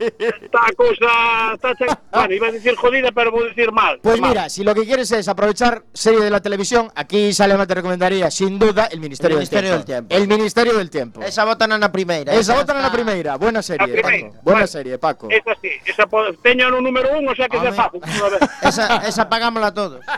Esta 0.00 0.60
cousa 0.76 1.52
está 1.54 1.74
che... 1.74 1.86
Bueno, 2.14 2.32
iba 2.32 2.46
a 2.48 2.52
decir 2.52 2.74
jodida, 2.76 3.10
pero 3.12 3.30
vou 3.32 3.44
decir 3.44 3.72
mal. 3.72 3.98
Pues 4.00 4.20
Mal. 4.20 4.30
mira, 4.30 4.48
si 4.48 4.62
lo 4.62 4.74
que 4.74 4.84
quieres 4.84 5.10
es 5.10 5.26
aprovechar 5.28 5.82
serie 5.92 6.20
de 6.20 6.30
la 6.30 6.40
televisión, 6.40 6.90
aquí 6.94 7.32
sale 7.32 7.54
te 7.66 7.74
recomendaría 7.74 8.30
sin 8.30 8.58
duda 8.58 8.86
El 8.86 9.00
Ministerio, 9.00 9.36
El 9.36 9.40
Ministerio 9.40 9.70
del, 9.70 9.78
del 9.80 9.86
tiempo. 9.86 10.14
El 10.14 10.28
Ministerio 10.28 10.74
del 10.78 10.90
Tiempo. 10.90 11.20
Esa 11.22 11.44
botana 11.44 11.76
na 11.78 11.90
primeira. 11.90 12.32
Esa 12.32 12.54
esa 12.54 12.62
otra 12.62 12.76
en 12.76 12.82
la 12.82 12.92
primera. 12.92 13.36
Buena 13.36 13.62
serie, 13.62 13.86
La 13.86 13.92
primeira. 13.92 14.28
Paco. 14.30 14.42
Buena 14.42 14.66
serie, 14.66 14.98
Paco. 14.98 15.28
Esa 15.30 15.54
sí, 15.60 15.70
esa 15.84 16.04
teño 16.42 16.70
no 16.70 16.80
número 16.80 17.18
un, 17.18 17.28
o 17.28 17.34
sea 17.34 17.48
que 17.48 17.60
se 17.60 17.72
fácil. 17.72 18.00
A. 18.04 18.68
Esa, 18.68 18.96
esa 19.08 19.28
pagámosla 19.28 19.72
todos. 19.72 20.00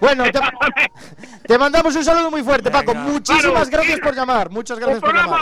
Bueno, 0.00 0.24
te, 0.24 0.40
te 1.46 1.58
mandamos 1.58 1.94
un 1.94 2.04
saludo 2.04 2.30
muy 2.30 2.42
fuerte, 2.42 2.70
Paco. 2.70 2.92
Venga. 2.94 3.04
Muchísimas 3.04 3.68
gracias 3.68 3.96
mira. 3.96 4.06
por 4.06 4.14
llamar. 4.16 4.50
Muchas 4.50 4.78
gracias 4.78 5.00
por 5.00 5.14
llamar. 5.14 5.41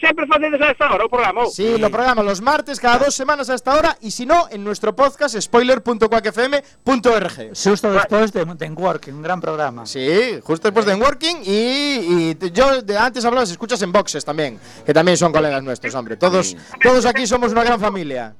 Sempre 0.00 0.26
facedes 0.26 0.60
a 0.60 0.70
esta 0.70 0.92
hora, 0.92 1.04
o 1.04 1.08
programa. 1.08 1.46
Sí, 1.46 1.78
lo 1.78 1.90
programa 1.90 2.22
los 2.22 2.40
martes, 2.40 2.80
cada 2.80 2.98
dos 2.98 3.14
semanas 3.14 3.50
a 3.50 3.54
esta 3.54 3.74
hora, 3.74 3.96
y 4.00 4.10
si 4.10 4.26
no, 4.26 4.48
en 4.50 4.64
nuestro 4.64 4.94
podcast 4.94 5.38
spoiler.quackfm.org. 5.40 7.50
Justo 7.64 7.92
después 7.92 8.32
de, 8.32 8.44
de 8.44 8.70
Working, 8.70 9.14
un 9.14 9.22
gran 9.22 9.40
programa. 9.40 9.86
Sí, 9.86 10.40
justo 10.42 10.68
después 10.68 10.86
de 10.86 10.94
Working 10.94 11.36
y, 11.44 12.30
y 12.30 12.36
yo 12.52 12.82
de 12.82 12.96
antes 12.96 13.24
hablabas, 13.24 13.50
escuchas 13.50 13.80
en 13.82 13.92
Boxes 13.92 14.24
también, 14.24 14.58
que 14.84 14.94
también 14.94 15.16
son 15.16 15.32
colegas 15.32 15.62
nuestros, 15.62 15.94
hombre. 15.94 16.16
Todos, 16.16 16.56
todos 16.82 17.06
aquí 17.06 17.26
somos 17.26 17.52
una 17.52 17.64
gran 17.64 17.80
familia. 17.80 18.34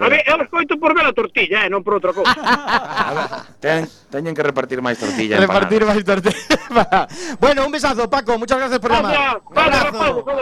A 0.00 0.08
ver, 0.08 0.24
eu 0.24 0.40
escoito 0.40 0.80
por 0.80 0.94
ver 0.96 1.04
a 1.04 1.12
tortilla, 1.12 1.66
eh, 1.66 1.68
non 1.68 1.84
por 1.84 2.00
outra 2.00 2.16
cousa. 2.16 2.32
Ten, 3.60 3.84
teñen 4.08 4.32
que 4.32 4.40
repartir 4.40 4.80
máis 4.80 4.96
tortilla. 4.96 5.36
Repartir 5.36 5.84
más 5.84 6.00
tortillas. 6.00 6.40
bueno, 7.38 7.68
un 7.68 7.72
besazo, 7.72 8.08
Paco. 8.08 8.38
Muchas 8.40 8.56
gracias 8.56 8.80
por 8.80 8.90
llamar. 8.96 9.44
vale, 9.52 9.76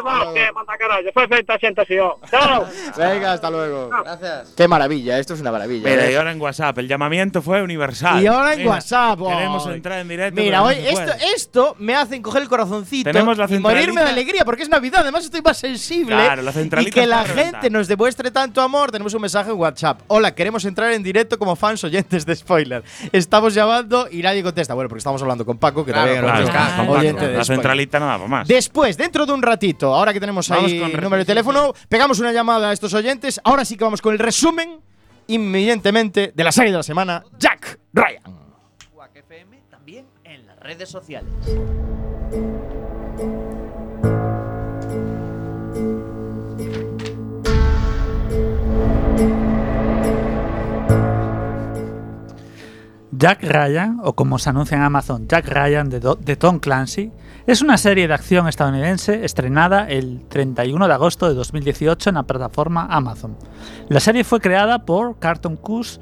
vale, 0.01 0.27
que 0.31 0.53
manda 0.55 0.75
carallo, 0.79 1.11
fai 1.11 1.27
feita 1.27 1.55
a 1.55 1.59
xente 1.59 1.83
así, 1.83 1.99
ó. 1.99 2.15
Chao. 2.31 2.71
Venga, 2.97 3.33
hasta 3.35 3.51
luego. 3.51 3.91
Gracias. 3.91 4.55
Qué 4.55 4.69
maravilla, 4.69 5.19
esto 5.19 5.35
es 5.35 5.41
una 5.41 5.51
maravilla. 5.51 5.91
Mira, 5.91 6.07
¿eh? 6.07 6.13
y 6.13 6.15
ahora 6.15 6.31
en 6.31 6.41
WhatsApp, 6.41 6.79
el 6.79 6.87
llamamiento 6.87 7.43
fue 7.43 7.61
universal. 7.61 8.23
Y 8.23 8.27
ahora 8.29 8.53
en 8.53 8.61
Mira, 8.61 8.71
WhatsApp. 8.71 9.19
Queremos 9.19 9.67
ay. 9.67 9.75
entrar 9.75 9.99
en 9.99 10.09
directo. 10.09 10.41
Mira, 10.41 10.59
no 10.59 10.65
hoy 10.67 10.77
se 10.77 10.91
esto, 10.91 11.13
esto 11.35 11.77
me 11.79 11.97
hace 11.97 12.23
coger 12.23 12.43
el 12.43 12.49
corazoncito 12.49 13.11
Tenemos 13.11 13.37
la 13.37 13.47
y 13.49 13.59
morirme 13.59 14.03
de 14.03 14.11
alegría 14.11 14.45
porque 14.45 14.63
es 14.63 14.69
Navidad. 14.69 15.01
Además, 15.01 15.25
estoy 15.25 15.43
más 15.43 15.59
sensible. 15.59 16.15
Claro, 16.15 16.43
la 16.43 16.51
y 16.51 16.55
centralita 16.55 16.95
que 16.95 17.03
está 17.03 17.17
la 17.17 17.25
gente 17.25 17.71
nos 17.71 17.89
demuestre 17.89 18.31
tanto 18.31 18.61
amor. 18.61 18.93
Tenemos 18.93 19.13
un 19.15 19.23
mensaje 19.23 19.48
en 19.49 19.59
WhatsApp. 19.59 20.01
Hola, 20.09 20.35
queremos 20.35 20.65
entrar 20.65 20.93
en 20.93 21.03
directo 21.03 21.39
como 21.39 21.57
fans 21.57 21.83
oyentes 21.85 22.25
de 22.27 22.37
spoiler. 22.37 22.83
Estamos 23.13 23.55
llamando 23.55 24.09
y 24.11 24.23
nadie 24.23 24.43
contesta. 24.43 24.75
Bueno, 24.75 24.89
porque 24.89 24.99
estamos 24.99 25.21
hablando 25.23 25.45
con 25.45 25.59
Paco, 25.59 25.85
que 25.85 25.93
Claro, 25.93 26.13
también 26.15 26.25
era 26.25 26.51
Claro, 26.51 26.77
con 26.77 26.87
Paco, 26.87 26.99
oyente 26.99 27.29
de 27.29 27.37
la 27.37 27.45
centralita 27.45 27.99
no 28.01 28.07
daba 28.07 28.27
más. 28.27 28.49
Después, 28.49 28.97
dentro 28.97 29.27
de 29.27 29.33
un 29.33 29.43
ratito, 29.43 29.95
ahora 29.95 30.13
que 30.13 30.21
tenemos 30.21 30.49
Vamos 30.49 30.71
ahí 30.71 30.79
con 30.81 30.91
el 30.91 31.01
número 31.01 31.19
de 31.21 31.25
teléfono, 31.27 31.73
pegamos 31.89 32.19
una 32.21 32.33
llamada 32.33 32.71
a 32.71 32.73
estos 32.73 32.95
oyentes. 32.95 33.41
Ahora 33.45 33.65
sí 33.65 33.77
que 33.77 33.85
vamos 33.85 34.01
con 34.03 34.13
el 34.13 34.19
resumen 34.19 34.81
inminentemente 35.27 36.33
de 36.35 36.45
la 36.45 36.53
serie 36.53 36.73
de 36.73 36.79
la 36.79 36.83
semana, 36.83 37.25
Jack 37.39 37.79
Ryan. 37.93 38.39
FM 39.15 39.63
también 39.71 40.07
en 40.25 40.47
las 40.47 40.59
redes 40.61 40.89
sociales. 40.89 41.33
Jack 53.19 53.43
Ryan, 53.43 53.99
o 54.05 54.15
como 54.15 54.39
se 54.39 54.49
anuncia 54.49 54.77
en 54.77 54.85
Amazon, 54.85 55.27
Jack 55.27 55.49
Ryan 55.49 55.91
de, 55.91 56.37
Tom 56.37 56.61
Clancy, 56.61 57.11
es 57.49 57.63
una 57.63 57.77
serie 57.77 58.07
de 58.07 58.15
acción 58.15 58.47
estadounidense 58.47 59.25
estrenada 59.25 59.89
el 59.89 60.23
31 60.29 60.87
de 60.87 60.95
agosto 60.95 61.29
de 61.29 61.35
2018 61.35 62.11
en 62.11 62.15
la 62.15 62.23
plataforma 62.23 62.87
Amazon. 62.89 63.37
La 63.89 63.99
serie 63.99 64.23
fue 64.23 64.41
creada 64.41 64.85
por 64.85 65.19
Carlton 65.19 65.57
Cuse 65.57 66.01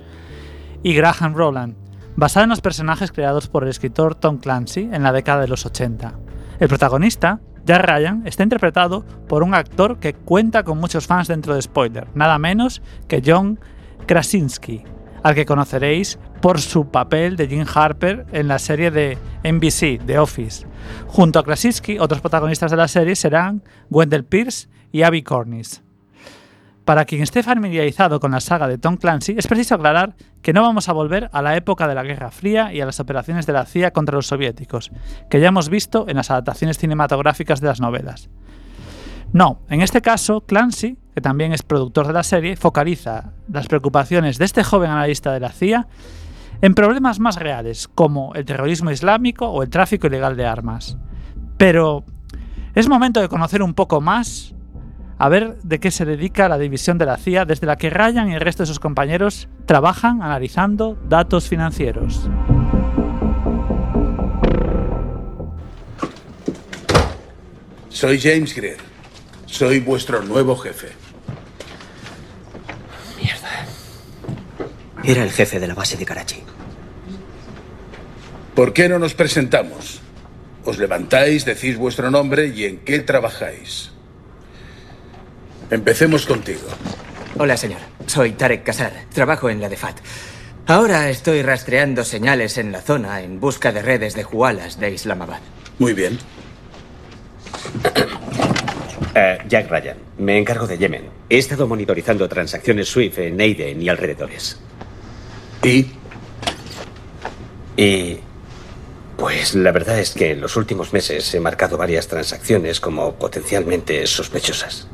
y 0.83 0.93
Graham 0.93 1.35
Rowland, 1.35 1.75
basada 2.17 2.45
en 2.45 2.51
los 2.51 2.61
personajes 2.61 3.13
creados 3.13 3.49
por 3.49 3.63
el 3.63 3.71
escritor 3.71 4.15
Tom 4.15 4.37
Clancy 4.37 4.91
en 4.93 5.03
la 5.03 5.13
década 5.13 5.41
de 5.41 5.49
los 5.49 5.65
80. 5.65 6.13
El 6.61 6.69
protagonista, 6.69 7.41
Jack 7.67 7.83
Ryan, 7.85 8.23
está 8.27 8.45
interpretado 8.45 9.05
por 9.27 9.43
un 9.43 9.53
actor 9.53 9.99
que 9.99 10.15
cuenta 10.15 10.63
con 10.63 10.79
muchos 10.79 11.09
fans 11.09 11.27
dentro 11.27 11.53
de 11.53 11.61
Spoiler, 11.61 12.07
nada 12.15 12.39
menos 12.39 12.81
que 13.09 13.21
John 13.27 13.59
Krasinski, 14.07 14.85
al 15.25 15.35
que 15.35 15.47
conoceréis 15.47 16.17
por 16.41 16.61
su 16.61 16.93
papel 16.93 17.35
de 17.35 17.49
Jim 17.49 17.65
Harper 17.75 18.25
en 18.31 18.47
la 18.47 18.61
serie 18.61 18.93
de 18.93 19.19
NBC, 19.43 20.01
The 20.07 20.21
Office. 20.21 20.65
Junto 21.09 21.41
a 21.41 21.45
Krasinski, 21.45 21.99
otros 21.99 22.21
protagonistas 22.21 22.71
de 22.71 22.77
la 22.77 22.87
serie 22.87 23.17
serán 23.17 23.65
Wendell 23.91 24.25
Pierce 24.25 24.69
y 24.93 25.03
Abby 25.03 25.25
Cornish. 25.25 25.83
Para 26.87 27.05
quien 27.05 27.23
esté 27.23 27.43
familiarizado 27.43 28.19
con 28.21 28.31
la 28.31 28.41
saga 28.41 28.67
de 28.67 28.79
Tom 28.79 28.97
Clancy, 28.97 29.35
es 29.37 29.47
preciso 29.47 29.75
aclarar 29.75 30.15
que 30.41 30.55
no 30.55 30.63
vamos 30.63 30.89
a 30.89 30.95
volver 30.95 31.29
a 31.33 31.43
la 31.43 31.57
época 31.57 31.87
de 31.87 31.95
la 31.95 32.03
Guerra 32.03 32.31
Fría 32.31 32.73
y 32.73 32.81
a 32.81 32.87
las 32.87 33.01
operaciones 33.01 33.45
de 33.45 33.53
la 33.53 33.67
CIA 33.67 33.93
contra 33.93 34.17
los 34.17 34.29
soviéticos, 34.29 34.91
que 35.29 35.41
ya 35.41 35.49
hemos 35.49 35.69
visto 35.69 36.07
en 36.09 36.17
las 36.17 36.31
adaptaciones 36.31 36.79
cinematográficas 36.79 37.61
de 37.61 37.67
las 37.67 37.81
novelas. 37.81 38.31
No, 39.35 39.61
en 39.69 39.83
este 39.83 40.01
caso, 40.01 40.47
Clancy 40.47 40.97
que 41.17 41.23
también 41.23 41.55
es 41.55 41.63
productor 41.63 42.07
de 42.07 42.13
la 42.13 42.23
serie, 42.23 42.57
focaliza 42.57 43.33
las 43.51 43.69
preocupaciones 43.69 44.37
de 44.37 44.45
este 44.45 44.63
joven 44.63 44.91
analista 44.91 45.33
de 45.33 45.41
la 45.41 45.49
CIA 45.49 45.89
en 46.61 46.75
problemas 46.75 47.21
más 47.21 47.37
reales, 47.37 47.89
como 47.89 48.35
el 48.35 48.45
terrorismo 48.45 48.91
islámico 48.91 49.49
o 49.49 49.63
el 49.63 49.71
tráfico 49.71 50.09
ilegal 50.09 50.37
de 50.37 50.45
armas. 50.45 50.99
Pero 51.57 52.05
es 52.75 52.87
momento 52.87 53.23
de 53.23 53.31
conocer 53.31 53.63
un 53.63 53.73
poco 53.73 54.03
más, 54.03 54.55
a 55.19 55.29
ver 55.29 55.57
de 55.63 55.81
qué 55.81 55.91
se 55.91 56.05
dedica 56.05 56.49
la 56.49 56.59
división 56.59 56.99
de 56.99 57.07
la 57.07 57.17
CIA 57.17 57.45
desde 57.45 57.67
la 57.67 57.77
que 57.77 57.91
Ryan 57.91 58.31
y 58.31 58.35
el 58.35 58.41
resto 58.41 58.63
de 58.63 58.67
sus 58.67 58.79
compañeros 58.79 59.49
trabajan 59.65 60.23
analizando 60.23 60.99
datos 61.09 61.49
financieros. 61.49 62.29
Soy 67.89 68.21
James 68.21 68.55
Greer. 68.55 68.77
Soy 69.47 69.81
vuestro 69.81 70.23
nuevo 70.23 70.57
jefe. 70.57 70.89
Era 75.03 75.23
el 75.23 75.31
jefe 75.31 75.61
de 75.61 75.69
la 75.69 75.75
base 75.75 75.97
de 75.97 76.05
Karachi. 76.05 76.43
¿Por 78.55 78.73
qué 78.73 78.89
no 78.89 78.99
nos 78.99 79.15
presentamos? 79.15 80.01
Os 80.65 80.79
levantáis, 80.79 81.45
decís 81.45 81.79
vuestro 81.79 82.11
nombre 82.11 82.49
y 82.49 82.65
en 82.65 82.79
qué 82.79 82.99
trabajáis. 82.99 83.93
Empecemos 85.71 86.27
contigo. 86.27 86.69
Hola, 87.39 87.57
señor. 87.57 87.81
Soy 88.07 88.33
Tarek 88.33 88.63
Kasar. 88.63 88.93
Trabajo 89.13 89.51
en 89.51 89.61
la 89.61 89.69
DEFAT. 89.69 89.97
Ahora 90.67 91.11
estoy 91.11 91.43
rastreando 91.43 92.05
señales 92.05 92.59
en 92.59 92.73
la 92.73 92.81
zona 92.81 93.21
en 93.21 93.41
busca 93.41 93.73
de 93.73 93.83
redes 93.83 94.15
de 94.15 94.25
jualas 94.25 94.81
de 94.81 94.91
Islamabad. 94.91 95.41
Muy 95.79 95.93
bien. 95.93 96.19
Eh, 99.15 99.39
Jack 99.49 99.71
Ryan, 99.71 99.97
me 100.19 100.39
encargo 100.39 100.67
de 100.67 100.79
Yemen. 100.79 101.09
He 101.29 101.39
estado 101.39 101.67
monitorizando 101.67 102.29
transacciones 102.29 102.89
SWIFT 102.89 103.19
en 103.19 103.41
Aden 103.41 103.83
y 103.83 103.89
alrededores. 103.89 104.59
¿Y? 105.63 105.87
Y... 107.77 108.21
Pues 109.17 109.55
la 109.55 109.73
verdad 109.73 109.99
es 109.99 110.11
que 110.11 110.33
en 110.33 110.43
los 110.43 110.57
últimos 110.57 110.93
meses 110.93 111.33
he 111.35 111.41
marcado 111.41 111.79
varias 111.79 112.07
transacciones 112.07 112.81
como 112.81 113.15
potencialmente 113.15 114.07
sospechosas. 114.07 114.89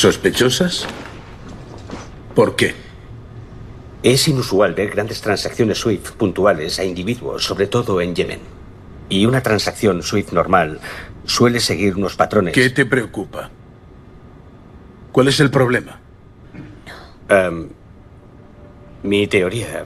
¿Sospechosas? 0.00 0.86
¿Por 2.34 2.56
qué? 2.56 2.74
Es 4.02 4.28
inusual 4.28 4.72
ver 4.72 4.88
grandes 4.88 5.20
transacciones 5.20 5.76
SWIFT 5.76 6.12
puntuales 6.12 6.78
a 6.78 6.84
individuos, 6.84 7.44
sobre 7.44 7.66
todo 7.66 8.00
en 8.00 8.14
Yemen. 8.14 8.40
Y 9.10 9.26
una 9.26 9.42
transacción 9.42 10.02
SWIFT 10.02 10.32
normal 10.32 10.80
suele 11.26 11.60
seguir 11.60 11.96
unos 11.96 12.16
patrones. 12.16 12.54
¿Qué 12.54 12.70
te 12.70 12.86
preocupa? 12.86 13.50
¿Cuál 15.12 15.28
es 15.28 15.38
el 15.38 15.50
problema? 15.50 16.00
Um, 17.28 17.68
mi 19.02 19.26
teoría 19.26 19.84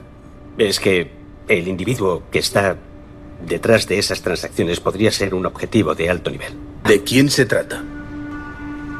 es 0.57 0.79
que 0.79 1.11
el 1.49 1.67
individuo 1.67 2.23
que 2.31 2.39
está 2.39 2.77
detrás 3.45 3.85
de 3.89 3.99
esas 3.99 4.21
transacciones 4.21 4.79
podría 4.79 5.11
ser 5.11 5.35
un 5.35 5.45
objetivo 5.45 5.93
de 5.93 6.09
alto 6.09 6.31
nivel. 6.31 6.53
¿De 6.85 7.03
quién 7.03 7.29
se 7.29 7.45
trata? 7.45 7.83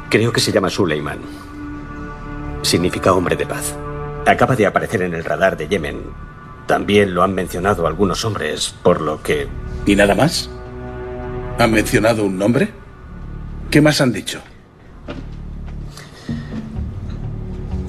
Creo 0.08 0.32
que 0.32 0.40
se 0.40 0.52
llama 0.52 0.70
Suleiman. 0.70 1.18
Significa 2.62 3.12
hombre 3.12 3.36
de 3.36 3.46
paz. 3.46 3.74
Acaba 4.26 4.56
de 4.56 4.66
aparecer 4.66 5.02
en 5.02 5.14
el 5.14 5.24
radar 5.24 5.56
de 5.56 5.68
Yemen. 5.68 6.00
También 6.66 7.14
lo 7.14 7.22
han 7.22 7.34
mencionado 7.34 7.86
algunos 7.86 8.24
hombres, 8.24 8.74
por 8.82 9.00
lo 9.00 9.22
que... 9.22 9.46
¿Y 9.84 9.94
nada 9.94 10.14
más? 10.14 10.50
¿Han 11.58 11.70
mencionado 11.70 12.24
un 12.24 12.38
nombre? 12.38 12.72
¿Qué 13.70 13.80
más 13.80 14.00
han 14.00 14.12
dicho? 14.12 14.40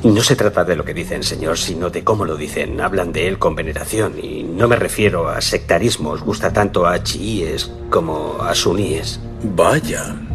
No 0.03 0.21
se 0.21 0.35
trata 0.35 0.63
de 0.63 0.75
lo 0.75 0.85
que 0.85 0.93
dicen, 0.93 1.23
señor, 1.23 1.57
sino 1.57 1.89
de 1.89 2.03
cómo 2.03 2.23
lo 2.23 2.37
dicen. 2.37 2.79
Hablan 2.79 3.11
de 3.11 3.27
él 3.27 3.39
con 3.39 3.55
veneración 3.55 4.13
y 4.21 4.43
no 4.43 4.67
me 4.67 4.75
refiero 4.75 5.27
a 5.27 5.41
sectarismo. 5.41 6.11
Os 6.11 6.21
gusta 6.21 6.53
tanto 6.53 6.87
a 6.87 7.03
chiíes 7.03 7.71
como 7.89 8.37
a 8.41 8.53
suníes. 8.53 9.19
Vaya. 9.43 10.26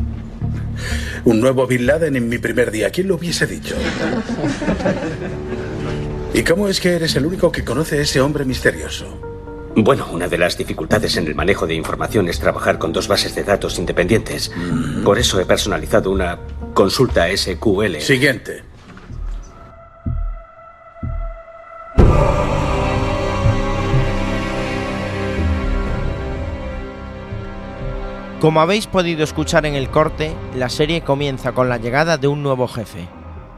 Un 1.25 1.41
nuevo 1.41 1.67
Bin 1.67 1.87
Laden 1.87 2.17
en 2.17 2.29
mi 2.29 2.39
primer 2.39 2.71
día. 2.71 2.91
¿Quién 2.91 3.09
lo 3.09 3.17
hubiese 3.17 3.47
dicho? 3.47 3.77
¿Y 6.35 6.43
cómo 6.43 6.69
es 6.69 6.81
que 6.81 6.95
eres 6.95 7.15
el 7.17 7.27
único 7.27 7.53
que 7.53 7.65
conoce 7.65 7.99
a 7.99 8.03
ese 8.03 8.21
hombre 8.21 8.45
misterioso? 8.45 9.21
Bueno, 9.75 10.09
una 10.13 10.29
de 10.29 10.39
las 10.39 10.59
dificultades 10.59 11.17
en 11.17 11.27
el 11.27 11.35
manejo 11.35 11.67
de 11.67 11.75
información 11.75 12.29
es 12.29 12.39
trabajar 12.39 12.79
con 12.79 12.93
dos 12.93 13.09
bases 13.09 13.35
de 13.35 13.43
datos 13.43 13.79
independientes. 13.79 14.53
Por 15.05 15.19
eso 15.19 15.41
he 15.41 15.47
personalizado 15.47 16.11
una 16.11 16.39
consulta 16.75 17.27
SQL. 17.35 18.01
Siguiente. 18.01 18.72
Como 28.43 28.61
habéis 28.61 28.89
podido 28.89 29.23
escuchar 29.23 29.67
en 29.67 29.77
el 29.77 29.89
corte, 29.89 30.35
la 30.57 30.69
serie 30.69 31.03
comienza 31.03 31.53
con 31.53 31.69
la 31.69 31.77
llegada 31.77 32.19
de 32.19 32.27
un 32.27 32.43
nuevo 32.43 32.67
jefe, 32.67 33.09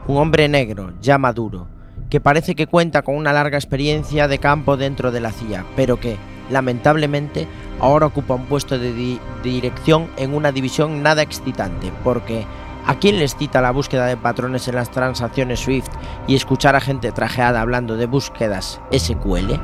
un 0.05 0.17
hombre 0.17 0.47
negro, 0.47 0.93
ya 1.01 1.17
maduro, 1.17 1.67
que 2.11 2.21
parece 2.21 2.53
que 2.53 2.67
cuenta 2.67 3.01
con 3.01 3.15
una 3.15 3.33
larga 3.33 3.57
experiencia 3.57 4.27
de 4.27 4.37
campo 4.37 4.77
dentro 4.77 5.11
de 5.11 5.21
la 5.21 5.31
CIA, 5.31 5.65
pero 5.75 5.99
que, 5.99 6.17
lamentablemente, 6.51 7.47
ahora 7.79 8.05
ocupa 8.05 8.35
un 8.35 8.45
puesto 8.45 8.77
de, 8.77 8.93
di 8.93 9.19
de 9.41 9.49
dirección 9.49 10.07
en 10.17 10.35
una 10.35 10.51
división 10.51 11.01
nada 11.01 11.23
excitante, 11.23 11.91
porque 12.03 12.45
¿a 12.85 12.93
quién 12.99 13.17
les 13.17 13.35
cita 13.35 13.61
la 13.61 13.71
búsqueda 13.71 14.05
de 14.05 14.17
patrones 14.17 14.67
en 14.67 14.75
las 14.75 14.91
transacciones 14.91 15.61
SWIFT 15.61 15.91
y 16.27 16.35
escuchar 16.35 16.75
a 16.75 16.79
gente 16.79 17.11
trajeada 17.11 17.59
hablando 17.59 17.97
de 17.97 18.05
búsquedas 18.05 18.79
SQL? 18.95 19.55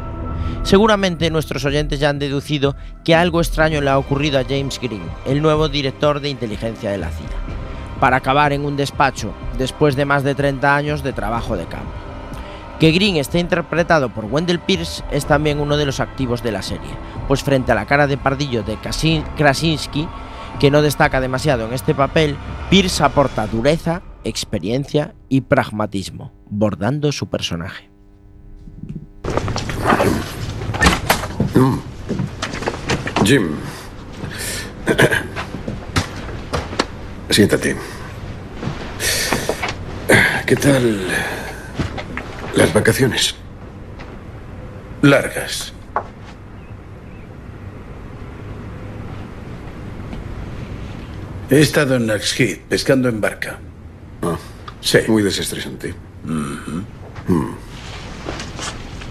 Seguramente 0.64 1.30
nuestros 1.30 1.66
oyentes 1.66 2.00
ya 2.00 2.10
han 2.10 2.20
deducido 2.20 2.76
que 3.04 3.16
algo 3.16 3.42
extraño 3.42 3.82
le 3.82 3.90
ha 3.90 3.98
ocurrido 3.98 4.40
a 4.40 4.44
James 4.44 4.80
Green, 4.80 5.04
el 5.26 5.42
nuevo 5.42 5.70
director 5.70 6.20
de 6.20 6.30
inteligencia 6.30 6.92
de 6.92 6.98
la 6.98 7.10
CIA, 7.10 7.28
para 8.00 8.18
acabar 8.18 8.54
en 8.54 8.64
un 8.64 8.78
despacho 8.78 9.34
después 9.58 9.96
de 9.96 10.06
más 10.06 10.24
de 10.24 10.36
30 10.36 10.76
años 10.76 11.04
de 11.04 11.14
trabajo 11.14 11.58
de 11.58 11.66
campo. 11.66 11.92
Que 12.80 12.92
Green 12.92 13.18
esté 13.18 13.40
interpretado 13.40 14.10
por 14.10 14.26
Wendell 14.26 14.60
Pierce 14.60 15.04
es 15.12 15.26
también 15.26 15.60
uno 15.60 15.78
de 15.78 15.86
los 15.86 16.00
activos 16.00 16.42
de 16.42 16.52
la 16.52 16.62
serie, 16.62 16.90
pues 17.28 17.44
frente 17.44 17.72
a 17.72 17.76
la 17.76 17.86
cara 17.86 18.08
de 18.08 18.18
pardillo 18.18 18.64
de 18.64 18.78
Krasinski, 19.38 20.08
que 20.60 20.72
no 20.72 20.82
destaca 20.82 21.22
demasiado 21.22 21.66
en 21.66 21.74
este 21.74 21.94
papel, 21.94 22.36
Pierce 22.70 23.04
aporta 23.04 23.46
dureza, 23.48 24.02
experiencia 24.24 25.14
y 25.30 25.42
pragmatismo, 25.42 26.32
bordando 26.50 27.12
su 27.12 27.28
personaje. 27.28 27.90
Mm. 31.56 31.80
Jim. 33.26 33.56
Siéntate. 37.30 37.76
¿Qué 40.46 40.56
tal 40.56 41.08
las 42.56 42.74
vacaciones? 42.74 43.36
Largas. 45.02 45.74
He 51.50 51.62
estado 51.62 51.96
en 51.96 52.08
Naxheed 52.08 52.60
pescando 52.70 53.10
en 53.10 53.20
barca. 53.20 53.60
Ah, 54.22 54.38
sí. 54.80 55.00
Muy 55.08 55.24
desestresante. 55.24 55.94
Mm. 56.24 56.82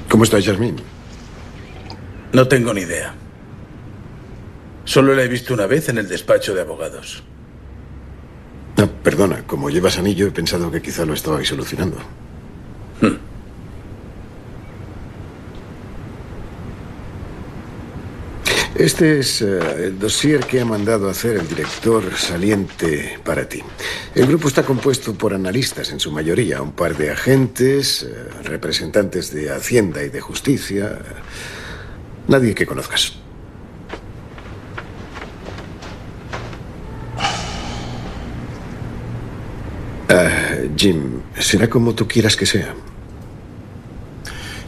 ¿Cómo 0.09 0.25
está 0.25 0.41
Jasmine? 0.43 0.83
No 2.33 2.47
tengo 2.47 2.73
ni 2.73 2.83
idea. 2.83 3.15
Solo 4.85 5.15
la 5.15 5.23
he 5.23 5.29
visto 5.29 5.55
una 5.55 5.67
vez 5.67 5.89
en 5.89 5.99
el 5.99 6.09
despacho 6.09 6.55
de 6.55 6.63
abogados. 6.63 7.23
No, 8.77 8.91
perdona, 8.91 9.47
como 9.47 9.71
llevas 9.71 9.99
anillo 9.99 10.27
he 10.27 10.31
pensado 10.31 10.71
que 10.71 10.81
quizá 10.81 11.05
lo 11.05 11.15
estabais 11.15 11.49
solucionando. 11.49 11.99
Hmm. 13.01 13.31
Este 18.81 19.19
es 19.19 19.43
eh, 19.43 19.59
el 19.85 19.99
dossier 19.99 20.41
que 20.41 20.61
ha 20.61 20.65
mandado 20.65 21.11
hacer 21.11 21.37
el 21.37 21.47
director 21.47 22.17
saliente 22.17 23.19
para 23.23 23.47
ti. 23.47 23.63
El 24.15 24.27
grupo 24.27 24.49
está 24.49 24.63
compuesto 24.63 25.13
por 25.13 25.35
analistas, 25.35 25.91
en 25.91 26.01
su 26.01 26.11
mayoría, 26.11 26.63
un 26.63 26.73
par 26.73 26.97
de 26.97 27.11
agentes, 27.11 28.05
eh, 28.05 28.15
representantes 28.45 29.35
de 29.35 29.51
Hacienda 29.51 30.03
y 30.03 30.09
de 30.09 30.23
Justicia. 30.23 30.99
Nadie 32.31 32.55
que 32.55 32.65
conozcas. 32.65 33.13
Ah, 40.09 40.59
Jim, 40.77 41.23
será 41.41 41.69
como 41.69 41.93
tú 41.93 42.07
quieras 42.07 42.37
que 42.37 42.47
sea. 42.47 42.73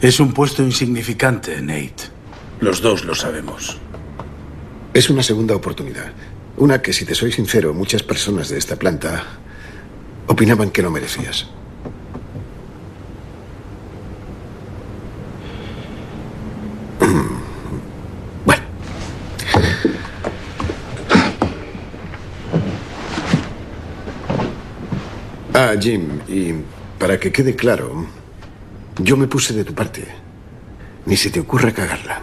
Es 0.01 0.19
un 0.19 0.33
puesto 0.33 0.61
insignificante, 0.61 1.61
Nate. 1.61 2.11
Los 2.59 2.81
dos 2.81 3.05
lo 3.05 3.15
sabemos. 3.15 3.77
Es 4.93 5.09
una 5.09 5.23
segunda 5.23 5.55
oportunidad. 5.55 6.11
Una 6.57 6.81
que, 6.81 6.91
si 6.91 7.05
te 7.05 7.15
soy 7.15 7.31
sincero, 7.31 7.73
muchas 7.73 8.03
personas 8.03 8.49
de 8.49 8.57
esta 8.57 8.75
planta 8.75 9.23
opinaban 10.27 10.69
que 10.69 10.81
lo 10.81 10.91
merecías. 10.91 11.47
Jim, 25.79 26.19
y 26.27 26.53
para 26.99 27.19
que 27.19 27.31
quede 27.31 27.55
claro, 27.55 28.07
yo 28.99 29.17
me 29.17 29.27
puse 29.27 29.53
de 29.53 29.63
tu 29.63 29.73
parte. 29.73 30.05
Ni 31.05 31.17
se 31.17 31.29
te 31.29 31.39
ocurra 31.39 31.71
cagarla. 31.71 32.21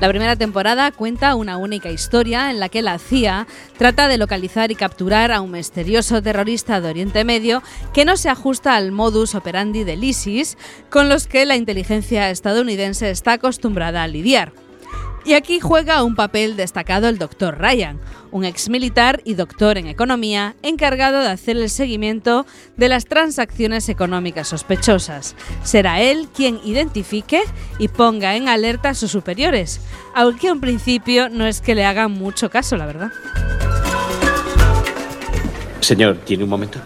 La 0.00 0.08
primera 0.08 0.34
temporada 0.34 0.92
cuenta 0.92 1.34
una 1.34 1.58
única 1.58 1.90
historia 1.90 2.50
en 2.50 2.58
la 2.58 2.70
que 2.70 2.80
la 2.80 2.98
CIA 2.98 3.46
trata 3.76 4.08
de 4.08 4.16
localizar 4.16 4.70
y 4.70 4.74
capturar 4.74 5.30
a 5.30 5.42
un 5.42 5.50
misterioso 5.50 6.22
terrorista 6.22 6.80
de 6.80 6.88
Oriente 6.88 7.22
Medio 7.24 7.62
que 7.92 8.06
no 8.06 8.16
se 8.16 8.30
ajusta 8.30 8.76
al 8.76 8.92
modus 8.92 9.34
operandi 9.34 9.84
del 9.84 10.02
ISIS 10.02 10.56
con 10.88 11.10
los 11.10 11.26
que 11.26 11.44
la 11.44 11.56
inteligencia 11.56 12.30
estadounidense 12.30 13.10
está 13.10 13.34
acostumbrada 13.34 14.02
a 14.02 14.08
lidiar. 14.08 14.54
Y 15.24 15.34
aquí 15.34 15.60
juega 15.60 16.02
un 16.02 16.14
papel 16.14 16.56
destacado 16.56 17.08
el 17.08 17.18
Dr. 17.18 17.58
Ryan, 17.58 18.00
un 18.30 18.44
ex 18.44 18.70
militar 18.70 19.20
y 19.24 19.34
doctor 19.34 19.76
en 19.76 19.86
economía 19.86 20.54
encargado 20.62 21.20
de 21.20 21.28
hacer 21.28 21.56
el 21.56 21.68
seguimiento 21.68 22.46
de 22.76 22.88
las 22.88 23.04
transacciones 23.04 23.88
económicas 23.88 24.48
sospechosas. 24.48 25.36
Será 25.62 26.00
él 26.00 26.28
quien 26.34 26.58
identifique 26.64 27.42
y 27.78 27.88
ponga 27.88 28.34
en 28.34 28.48
alerta 28.48 28.90
a 28.90 28.94
sus 28.94 29.10
superiores, 29.10 29.80
aunque 30.14 30.48
en 30.48 30.60
principio 30.60 31.28
no 31.28 31.46
es 31.46 31.60
que 31.60 31.74
le 31.74 31.84
hagan 31.84 32.12
mucho 32.12 32.48
caso, 32.48 32.76
la 32.76 32.86
verdad. 32.86 33.12
Señor, 35.80 36.18
¿tiene 36.24 36.44
un 36.44 36.50
momento? 36.50 36.78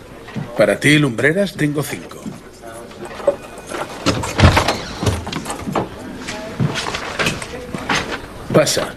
Para 0.57 0.79
ti, 0.79 0.99
lumbreras, 0.99 1.55
tengo 1.55 1.83
cinco. 1.83 2.21
Pasa. 8.55 8.95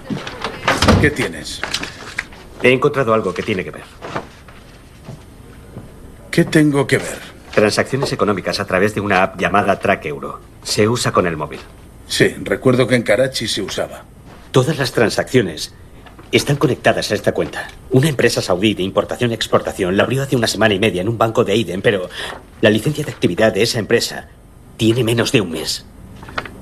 ¿Qué 1.01 1.09
tienes? 1.09 1.59
He 2.61 2.71
encontrado 2.71 3.11
algo 3.11 3.33
que 3.33 3.41
tiene 3.41 3.63
que 3.63 3.71
ver. 3.71 3.83
¿Qué 6.29 6.43
tengo 6.43 6.85
que 6.85 6.99
ver? 6.99 7.17
Transacciones 7.55 8.13
económicas 8.13 8.59
a 8.59 8.65
través 8.65 8.93
de 8.93 9.01
una 9.01 9.23
app 9.23 9.41
llamada 9.41 9.79
Track 9.79 10.05
Euro. 10.05 10.39
Se 10.61 10.87
usa 10.87 11.11
con 11.11 11.25
el 11.25 11.37
móvil. 11.37 11.59
Sí, 12.07 12.35
recuerdo 12.43 12.85
que 12.85 12.93
en 12.93 13.01
Karachi 13.01 13.47
se 13.47 13.63
usaba. 13.63 14.03
Todas 14.51 14.77
las 14.77 14.91
transacciones 14.91 15.73
están 16.31 16.57
conectadas 16.57 17.09
a 17.09 17.15
esta 17.15 17.31
cuenta. 17.31 17.67
Una 17.89 18.09
empresa 18.09 18.43
saudí 18.43 18.75
de 18.75 18.83
importación 18.83 19.31
y 19.31 19.33
exportación 19.33 19.97
la 19.97 20.03
abrió 20.03 20.21
hace 20.21 20.35
una 20.35 20.45
semana 20.45 20.75
y 20.75 20.79
media 20.79 21.01
en 21.01 21.09
un 21.09 21.17
banco 21.17 21.43
de 21.43 21.53
Aiden, 21.53 21.81
pero 21.81 22.11
la 22.61 22.69
licencia 22.69 23.03
de 23.03 23.11
actividad 23.11 23.51
de 23.53 23.63
esa 23.63 23.79
empresa 23.79 24.27
tiene 24.77 25.03
menos 25.03 25.31
de 25.31 25.41
un 25.41 25.49
mes. 25.49 25.83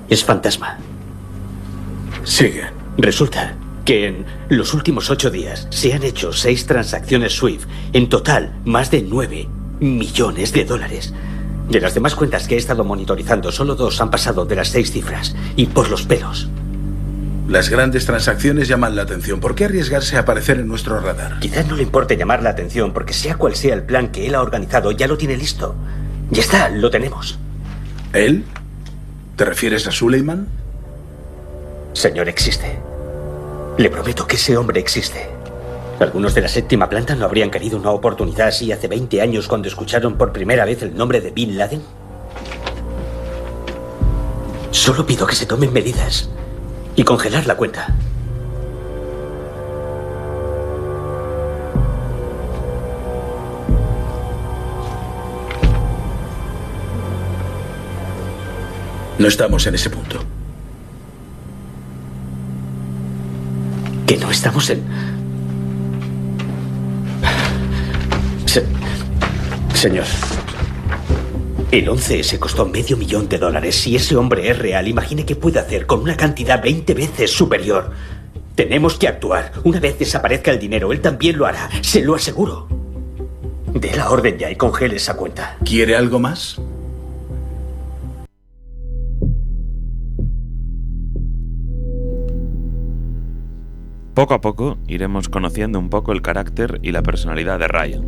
Es 0.08 0.24
fantasma. 0.24 0.78
Sigue. 2.24 2.85
Resulta 2.98 3.56
que 3.84 4.08
en 4.08 4.26
los 4.50 4.74
últimos 4.74 5.10
ocho 5.10 5.30
días 5.30 5.68
se 5.70 5.94
han 5.94 6.04
hecho 6.04 6.34
seis 6.34 6.66
transacciones 6.66 7.34
SWIFT, 7.34 7.68
en 7.94 8.10
total 8.10 8.56
más 8.66 8.90
de 8.90 9.04
nueve 9.04 9.48
millones 9.80 10.54
de 10.54 10.66
dólares. 10.66 11.14
De 11.70 11.82
las 11.82 11.94
demás 11.94 12.16
cuentas 12.16 12.48
que 12.48 12.56
he 12.56 12.58
estado 12.58 12.84
monitorizando, 12.84 13.52
solo 13.52 13.76
dos 13.76 14.00
han 14.02 14.12
pasado 14.12 14.46
de 14.46 14.56
las 14.56 14.70
seis 14.70 14.92
cifras, 14.92 15.36
y 15.56 15.68
por 15.68 15.90
los 15.90 16.04
pelos. 16.04 16.50
Las 17.48 17.70
grandes 17.70 18.06
transacciones 18.06 18.68
llaman 18.68 18.96
la 18.96 19.04
atención. 19.04 19.40
¿Por 19.40 19.54
qué 19.54 19.66
arriesgarse 19.66 20.16
a 20.16 20.22
aparecer 20.22 20.60
en 20.60 20.68
nuestro 20.68 21.00
radar? 21.00 21.40
Quizás 21.40 21.68
no 21.68 21.76
le 21.76 21.84
importe 21.84 22.18
llamar 22.18 22.42
la 22.42 22.50
atención, 22.52 22.92
porque 22.92 23.14
sea 23.14 23.36
cual 23.36 23.56
sea 23.56 23.76
el 23.76 23.84
plan 23.84 24.08
que 24.08 24.26
él 24.26 24.36
ha 24.36 24.42
organizado, 24.42 24.92
ya 24.92 25.08
lo 25.08 25.18
tiene 25.18 25.38
listo. 25.38 25.76
Ya 26.32 26.42
está, 26.42 26.70
lo 26.70 26.90
tenemos. 26.90 27.38
¿Él? 28.14 28.46
¿Te 29.36 29.46
refieres 29.46 29.86
a 29.86 29.92
Suleiman? 29.92 30.48
Señor, 31.94 32.28
existe. 32.30 32.80
Le 33.78 33.90
prometo 33.90 34.26
que 34.26 34.38
ese 34.38 34.56
hombre 34.56 34.80
existe. 34.80 35.28
Algunos 36.00 36.34
de 36.34 36.40
la 36.42 36.48
séptima 36.48 36.90
planta 36.90 37.14
no 37.14 37.26
habrían 37.26 37.52
querido 37.52 37.78
una 37.78 37.92
oportunidad 37.92 38.48
así 38.48 38.72
hace 38.72 38.88
20 38.88 39.22
años 39.22 39.50
cuando 39.50 39.68
escucharon 39.68 40.18
por 40.18 40.32
primera 40.32 40.64
vez 40.64 40.82
el 40.82 40.96
nombre 40.96 41.20
de 41.20 41.32
Bin 41.32 41.58
Laden. 41.58 41.82
Solo 44.72 45.06
pido 45.06 45.28
que 45.28 45.36
se 45.36 45.46
tomen 45.46 45.74
medidas 45.74 46.30
y 46.96 47.04
congelar 47.04 47.48
la 47.48 47.58
cuenta. 47.58 47.94
No 59.20 59.28
estamos 59.28 59.68
en 59.68 59.76
ese 59.76 59.90
punto. 59.90 60.35
Que 64.06 64.18
no 64.18 64.30
estamos 64.32 64.70
en... 64.70 64.84
Se- 68.46 68.66
Señor. 69.74 70.06
El 71.72 71.88
11S 71.90 72.38
costó 72.40 72.66
medio 72.66 72.96
millón 72.98 73.28
de 73.28 73.38
dólares. 73.38 73.76
Si 73.76 73.96
ese 73.96 74.16
hombre 74.16 74.50
es 74.50 74.58
real, 74.58 74.88
imagine 74.88 75.26
qué 75.26 75.36
puede 75.36 75.60
hacer 75.60 75.86
con 75.86 76.02
una 76.02 76.16
cantidad 76.16 76.62
20 76.62 76.94
veces 76.94 77.32
superior. 77.32 77.92
Tenemos 78.56 78.96
que 78.98 79.08
actuar. 79.08 79.52
Una 79.64 79.80
vez 79.80 80.00
desaparezca 80.00 80.52
el 80.52 80.60
dinero, 80.60 80.94
él 80.94 81.02
también 81.02 81.38
lo 81.38 81.46
hará. 81.46 81.70
Se 81.82 82.02
lo 82.02 82.16
aseguro. 82.16 82.68
Dé 83.74 83.94
la 83.96 84.10
orden 84.10 84.38
ya 84.38 84.50
y 84.50 84.56
congele 84.56 84.96
esa 84.96 85.16
cuenta. 85.18 85.58
¿Quiere 85.66 85.98
algo 85.98 86.20
más? 86.20 86.62
Poco 94.16 94.34
a 94.34 94.40
poco 94.40 94.78
iremos 94.88 95.28
conociendo 95.28 95.78
un 95.78 95.90
poco 95.90 96.14
el 96.14 96.22
carácter 96.22 96.80
y 96.82 96.94
la 96.94 97.04
personalidad 97.04 97.60
de 97.60 97.68
Ryan. 97.68 98.06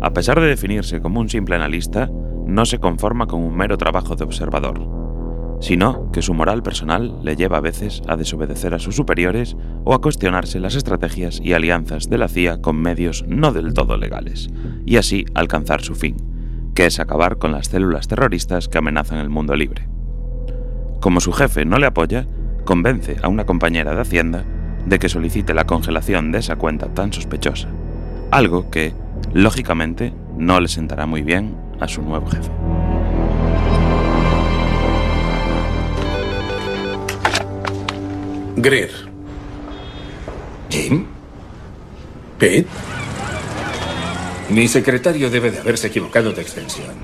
A 0.00 0.12
pesar 0.12 0.40
de 0.40 0.48
definirse 0.48 1.00
como 1.00 1.20
un 1.20 1.28
simple 1.28 1.54
analista, 1.54 2.10
no 2.44 2.66
se 2.66 2.80
conforma 2.80 3.28
con 3.28 3.44
un 3.44 3.56
mero 3.56 3.78
trabajo 3.78 4.16
de 4.16 4.24
observador, 4.24 4.80
sino 5.60 6.10
que 6.10 6.22
su 6.22 6.34
moral 6.34 6.64
personal 6.64 7.20
le 7.22 7.36
lleva 7.36 7.58
a 7.58 7.60
veces 7.60 8.02
a 8.08 8.16
desobedecer 8.16 8.74
a 8.74 8.80
sus 8.80 8.96
superiores 8.96 9.56
o 9.84 9.94
a 9.94 10.00
cuestionarse 10.00 10.58
las 10.58 10.74
estrategias 10.74 11.40
y 11.40 11.52
alianzas 11.52 12.10
de 12.10 12.18
la 12.18 12.26
CIA 12.26 12.60
con 12.60 12.74
medios 12.74 13.24
no 13.28 13.52
del 13.52 13.74
todo 13.74 13.96
legales, 13.96 14.50
y 14.86 14.96
así 14.96 15.24
alcanzar 15.34 15.82
su 15.82 15.94
fin, 15.94 16.16
que 16.74 16.86
es 16.86 16.98
acabar 16.98 17.38
con 17.38 17.52
las 17.52 17.68
células 17.68 18.08
terroristas 18.08 18.66
que 18.66 18.78
amenazan 18.78 19.18
el 19.18 19.30
mundo 19.30 19.54
libre. 19.54 19.88
Como 21.00 21.20
su 21.20 21.30
jefe 21.30 21.64
no 21.64 21.78
le 21.78 21.86
apoya, 21.86 22.26
convence 22.64 23.18
a 23.22 23.28
una 23.28 23.46
compañera 23.46 23.94
de 23.94 24.00
Hacienda 24.00 24.44
de 24.88 24.98
que 24.98 25.08
solicite 25.08 25.54
la 25.54 25.64
congelación 25.64 26.32
de 26.32 26.38
esa 26.38 26.56
cuenta 26.56 26.88
tan 26.88 27.12
sospechosa, 27.12 27.68
algo 28.30 28.70
que, 28.70 28.94
lógicamente, 29.32 30.12
no 30.36 30.60
le 30.60 30.68
sentará 30.68 31.06
muy 31.06 31.22
bien 31.22 31.56
a 31.80 31.88
su 31.88 32.02
nuevo 32.02 32.26
jefe. 32.26 32.50
Greer. 38.56 38.90
¿Jim? 40.70 41.06
¿Pete? 42.38 42.68
Mi 44.50 44.66
secretario 44.66 45.30
debe 45.30 45.50
de 45.50 45.60
haberse 45.60 45.88
equivocado 45.88 46.32
de 46.32 46.42
extensión. 46.42 46.94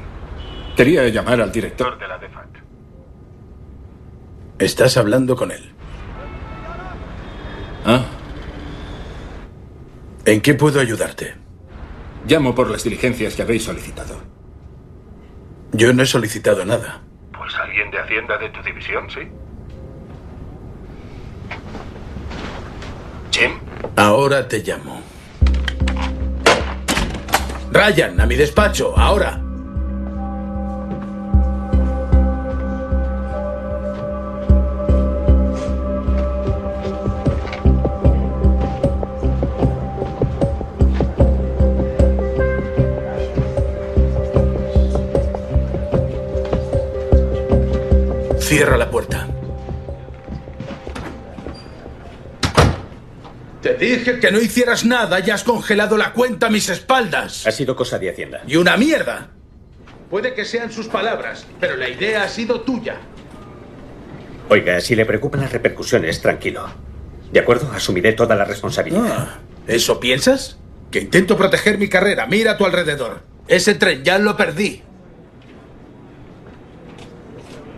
Quería 0.76 1.06
llamar 1.08 1.40
al 1.40 1.52
director 1.52 1.98
de 1.98 2.08
la 2.08 2.18
DEFAT. 2.18 2.48
Estás 4.58 4.96
hablando 4.96 5.36
con 5.36 5.50
él. 5.52 5.73
Ah, 7.84 8.04
¿En 10.24 10.40
qué 10.40 10.54
puedo 10.54 10.80
ayudarte? 10.80 11.34
llamo 12.26 12.54
por 12.54 12.70
las 12.70 12.82
diligencias 12.82 13.34
que 13.34 13.42
habéis 13.42 13.64
solicitado. 13.64 14.16
Yo 15.72 15.92
no 15.92 16.02
he 16.02 16.06
solicitado 16.06 16.64
nada. 16.64 17.02
Pues 17.36 17.54
alguien 17.56 17.90
de 17.90 17.98
Hacienda 17.98 18.38
de 18.38 18.48
tu 18.48 18.62
división, 18.62 19.10
¿sí? 19.10 19.20
Jim, 23.30 23.52
Ahora 23.96 24.48
te 24.48 24.60
llamo. 24.60 25.02
Ryan, 27.72 28.20
a 28.20 28.26
mi 28.26 28.36
despacho, 28.36 28.96
ahora. 28.96 29.43
Cierra 48.44 48.76
la 48.76 48.90
puerta. 48.90 49.26
dije 53.80 54.20
que 54.20 54.30
no 54.30 54.38
hicieras 54.38 54.84
nada 54.84 55.20
y 55.26 55.30
has 55.30 55.44
congelado 55.44 55.96
la 55.96 56.12
cuenta 56.12 56.48
a 56.48 56.50
mis 56.50 56.68
espaldas. 56.68 57.46
Ha 57.46 57.50
sido 57.50 57.74
cosa 57.74 57.98
de 57.98 58.10
Hacienda. 58.10 58.42
Y 58.46 58.56
una 58.56 58.76
mierda. 58.76 59.30
Puede 60.10 60.34
que 60.34 60.44
sean 60.44 60.70
sus 60.70 60.88
palabras, 60.88 61.46
pero 61.58 61.74
la 61.76 61.88
idea 61.88 62.24
ha 62.24 62.28
sido 62.28 62.60
tuya. 62.60 62.96
Oiga, 64.50 64.78
si 64.82 64.94
le 64.94 65.06
preocupan 65.06 65.40
las 65.40 65.52
repercusiones, 65.52 66.20
tranquilo. 66.20 66.68
¿De 67.32 67.40
acuerdo? 67.40 67.72
Asumiré 67.72 68.12
toda 68.12 68.36
la 68.36 68.44
responsabilidad. 68.44 69.06
Ah, 69.08 69.38
¿Eso 69.66 69.98
piensas? 69.98 70.58
Que 70.90 71.00
intento 71.00 71.38
proteger 71.38 71.78
mi 71.78 71.88
carrera. 71.88 72.26
Mira 72.26 72.52
a 72.52 72.58
tu 72.58 72.66
alrededor. 72.66 73.22
Ese 73.48 73.74
tren 73.74 74.04
ya 74.04 74.18
lo 74.18 74.36
perdí. 74.36 74.82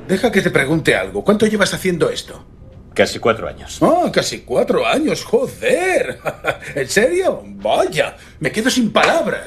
Deja 0.09 0.31
que 0.31 0.41
te 0.41 0.51
pregunte 0.51 0.95
algo. 0.95 1.25
¿Cuánto 1.25 1.47
llevas 1.47 1.75
haciendo 1.75 2.11
esto? 2.11 2.45
Casi 2.95 3.19
cuatro 3.19 3.49
años. 3.49 3.79
Ah, 3.83 4.11
casi 4.13 4.41
cuatro 4.41 4.87
años, 4.87 5.25
joder. 5.25 6.21
¿En 6.75 6.89
serio? 6.89 7.43
Vaya, 7.45 8.17
me 8.39 8.53
quedo 8.53 8.71
sin 8.71 8.93
palabras. 8.93 9.45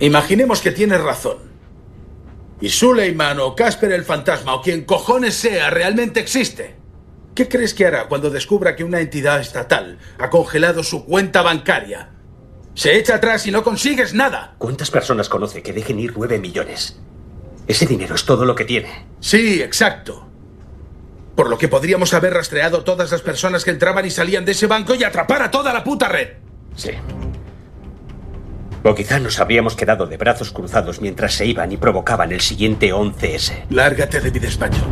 Imaginemos 0.00 0.60
que 0.60 0.72
tienes 0.72 1.00
razón. 1.00 1.38
Y 2.60 2.68
Suleiman 2.68 3.38
o 3.38 3.54
Casper 3.54 3.92
el 3.92 4.04
fantasma 4.04 4.54
o 4.54 4.62
quien 4.62 4.84
cojones 4.84 5.34
sea 5.34 5.70
realmente 5.70 6.18
existe. 6.20 6.74
¿Qué 7.34 7.48
crees 7.48 7.72
que 7.72 7.86
hará 7.86 8.08
cuando 8.08 8.28
descubra 8.28 8.76
que 8.76 8.84
una 8.84 9.00
entidad 9.00 9.40
estatal 9.40 9.98
ha 10.18 10.28
congelado 10.28 10.82
su 10.82 11.06
cuenta 11.06 11.42
bancaria? 11.42 12.11
Se 12.74 12.96
echa 12.96 13.16
atrás 13.16 13.46
y 13.46 13.50
no 13.50 13.62
consigues 13.62 14.14
nada. 14.14 14.54
¿Cuántas 14.58 14.90
personas 14.90 15.28
conoce 15.28 15.62
que 15.62 15.72
dejen 15.72 15.98
ir 16.00 16.14
nueve 16.16 16.38
millones? 16.38 16.98
Ese 17.66 17.86
dinero 17.86 18.14
es 18.14 18.24
todo 18.24 18.44
lo 18.44 18.54
que 18.54 18.64
tiene. 18.64 19.06
Sí, 19.20 19.62
exacto. 19.62 20.26
Por 21.36 21.48
lo 21.48 21.58
que 21.58 21.68
podríamos 21.68 22.12
haber 22.14 22.34
rastreado 22.34 22.84
todas 22.84 23.10
las 23.10 23.22
personas 23.22 23.64
que 23.64 23.70
entraban 23.70 24.04
y 24.04 24.10
salían 24.10 24.44
de 24.44 24.52
ese 24.52 24.66
banco 24.66 24.94
y 24.94 25.04
atrapar 25.04 25.42
a 25.42 25.50
toda 25.50 25.72
la 25.72 25.84
puta 25.84 26.08
red. 26.08 26.28
Sí. 26.76 26.90
O 28.84 28.94
quizá 28.94 29.18
nos 29.20 29.38
habríamos 29.38 29.76
quedado 29.76 30.06
de 30.06 30.16
brazos 30.16 30.50
cruzados 30.50 31.00
mientras 31.00 31.34
se 31.34 31.46
iban 31.46 31.70
y 31.70 31.76
provocaban 31.76 32.32
el 32.32 32.40
siguiente 32.40 32.92
11S. 32.92 33.66
Lárgate 33.70 34.20
de 34.20 34.30
mi 34.30 34.38
despacho. 34.40 34.82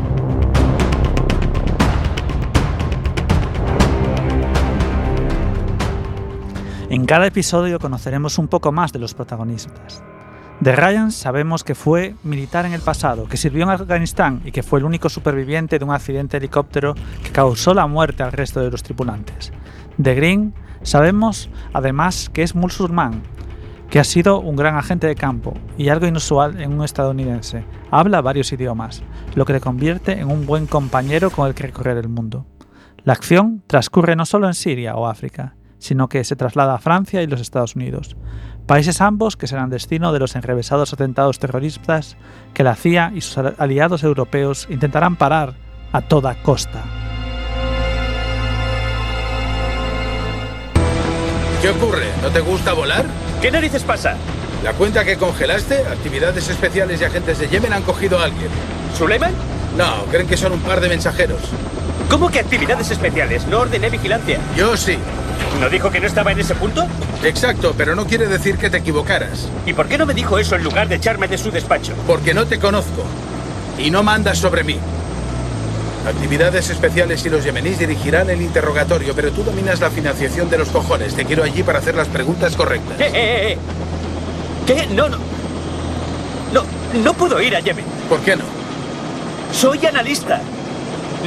En 6.90 7.06
cada 7.06 7.28
episodio 7.28 7.78
conoceremos 7.78 8.36
un 8.36 8.48
poco 8.48 8.72
más 8.72 8.92
de 8.92 8.98
los 8.98 9.14
protagonistas. 9.14 10.02
De 10.58 10.74
Ryan 10.74 11.12
sabemos 11.12 11.62
que 11.62 11.76
fue 11.76 12.16
militar 12.24 12.66
en 12.66 12.72
el 12.72 12.80
pasado, 12.80 13.28
que 13.28 13.36
sirvió 13.36 13.62
en 13.62 13.70
Afganistán 13.70 14.42
y 14.44 14.50
que 14.50 14.64
fue 14.64 14.80
el 14.80 14.84
único 14.84 15.08
superviviente 15.08 15.78
de 15.78 15.84
un 15.84 15.92
accidente 15.92 16.32
de 16.32 16.38
helicóptero 16.38 16.96
que 17.22 17.30
causó 17.30 17.74
la 17.74 17.86
muerte 17.86 18.24
al 18.24 18.32
resto 18.32 18.58
de 18.58 18.72
los 18.72 18.82
tripulantes. 18.82 19.52
De 19.98 20.16
Green 20.16 20.52
sabemos 20.82 21.48
además 21.72 22.28
que 22.28 22.42
es 22.42 22.56
musulmán, 22.56 23.22
que 23.88 24.00
ha 24.00 24.04
sido 24.04 24.40
un 24.40 24.56
gran 24.56 24.74
agente 24.74 25.06
de 25.06 25.14
campo 25.14 25.54
y 25.78 25.90
algo 25.90 26.08
inusual 26.08 26.60
en 26.60 26.72
un 26.72 26.84
estadounidense. 26.84 27.64
Habla 27.92 28.20
varios 28.20 28.50
idiomas, 28.50 29.04
lo 29.36 29.44
que 29.44 29.52
le 29.52 29.60
convierte 29.60 30.18
en 30.18 30.28
un 30.28 30.44
buen 30.44 30.66
compañero 30.66 31.30
con 31.30 31.46
el 31.46 31.54
que 31.54 31.68
recorrer 31.68 31.98
el 31.98 32.08
mundo. 32.08 32.46
La 33.04 33.12
acción 33.12 33.62
transcurre 33.68 34.16
no 34.16 34.26
solo 34.26 34.48
en 34.48 34.54
Siria 34.54 34.96
o 34.96 35.06
África, 35.06 35.54
sino 35.80 36.08
que 36.08 36.22
se 36.22 36.36
traslada 36.36 36.74
a 36.74 36.78
Francia 36.78 37.22
y 37.22 37.26
los 37.26 37.40
Estados 37.40 37.74
Unidos, 37.74 38.16
países 38.66 39.00
ambos 39.00 39.36
que 39.36 39.48
serán 39.48 39.70
destino 39.70 40.12
de 40.12 40.20
los 40.20 40.36
enrevesados 40.36 40.92
atentados 40.92 41.40
terroristas 41.40 42.16
que 42.54 42.62
la 42.62 42.76
CIA 42.76 43.10
y 43.16 43.22
sus 43.22 43.36
aliados 43.38 44.04
europeos 44.04 44.68
intentarán 44.70 45.16
parar 45.16 45.54
a 45.90 46.02
toda 46.02 46.40
costa. 46.42 46.84
¿Qué 51.60 51.68
ocurre? 51.68 52.06
¿No 52.22 52.30
te 52.30 52.40
gusta 52.40 52.72
volar? 52.72 53.04
¿Qué 53.42 53.50
narices 53.50 53.82
pasa? 53.82 54.16
La 54.62 54.72
cuenta 54.74 55.04
que 55.04 55.16
congelaste, 55.16 55.86
actividades 55.86 56.48
especiales 56.48 57.00
y 57.00 57.04
agentes 57.04 57.38
de 57.38 57.48
Yemen 57.48 57.72
han 57.72 57.82
cogido 57.82 58.18
a 58.18 58.24
alguien. 58.24 58.48
¿Suleiman? 58.96 59.32
No, 59.76 60.04
creen 60.10 60.26
que 60.26 60.36
son 60.36 60.52
un 60.52 60.60
par 60.60 60.80
de 60.80 60.88
mensajeros. 60.88 61.40
¿Cómo 62.08 62.30
que 62.30 62.40
actividades 62.40 62.90
especiales? 62.90 63.46
No 63.46 63.60
ordené 63.60 63.88
vigilancia. 63.88 64.40
Yo 64.56 64.76
sí. 64.76 64.98
¿No 65.60 65.68
dijo 65.68 65.90
que 65.90 66.00
no 66.00 66.06
estaba 66.06 66.32
en 66.32 66.40
ese 66.40 66.54
punto? 66.54 66.86
Exacto, 67.22 67.74
pero 67.76 67.94
no 67.94 68.06
quiere 68.06 68.26
decir 68.26 68.56
que 68.56 68.70
te 68.70 68.78
equivocaras. 68.78 69.48
¿Y 69.66 69.72
por 69.74 69.88
qué 69.88 69.98
no 69.98 70.06
me 70.06 70.14
dijo 70.14 70.38
eso 70.38 70.56
en 70.56 70.64
lugar 70.64 70.88
de 70.88 70.96
echarme 70.96 71.28
de 71.28 71.36
su 71.36 71.50
despacho? 71.50 71.92
Porque 72.06 72.32
no 72.32 72.46
te 72.46 72.58
conozco. 72.58 73.04
Y 73.78 73.90
no 73.90 74.02
mandas 74.02 74.38
sobre 74.38 74.64
mí. 74.64 74.78
Actividades 76.06 76.70
especiales 76.70 77.24
y 77.26 77.30
los 77.30 77.44
yemeníes 77.44 77.78
dirigirán 77.78 78.30
el 78.30 78.40
interrogatorio, 78.40 79.14
pero 79.14 79.32
tú 79.32 79.42
dominas 79.42 79.80
la 79.80 79.90
financiación 79.90 80.48
de 80.48 80.56
los 80.56 80.68
cojones. 80.70 81.14
Te 81.14 81.26
quiero 81.26 81.44
allí 81.44 81.62
para 81.62 81.78
hacer 81.78 81.94
las 81.94 82.08
preguntas 82.08 82.56
correctas. 82.56 82.98
¡Eh, 82.98 83.10
eh, 83.12 83.52
eh! 83.52 83.58
¿Qué? 84.66 84.86
No, 84.94 85.10
no. 85.10 85.18
No, 86.54 86.64
no 87.04 87.12
puedo 87.12 87.40
ir 87.42 87.54
a 87.54 87.60
Yemen. 87.60 87.84
¿Por 88.08 88.20
qué 88.20 88.34
no? 88.34 88.44
Soy 89.52 89.84
analista. 89.84 90.40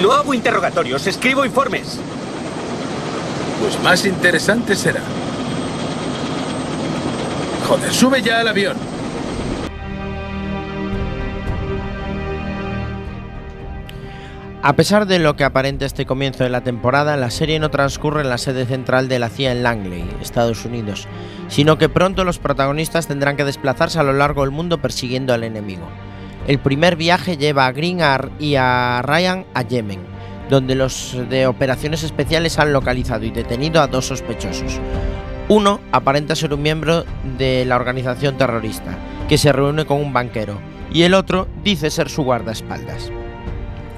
No 0.02 0.12
hago 0.12 0.34
interrogatorios, 0.34 1.06
escribo 1.06 1.46
informes. 1.46 2.00
Pues 3.64 3.82
más 3.82 4.06
interesante 4.06 4.76
será. 4.76 5.00
Joder, 7.66 7.94
sube 7.94 8.22
ya 8.22 8.42
al 8.42 8.50
avión. 8.50 8.76
A 14.62 14.74
pesar 14.76 15.06
de 15.06 15.18
lo 15.20 15.38
que 15.38 15.46
aparenta 15.46 15.86
este 15.86 16.06
comienzo 16.06 16.44
de 16.44 16.50
la 16.50 16.60
temporada, 16.60 17.16
la 17.16 17.30
serie 17.32 17.58
no 17.58 17.72
transcurre 17.72 18.20
en 18.20 18.30
la 18.30 18.38
sede 18.38 18.66
central 18.66 19.08
de 19.08 19.20
la 19.20 19.30
CIA 19.30 19.54
en 19.54 19.64
Langley, 19.64 20.10
Estados 20.22 20.66
Unidos, 20.66 21.08
sino 21.48 21.78
que 21.78 21.88
pronto 21.88 22.26
los 22.26 22.40
protagonistas 22.40 23.08
tendrán 23.08 23.38
que 23.38 23.46
desplazarse 23.46 23.98
a 23.98 24.04
lo 24.04 24.12
largo 24.12 24.42
del 24.42 24.52
mundo 24.52 24.80
persiguiendo 24.80 25.34
al 25.34 25.46
enemigo. 25.46 25.88
El 26.48 26.60
primer 26.60 26.98
viaje 26.98 27.38
lleva 27.38 27.68
a 27.68 27.72
Green 27.72 28.00
y 28.40 28.56
a 28.56 29.02
Ryan 29.04 29.46
a 29.54 29.62
Yemen, 29.62 30.13
donde 30.50 30.76
los 30.76 31.18
de 31.30 31.48
operaciones 31.48 32.04
especiales 32.04 32.60
han 32.60 32.74
localizado 32.74 33.26
y 33.26 33.32
detenido 33.32 33.82
a 33.82 33.88
dos 33.88 34.08
sospechosos. 34.08 34.80
Uno 35.50 35.80
aparenta 35.92 36.36
ser 36.36 36.54
un 36.54 36.62
miembro 36.62 37.06
de 37.38 37.66
la 37.66 37.76
organización 37.76 38.38
terrorista, 38.38 38.98
que 39.28 39.38
se 39.38 39.52
reúne 39.52 39.86
con 39.86 40.00
un 40.00 40.14
banquero, 40.14 40.60
y 40.92 41.04
el 41.04 41.14
otro 41.14 41.48
dice 41.64 41.90
ser 41.90 42.10
su 42.10 42.24
guardaespaldas. 42.24 43.12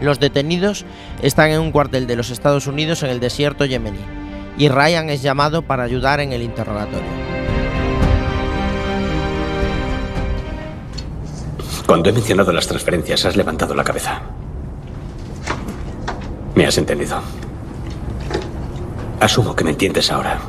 Los 0.02 0.20
detenidos 0.20 0.86
están 1.22 1.52
en 1.52 1.60
un 1.60 1.72
cuartel 1.72 2.08
de 2.08 2.16
los 2.16 2.30
Estados 2.30 2.68
Unidos 2.68 3.04
en 3.04 3.10
el 3.10 3.20
desierto 3.20 3.66
yemení, 3.66 4.00
y 4.58 4.70
Ryan 4.70 5.10
es 5.10 5.22
llamado 5.22 5.62
para 5.62 5.84
ayudar 5.84 6.20
en 6.20 6.34
el 6.34 6.42
interrogatorio. 6.42 7.26
Cuando 11.86 12.10
he 12.10 12.14
mencionado 12.14 12.52
las 12.52 12.68
transferencias, 12.68 13.26
has 13.26 13.36
levantado 13.36 13.76
la 13.76 13.84
cabeza. 13.84 14.24
Me 16.56 16.66
has 16.66 16.78
entendido. 16.78 17.22
Asumo 19.20 19.56
que 19.56 19.64
me 19.64 19.72
entiendes 19.72 20.10
ahora. 20.10 20.40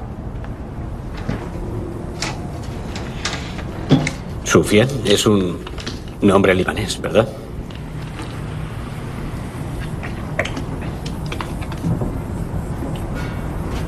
Sufian 4.44 4.88
es 5.04 5.26
un 5.26 5.58
nombre 6.22 6.54
libanés, 6.54 7.00
¿verdad? 7.00 7.28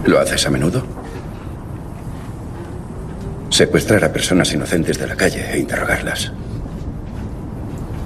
¿Lo 0.05 0.19
haces 0.19 0.47
a 0.47 0.51
menudo? 0.51 0.83
Secuestrar 3.51 4.05
a 4.05 4.13
personas 4.13 4.53
inocentes 4.53 4.99
de 4.99 5.07
la 5.07 5.17
calle 5.17 5.53
e 5.53 5.59
interrogarlas. 5.59 6.33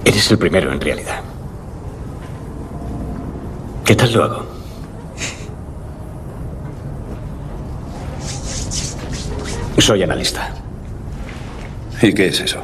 Eres 0.05 0.31
el 0.31 0.39
primero, 0.39 0.73
en 0.73 0.81
realidad. 0.81 1.32
¿Qué 3.93 3.97
tal 3.97 4.13
lo 4.15 4.25
hago? 4.25 4.47
Soy 9.77 10.03
analista. 10.03 10.55
¿Y 12.01 12.15
qué 12.15 12.29
es 12.29 12.41
eso? 12.41 12.63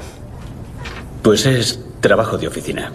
Pues 1.23 1.45
es 1.45 1.81
trabajo 2.01 2.39
de 2.39 2.49
oficina. 2.49 2.93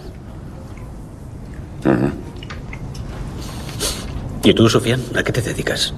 ¿Y 4.42 4.52
tú, 4.52 4.68
Sofian, 4.68 5.00
a 5.14 5.22
qué 5.22 5.30
te 5.30 5.40
dedicas? 5.40 5.94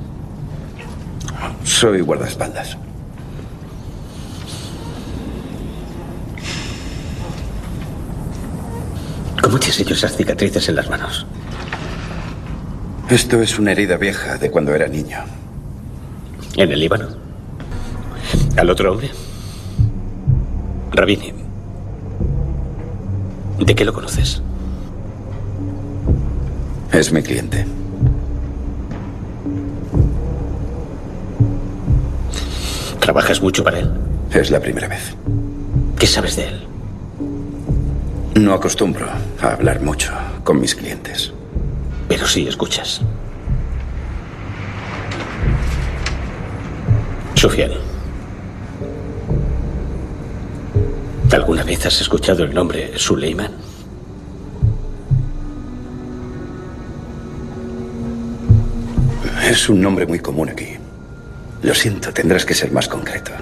Soy 1.65 2.03
guardaespaldas. 2.03 2.77
¿Cómo 9.43 9.59
te 9.59 9.69
has 9.69 9.81
hecho 9.81 9.95
esas 9.95 10.15
cicatrices 10.15 10.69
en 10.69 10.77
las 10.77 10.91
manos? 10.91 11.27
Esto 13.09 13.41
es 13.41 13.57
una 13.61 13.71
herida 13.71 13.97
vieja 13.97 14.37
de 14.37 14.51
cuando 14.51 14.75
era 14.75 14.89
niño. 14.89 15.19
¿En 16.57 16.73
el 16.73 16.81
Líbano? 16.81 17.07
¿Al 18.57 18.69
otro 18.69 18.91
hombre? 18.91 19.11
Rabini. 20.91 21.33
¿De 23.61 23.75
qué 23.77 23.85
lo 23.85 23.93
conoces? 23.93 24.43
Es 26.91 27.13
mi 27.13 27.23
cliente. 27.23 27.65
¿Trabajas 32.99 33.41
mucho 33.41 33.63
para 33.63 33.79
él? 33.79 33.93
Es 34.33 34.51
la 34.51 34.59
primera 34.59 34.89
vez. 34.89 35.15
¿Qué 35.97 36.09
sabes 36.09 36.35
de 36.35 36.49
él? 36.49 36.67
No 38.35 38.53
acostumbro 38.53 39.07
a 39.41 39.53
hablar 39.53 39.81
mucho 39.81 40.13
con 40.43 40.61
mis 40.61 40.75
clientes. 40.75 41.33
Pero 42.09 42.27
sí 42.27 42.47
escuchas. 42.47 43.01
Sufian. 47.35 47.73
¿Alguna 51.33 51.65
vez 51.65 51.85
has 51.87 52.01
escuchado 52.01 52.45
el 52.45 52.55
nombre 52.55 52.97
Suleiman? 52.97 53.53
Es 59.51 59.69
un 59.69 59.81
nombre 59.81 60.07
muy 60.07 60.19
común 60.19 60.49
aquí. 60.49 60.77
Lo 61.63 61.75
siento, 61.75 62.13
tendrás 62.13 62.45
que 62.45 62.55
ser 62.55 62.73
más 62.73 62.89
concreto. 62.89 63.33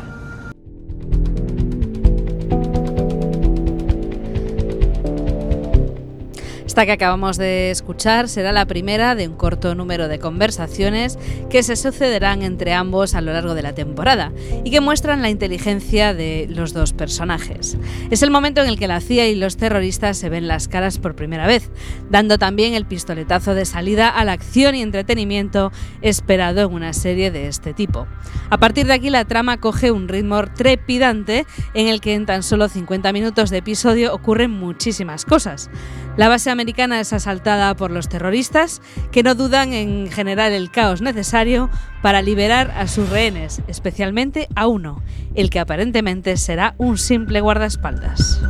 Esta 6.74 6.86
que 6.86 6.90
acabamos 6.90 7.36
de 7.36 7.70
escuchar 7.70 8.28
será 8.28 8.50
la 8.50 8.66
primera 8.66 9.14
de 9.14 9.28
un 9.28 9.36
corto 9.36 9.76
número 9.76 10.08
de 10.08 10.18
conversaciones 10.18 11.20
que 11.48 11.62
se 11.62 11.76
sucederán 11.76 12.42
entre 12.42 12.72
ambos 12.72 13.14
a 13.14 13.20
lo 13.20 13.32
largo 13.32 13.54
de 13.54 13.62
la 13.62 13.76
temporada 13.76 14.32
y 14.64 14.72
que 14.72 14.80
muestran 14.80 15.22
la 15.22 15.30
inteligencia 15.30 16.14
de 16.14 16.48
los 16.50 16.72
dos 16.72 16.92
personajes. 16.92 17.78
Es 18.10 18.24
el 18.24 18.32
momento 18.32 18.60
en 18.60 18.66
el 18.66 18.76
que 18.76 18.88
la 18.88 19.00
CIA 19.00 19.28
y 19.28 19.36
los 19.36 19.56
terroristas 19.56 20.18
se 20.18 20.28
ven 20.28 20.48
las 20.48 20.66
caras 20.66 20.98
por 20.98 21.14
primera 21.14 21.46
vez, 21.46 21.70
dando 22.10 22.38
también 22.38 22.74
el 22.74 22.86
pistoletazo 22.86 23.54
de 23.54 23.66
salida 23.66 24.08
a 24.08 24.24
la 24.24 24.32
acción 24.32 24.74
y 24.74 24.82
entretenimiento 24.82 25.70
esperado 26.02 26.62
en 26.62 26.74
una 26.74 26.92
serie 26.92 27.30
de 27.30 27.46
este 27.46 27.72
tipo. 27.72 28.08
A 28.50 28.58
partir 28.58 28.88
de 28.88 28.94
aquí 28.94 29.10
la 29.10 29.24
trama 29.24 29.60
coge 29.60 29.92
un 29.92 30.08
ritmo 30.08 30.42
trepidante 30.52 31.46
en 31.74 31.86
el 31.86 32.00
que 32.00 32.14
en 32.14 32.26
tan 32.26 32.42
solo 32.42 32.68
50 32.68 33.12
minutos 33.12 33.50
de 33.50 33.58
episodio 33.58 34.12
ocurren 34.12 34.50
muchísimas 34.50 35.24
cosas. 35.24 35.70
La 36.16 36.28
base 36.28 36.50
americana 36.50 36.63
es 37.00 37.12
asaltada 37.12 37.74
por 37.76 37.90
los 37.90 38.08
terroristas, 38.08 38.80
que 39.12 39.22
no 39.22 39.34
dudan 39.34 39.72
en 39.72 40.10
generar 40.10 40.52
el 40.52 40.70
caos 40.70 41.00
necesario 41.00 41.70
para 42.02 42.22
liberar 42.22 42.70
a 42.76 42.88
sus 42.88 43.08
rehenes, 43.10 43.62
especialmente 43.68 44.48
a 44.54 44.66
uno, 44.66 45.02
el 45.34 45.50
que 45.50 45.60
aparentemente 45.60 46.36
será 46.36 46.74
un 46.78 46.98
simple 46.98 47.40
guardaespaldas. 47.40 48.40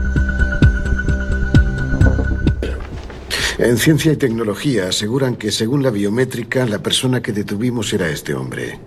En 3.59 3.79
ciencia 3.79 4.13
y 4.13 4.17
tecnología 4.17 4.89
aseguran 4.89 5.37
que 5.37 5.53
según 5.53 5.83
la 5.83 5.91
biométrica, 5.91 6.67
la 6.67 6.81
persona 6.81 7.23
que 7.23 7.33
detuvimos 7.33 7.93
era 7.93 8.09
este 8.09 8.35
hombre. 8.35 8.81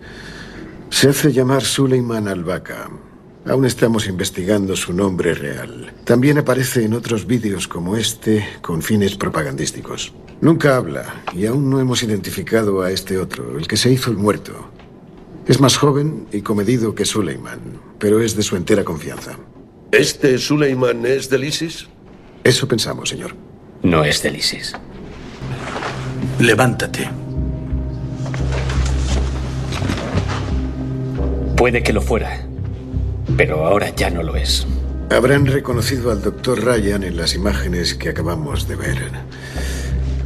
Se 0.89 1.09
hace 1.09 1.31
llamar 1.31 1.63
Suleiman 1.63 2.27
Al-Baka. 2.27 3.06
Aún 3.49 3.65
estamos 3.65 4.07
investigando 4.07 4.75
su 4.75 4.91
nombre 4.91 5.33
real. 5.33 5.93
También 6.03 6.37
aparece 6.37 6.83
en 6.83 6.93
otros 6.93 7.25
vídeos 7.25 7.67
como 7.67 7.95
este 7.95 8.45
con 8.61 8.81
fines 8.81 9.15
propagandísticos. 9.15 10.13
Nunca 10.41 10.75
habla 10.75 11.23
y 11.33 11.45
aún 11.45 11.69
no 11.69 11.79
hemos 11.79 12.03
identificado 12.03 12.81
a 12.81 12.91
este 12.91 13.17
otro, 13.17 13.57
el 13.57 13.65
que 13.65 13.77
se 13.77 13.89
hizo 13.89 14.11
el 14.11 14.17
muerto. 14.17 14.69
Es 15.47 15.61
más 15.61 15.77
joven 15.77 16.27
y 16.33 16.41
comedido 16.41 16.93
que 16.93 17.05
Suleiman, 17.05 17.79
pero 17.99 18.19
es 18.19 18.35
de 18.35 18.43
su 18.43 18.57
entera 18.57 18.83
confianza. 18.83 19.37
¿Este 19.91 20.37
Suleiman 20.37 21.05
es 21.05 21.29
del 21.29 21.45
ISIS? 21.45 21.87
Eso 22.43 22.67
pensamos, 22.67 23.07
señor. 23.07 23.33
No 23.81 24.03
es 24.03 24.21
del 24.21 24.35
ISIS. 24.35 24.73
Levántate. 26.39 27.09
Puede 31.55 31.81
que 31.81 31.93
lo 31.93 32.01
fuera, 32.01 32.45
pero 33.37 33.65
ahora 33.65 33.93
ya 33.95 34.09
no 34.09 34.23
lo 34.23 34.35
es. 34.35 34.65
Habrán 35.09 35.45
reconocido 35.45 36.11
al 36.11 36.21
doctor 36.21 36.65
Ryan 36.65 37.03
en 37.03 37.15
las 37.15 37.35
imágenes 37.35 37.93
que 37.93 38.09
acabamos 38.09 38.67
de 38.67 38.75
ver. 38.75 39.11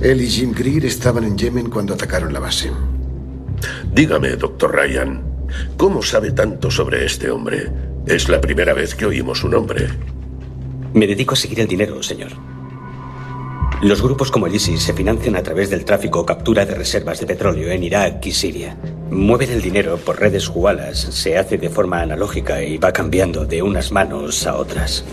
Él 0.02 0.22
y 0.22 0.28
Jim 0.28 0.54
Greer 0.54 0.86
estaban 0.86 1.24
en 1.24 1.38
Yemen 1.38 1.70
cuando 1.70 1.94
atacaron 1.94 2.34
la 2.34 2.40
base. 2.40 2.72
Dígame, 3.94 4.30
doctor 4.30 4.74
Ryan, 4.74 5.22
¿cómo 5.78 6.02
sabe 6.02 6.32
tanto 6.32 6.72
sobre 6.72 7.06
este 7.06 7.30
hombre? 7.30 7.70
Es 8.08 8.30
la 8.30 8.42
primera 8.42 8.74
vez 8.74 8.96
que 8.96 9.06
oímos 9.06 9.40
su 9.40 9.50
nombre. 9.50 9.88
Me 10.94 11.06
dedico 11.06 11.36
a 11.36 11.38
seguir 11.38 11.60
el 11.60 11.68
dinero, 11.68 12.02
señor. 12.02 12.32
Los 13.82 14.04
grupos 14.04 14.30
como 14.30 14.46
el 14.46 14.54
ISIS 14.54 14.84
se 14.84 14.94
financian 14.94 15.36
a 15.36 15.42
través 15.42 15.72
del 15.72 15.86
tráfico 15.86 16.20
o 16.20 16.26
captura 16.26 16.68
de 16.68 16.76
reservas 16.76 17.20
de 17.20 17.26
petróleo 17.26 17.72
en 17.72 17.84
Irak 17.84 18.24
y 18.28 18.32
Siria. 18.32 18.78
Mueven 19.10 19.50
el 19.50 19.64
dinero 19.64 19.98
por 19.98 20.20
redes 20.20 20.48
jugalas, 20.48 21.00
se 21.00 21.36
hace 21.36 21.58
de 21.58 21.72
forma 21.72 22.00
analógica 22.00 22.62
y 22.64 22.78
va 22.78 22.94
cambiando 22.94 23.48
de 23.48 23.64
unas 23.64 23.92
manos 23.92 24.46
a 24.46 24.56
otras. 24.56 25.04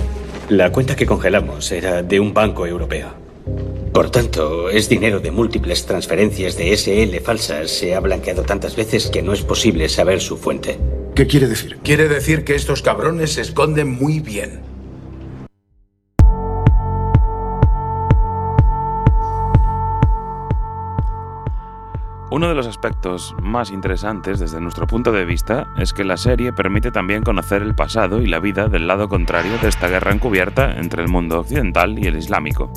La 0.51 0.71
cuenta 0.71 0.97
que 0.97 1.07
congelamos 1.07 1.73
era 1.73 2.03
de 2.03 2.21
un 2.21 2.35
banco 2.35 2.67
europeo. 2.67 3.09
Por 3.95 4.11
tanto, 4.11 4.69
es 4.69 4.91
dinero 4.91 5.19
de 5.21 5.31
múltiples 5.31 5.87
transferencias 5.87 6.59
de 6.59 6.77
SL 6.77 7.25
falsas. 7.25 7.71
Se 7.71 7.95
ha 7.95 8.01
blanqueado 8.01 8.43
tantas 8.43 8.77
veces 8.77 9.07
que 9.07 9.23
no 9.23 9.33
es 9.33 9.41
posible 9.41 9.89
saber 9.89 10.21
su 10.21 10.37
fuente. 10.37 10.79
¿Qué 11.15 11.27
quiere 11.27 11.49
decir? 11.49 11.79
Quiere 11.83 12.07
decir 12.07 12.45
que 12.45 12.55
estos 12.55 12.83
cabrones 12.83 13.33
se 13.33 13.41
esconden 13.41 13.89
muy 13.89 14.21
bien. 14.21 14.68
Uno 22.31 22.47
de 22.49 22.55
los 22.55 22.67
aspectos 22.67 23.35
más 23.43 23.71
interesantes 23.71 24.39
desde 24.39 24.61
nuestro 24.61 24.87
punto 24.87 25.13
de 25.13 25.25
vista 25.25 25.69
es 25.79 25.95
que 25.95 26.05
la 26.05 26.19
serie 26.19 26.53
permite 26.53 26.91
también 26.91 27.23
conocer 27.23 27.63
el 27.63 27.75
pasado 27.75 28.21
y 28.21 28.27
la 28.27 28.39
vida 28.39 28.69
del 28.69 28.87
lado 28.87 29.09
contrario 29.09 29.57
de 29.63 29.69
esta 29.69 29.89
guerra 29.89 30.13
encubierta 30.13 30.79
entre 30.79 31.03
el 31.03 31.09
mundo 31.09 31.41
occidental 31.41 31.99
y 31.99 32.07
el 32.07 32.17
islámico. 32.17 32.71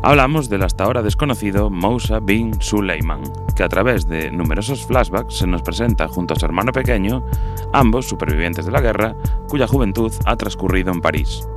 Hablamos 0.00 0.48
del 0.48 0.62
hasta 0.62 0.84
ahora 0.84 1.02
desconocido 1.02 1.70
Mousa 1.70 2.20
bin 2.20 2.62
Suleiman, 2.62 3.22
que 3.56 3.64
a 3.64 3.68
través 3.68 4.06
de 4.06 4.30
numerosos 4.30 4.86
flashbacks 4.86 5.38
se 5.38 5.48
nos 5.48 5.62
presenta 5.62 6.06
junto 6.06 6.34
a 6.34 6.38
su 6.38 6.44
hermano 6.44 6.70
pequeño, 6.70 7.26
ambos 7.72 8.06
supervivientes 8.06 8.64
de 8.64 8.70
la 8.70 8.80
guerra, 8.80 9.16
cuya 9.48 9.66
juventud 9.66 10.12
ha 10.24 10.36
transcurrido 10.36 10.92
en 10.92 11.00
París. 11.00 11.48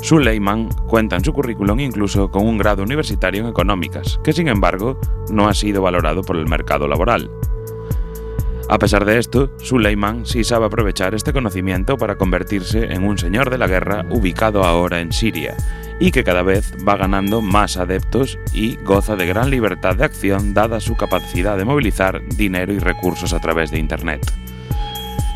Suleiman 0.00 0.68
cuenta 0.86 1.16
en 1.16 1.24
su 1.24 1.32
currículum 1.32 1.80
incluso 1.80 2.30
con 2.30 2.46
un 2.46 2.58
grado 2.58 2.82
universitario 2.82 3.42
en 3.42 3.48
económicas, 3.48 4.20
que 4.22 4.32
sin 4.32 4.48
embargo 4.48 4.98
no 5.30 5.48
ha 5.48 5.54
sido 5.54 5.82
valorado 5.82 6.22
por 6.22 6.36
el 6.36 6.46
mercado 6.46 6.86
laboral. 6.86 7.30
A 8.70 8.78
pesar 8.78 9.06
de 9.06 9.18
esto, 9.18 9.50
Suleiman 9.58 10.26
sí 10.26 10.44
sabe 10.44 10.66
aprovechar 10.66 11.14
este 11.14 11.32
conocimiento 11.32 11.96
para 11.96 12.16
convertirse 12.16 12.92
en 12.92 13.04
un 13.04 13.16
señor 13.16 13.48
de 13.48 13.56
la 13.56 13.66
guerra 13.66 14.04
ubicado 14.10 14.62
ahora 14.62 15.00
en 15.00 15.10
Siria, 15.10 15.56
y 15.98 16.10
que 16.10 16.22
cada 16.22 16.42
vez 16.42 16.74
va 16.86 16.96
ganando 16.96 17.40
más 17.40 17.78
adeptos 17.78 18.38
y 18.52 18.76
goza 18.76 19.16
de 19.16 19.26
gran 19.26 19.50
libertad 19.50 19.96
de 19.96 20.04
acción 20.04 20.52
dada 20.52 20.80
su 20.80 20.96
capacidad 20.96 21.56
de 21.56 21.64
movilizar 21.64 22.22
dinero 22.36 22.72
y 22.72 22.78
recursos 22.78 23.32
a 23.32 23.40
través 23.40 23.70
de 23.70 23.78
Internet. 23.78 24.20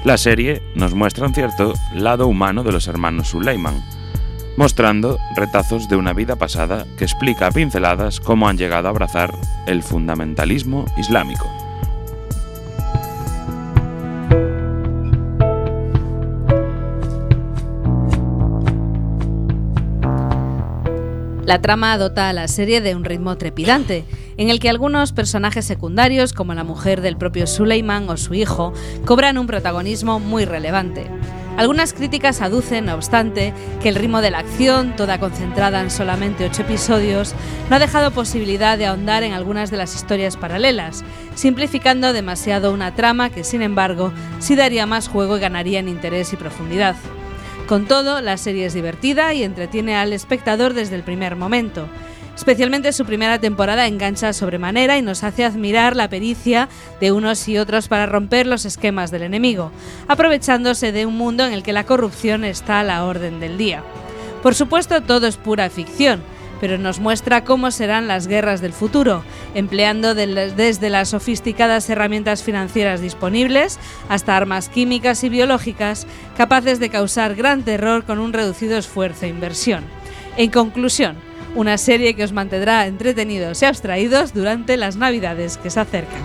La 0.05 0.19
serie 0.19 0.63
nos 0.75 0.95
muestra 0.95 1.27
un 1.27 1.35
cierto 1.35 1.73
lado 1.95 2.27
humano 2.27 2.63
de 2.63 2.73
los 2.73 2.87
hermanos 2.87 3.29
Suleiman, 3.29 3.83
mostrando 4.57 5.19
retazos 5.37 5.89
de 5.89 5.97
una 5.97 6.13
vida 6.13 6.37
pasada 6.37 6.87
que 6.97 7.05
explica 7.05 7.47
a 7.47 7.53
pinceladas 7.53 8.21
cómo 8.21 8.49
han 8.49 8.59
llegado 8.59 8.89
a 8.89 8.91
abrazar 8.91 9.33
el 9.67 9.83
fundamentalismo 9.83 10.85
islámico. 10.99 11.47
La 21.45 21.61
trama 21.61 21.99
dota 21.99 22.29
a 22.29 22.33
la 22.33 22.49
serie 22.49 22.81
de 22.81 22.95
un 22.95 23.05
ritmo 23.05 23.37
trepidante, 23.37 24.05
en 24.37 24.49
el 24.49 24.59
que 24.59 24.71
algunos 24.71 25.13
personajes 25.13 25.67
secundarios, 25.67 26.33
como 26.33 26.55
la 26.55 26.65
mujer 26.65 27.01
del 27.01 27.17
propio 27.17 27.47
Suleiman 27.47 28.09
o 28.09 28.17
su 28.17 28.33
hijo, 28.33 28.73
cobran 29.05 29.37
un 29.37 29.47
protagonismo 29.47 30.19
muy 30.21 30.45
relevante. 30.45 31.11
Algunas 31.57 31.93
críticas 31.93 32.41
aducen, 32.41 32.87
no 32.87 32.95
obstante, 32.95 33.53
que 33.83 33.91
el 33.91 33.95
ritmo 33.95 34.23
de 34.23 34.31
la 34.31 34.39
acción, 34.39 34.97
toda 34.97 35.21
concentrada 35.21 35.83
en 35.83 35.91
solamente 35.91 36.47
ocho 36.47 36.63
episodios, 36.63 37.35
no 37.69 37.77
ha 37.77 37.79
dejado 37.79 38.11
posibilidad 38.11 38.79
de 38.79 38.87
ahondar 38.87 39.23
en 39.23 39.35
algunas 39.35 39.71
de 39.71 39.77
las 39.77 39.95
historias 39.95 40.39
paralelas, 40.39 41.05
simplificando 41.35 42.15
demasiado 42.15 42.73
una 42.73 42.95
trama 42.95 43.29
que, 43.29 43.45
sin 43.45 43.61
embargo, 43.61 44.13
sí 44.39 44.57
daría 44.57 44.87
más 44.87 45.09
juego 45.09 45.37
y 45.37 45.41
ganaría 45.41 45.81
en 45.81 45.89
interés 45.89 46.33
y 46.33 46.37
profundidad. 46.37 46.97
Con 47.67 47.87
todo, 47.87 48.23
la 48.23 48.39
serie 48.39 48.67
es 48.67 48.75
divertida 48.75 49.35
y 49.35 49.45
entretiene 49.45 49.95
al 49.95 50.13
espectador 50.13 50.73
desde 50.73 50.97
el 50.97 51.03
primer 51.03 51.37
momento. 51.37 51.87
Especialmente 52.35 52.93
su 52.93 53.05
primera 53.05 53.39
temporada 53.39 53.87
engancha 53.87 54.33
sobremanera 54.33 54.97
y 54.99 55.03
nos 55.03 55.23
hace 55.23 55.45
admirar 55.45 55.95
la 55.95 56.09
pericia 56.09 56.69
de 57.01 57.13
unos 57.13 57.47
y 57.47 57.59
otros 57.59 57.89
para 57.89 58.07
romper 58.07 58.47
los 58.47 58.65
esquemas 58.65 59.11
del 59.11 59.23
enemigo, 59.23 59.71
aprovechándose 60.09 60.93
de 60.93 61.07
un 61.07 61.17
mundo 61.17 61.45
en 61.45 61.53
el 61.53 61.63
que 61.63 61.73
la 61.73 61.85
corrupción 61.85 62.45
está 62.45 62.81
a 62.81 62.85
la 62.85 63.05
orden 63.05 63.39
del 63.39 63.59
día. 63.59 63.83
Por 64.43 64.55
supuesto, 64.55 65.03
todo 65.03 65.27
es 65.27 65.37
pura 65.37 65.71
ficción, 65.71 66.23
pero 66.61 66.79
nos 66.79 67.01
muestra 67.01 67.45
cómo 67.45 67.71
serán 67.71 68.09
las 68.09 68.29
guerras 68.29 68.61
del 68.61 68.73
futuro, 68.73 69.25
empleando 69.55 70.15
desde 70.15 70.91
las 70.91 71.11
sofisticadas 71.11 71.91
herramientas 71.91 72.43
financieras 72.43 73.01
disponibles 73.01 73.79
hasta 74.09 74.37
armas 74.37 74.69
químicas 74.69 75.23
y 75.23 75.29
biológicas 75.29 76.07
capaces 76.37 76.81
de 76.81 76.89
causar 76.89 77.35
gran 77.35 77.63
terror 77.63 78.05
con 78.05 78.19
un 78.19 78.33
reducido 78.33 78.79
esfuerzo 78.79 79.27
e 79.27 79.29
inversión. 79.29 79.85
En 80.37 80.51
conclusión, 80.51 81.17
una 81.55 81.79
serie 81.79 82.15
que 82.15 82.25
os 82.25 82.33
mantendrá 82.33 82.87
entretenidos 82.87 83.63
y 83.63 83.67
abstraídos 83.67 84.33
durante 84.33 84.77
las 84.77 84.97
navidades 84.97 85.59
que 85.59 85.71
se 85.71 85.81
acercan. 85.81 86.21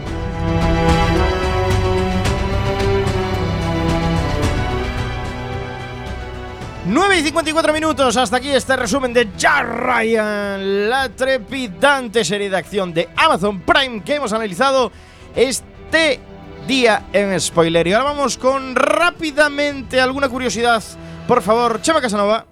9 6.90 7.20
y 7.20 7.22
54 7.22 7.74
minutos, 7.74 8.16
hasta 8.16 8.38
aquí 8.38 8.50
este 8.50 8.78
resumen 8.78 9.12
de 9.12 9.28
Jack 9.38 9.68
Ryan, 9.68 10.90
la 10.90 11.10
trepidante 11.10 12.24
serie 12.24 12.50
de 12.50 12.56
acción 12.56 12.94
de 12.94 13.10
Amazon 13.18 13.60
Prime 13.60 14.02
que 14.04 14.16
hemos 14.16 14.32
analizado 14.32 14.94
este 15.36 16.22
día 16.66 17.08
en 17.12 17.38
spoiler. 17.42 17.86
Y 17.88 17.94
ahora 17.94 18.12
vamos 18.12 18.38
con 18.38 18.74
rápidamente 18.74 20.00
alguna 20.00 20.30
curiosidad. 20.30 20.82
Por 21.28 21.42
favor, 21.42 21.82
Chema 21.82 22.00
Casanova. 22.00 22.46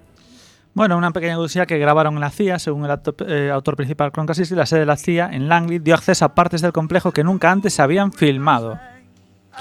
Bueno, 0.75 0.97
una 0.97 1.11
pequeña 1.11 1.35
curiosidad 1.35 1.65
que 1.65 1.77
grabaron 1.79 2.15
en 2.15 2.19
la 2.19 2.29
CIA, 2.29 2.59
según 2.59 2.83
el 2.85 2.91
acto- 2.91 3.15
eh, 3.27 3.49
autor 3.49 3.75
principal 3.77 4.11
Cron 4.11 4.27
Cassidy, 4.27 4.55
la 4.55 4.65
sede 4.65 4.81
de 4.81 4.85
la 4.85 4.97
CIA 4.97 5.29
en 5.31 5.47
Langley 5.49 5.79
dio 5.79 5.95
acceso 5.95 6.25
a 6.25 6.35
partes 6.35 6.61
del 6.61 6.73
complejo 6.73 7.11
que 7.13 7.23
nunca 7.23 7.49
antes 7.49 7.73
se 7.73 7.81
habían 7.81 8.11
filmado. 8.11 8.77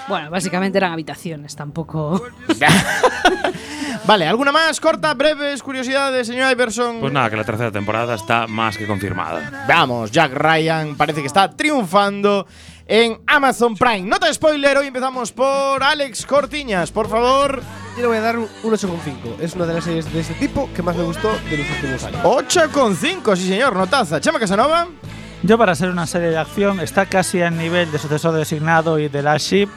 Bueno, 0.08 0.28
básicamente 0.28 0.76
eran 0.76 0.92
habitaciones, 0.92 1.54
tampoco. 1.54 2.20
Vale, 4.06 4.26
¿alguna 4.26 4.50
más? 4.52 4.80
Corta, 4.80 5.14
breves 5.14 5.62
curiosidades, 5.62 6.26
señor 6.26 6.50
Iverson. 6.50 6.98
Pues 7.00 7.12
nada, 7.12 7.30
que 7.30 7.36
la 7.36 7.44
tercera 7.44 7.70
temporada 7.70 8.16
está 8.16 8.46
más 8.48 8.76
que 8.76 8.86
confirmada. 8.86 9.64
Vamos, 9.68 10.10
Jack 10.10 10.32
Ryan 10.34 10.96
parece 10.96 11.20
que 11.20 11.28
está 11.28 11.48
triunfando 11.48 12.46
en 12.86 13.20
Amazon 13.26 13.76
Prime. 13.76 14.02
Nota 14.02 14.26
de 14.26 14.34
spoiler, 14.34 14.76
hoy 14.78 14.88
empezamos 14.88 15.30
por 15.32 15.80
Alex 15.82 16.26
Cortiñas, 16.26 16.90
por 16.90 17.08
favor. 17.08 17.62
Yo 17.96 18.02
le 18.02 18.06
voy 18.08 18.16
a 18.16 18.20
dar 18.20 18.38
un 18.38 18.48
un 18.62 18.72
8,5. 18.72 19.40
Es 19.40 19.54
una 19.54 19.66
de 19.66 19.74
las 19.74 19.84
series 19.84 20.12
de 20.12 20.20
este 20.20 20.34
tipo 20.34 20.68
que 20.74 20.82
más 20.82 20.96
me 20.96 21.04
gustó 21.04 21.30
de 21.48 21.58
los 21.58 21.70
últimos 21.70 22.04
años. 22.04 22.22
8,5, 22.24 23.36
sí 23.36 23.48
señor, 23.48 23.76
notaza. 23.76 24.20
Chema 24.20 24.38
Casanova. 24.38 24.88
Yo 25.42 25.58
para 25.58 25.74
ser 25.74 25.90
una 25.90 26.06
serie 26.06 26.30
de 26.30 26.38
acción 26.38 26.80
está 26.80 27.06
casi 27.06 27.42
al 27.42 27.56
nivel 27.56 27.92
de 27.92 27.98
sucesor 27.98 28.34
designado 28.34 28.98
y 28.98 29.08
de 29.08 29.22
la 29.22 29.36
Ship. 29.36 29.68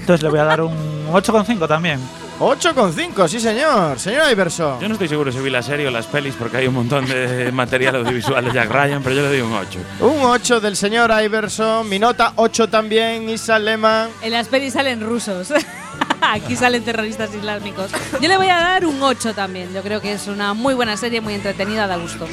Entonces 0.00 0.22
le 0.22 0.30
voy 0.30 0.38
a 0.38 0.44
dar 0.44 0.62
un 0.62 0.74
8,5 1.12 1.68
también. 1.68 2.00
8,5, 2.40 3.28
sí 3.28 3.40
señor. 3.40 3.98
Señor 3.98 4.30
Iverson. 4.30 4.80
Yo 4.80 4.88
no 4.88 4.94
estoy 4.94 5.08
seguro 5.08 5.30
si 5.32 5.38
vi 5.38 5.48
la 5.50 5.62
serie 5.62 5.86
o 5.86 5.90
las 5.90 6.06
pelis 6.06 6.34
porque 6.38 6.58
hay 6.58 6.66
un 6.66 6.74
montón 6.74 7.06
de 7.06 7.50
material 7.54 7.96
audiovisual 7.96 8.44
de 8.44 8.52
Jack 8.52 8.70
Ryan, 8.70 9.02
pero 9.02 9.16
yo 9.16 9.22
le 9.22 9.28
doy 9.28 9.40
un 9.40 9.52
8. 9.52 9.78
Un 10.00 10.22
8 10.22 10.60
del 10.60 10.76
señor 10.76 11.10
Iverson. 11.22 11.88
Mi 11.88 11.98
nota 11.98 12.32
8 12.36 12.68
también, 12.68 13.28
Isa 13.30 13.58
Lema. 13.58 14.08
En 14.22 14.32
las 14.32 14.48
pelis 14.48 14.74
salen 14.74 15.00
rusos. 15.00 15.52
Aquí 16.20 16.56
salen 16.56 16.82
terroristas 16.84 17.34
islámicos. 17.34 17.90
Yo 18.20 18.28
le 18.28 18.36
voy 18.36 18.48
a 18.48 18.56
dar 18.56 18.86
un 18.86 19.02
8 19.02 19.34
también. 19.34 19.72
Yo 19.72 19.82
creo 19.82 20.00
que 20.00 20.12
es 20.12 20.26
una 20.26 20.54
muy 20.54 20.74
buena 20.74 20.96
serie, 20.96 21.20
muy 21.20 21.34
entretenida, 21.34 21.86
da 21.86 21.96
gusto. 21.96 22.26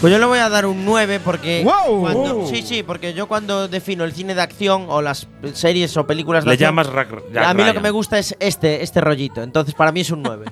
Pues 0.00 0.12
yo 0.12 0.18
le 0.18 0.24
voy 0.26 0.38
a 0.38 0.48
dar 0.48 0.66
un 0.66 0.84
9 0.84 1.20
porque. 1.20 1.62
¡Wow! 1.64 2.00
cuando- 2.00 2.34
¡Wow! 2.34 2.48
sí, 2.48 2.62
sí, 2.62 2.82
porque 2.82 3.14
yo 3.14 3.26
cuando 3.28 3.68
defino 3.68 4.04
el 4.04 4.12
cine 4.12 4.34
de 4.34 4.42
acción 4.42 4.86
o 4.88 5.00
las 5.02 5.26
series 5.54 5.96
o 5.96 6.06
películas 6.06 6.44
de 6.44 6.48
Le 6.50 6.54
acción. 6.54 6.68
llamas 6.70 6.86
Ra- 6.88 7.06
Jack 7.32 7.44
A 7.46 7.54
mí 7.54 7.58
lo 7.60 7.64
Ryan. 7.64 7.74
que 7.74 7.80
me 7.80 7.90
gusta 7.90 8.18
es 8.18 8.36
este, 8.40 8.82
este 8.82 9.00
rollito. 9.00 9.42
Entonces 9.42 9.74
para 9.74 9.92
mí 9.92 10.00
es 10.00 10.10
un 10.10 10.22
9. 10.22 10.46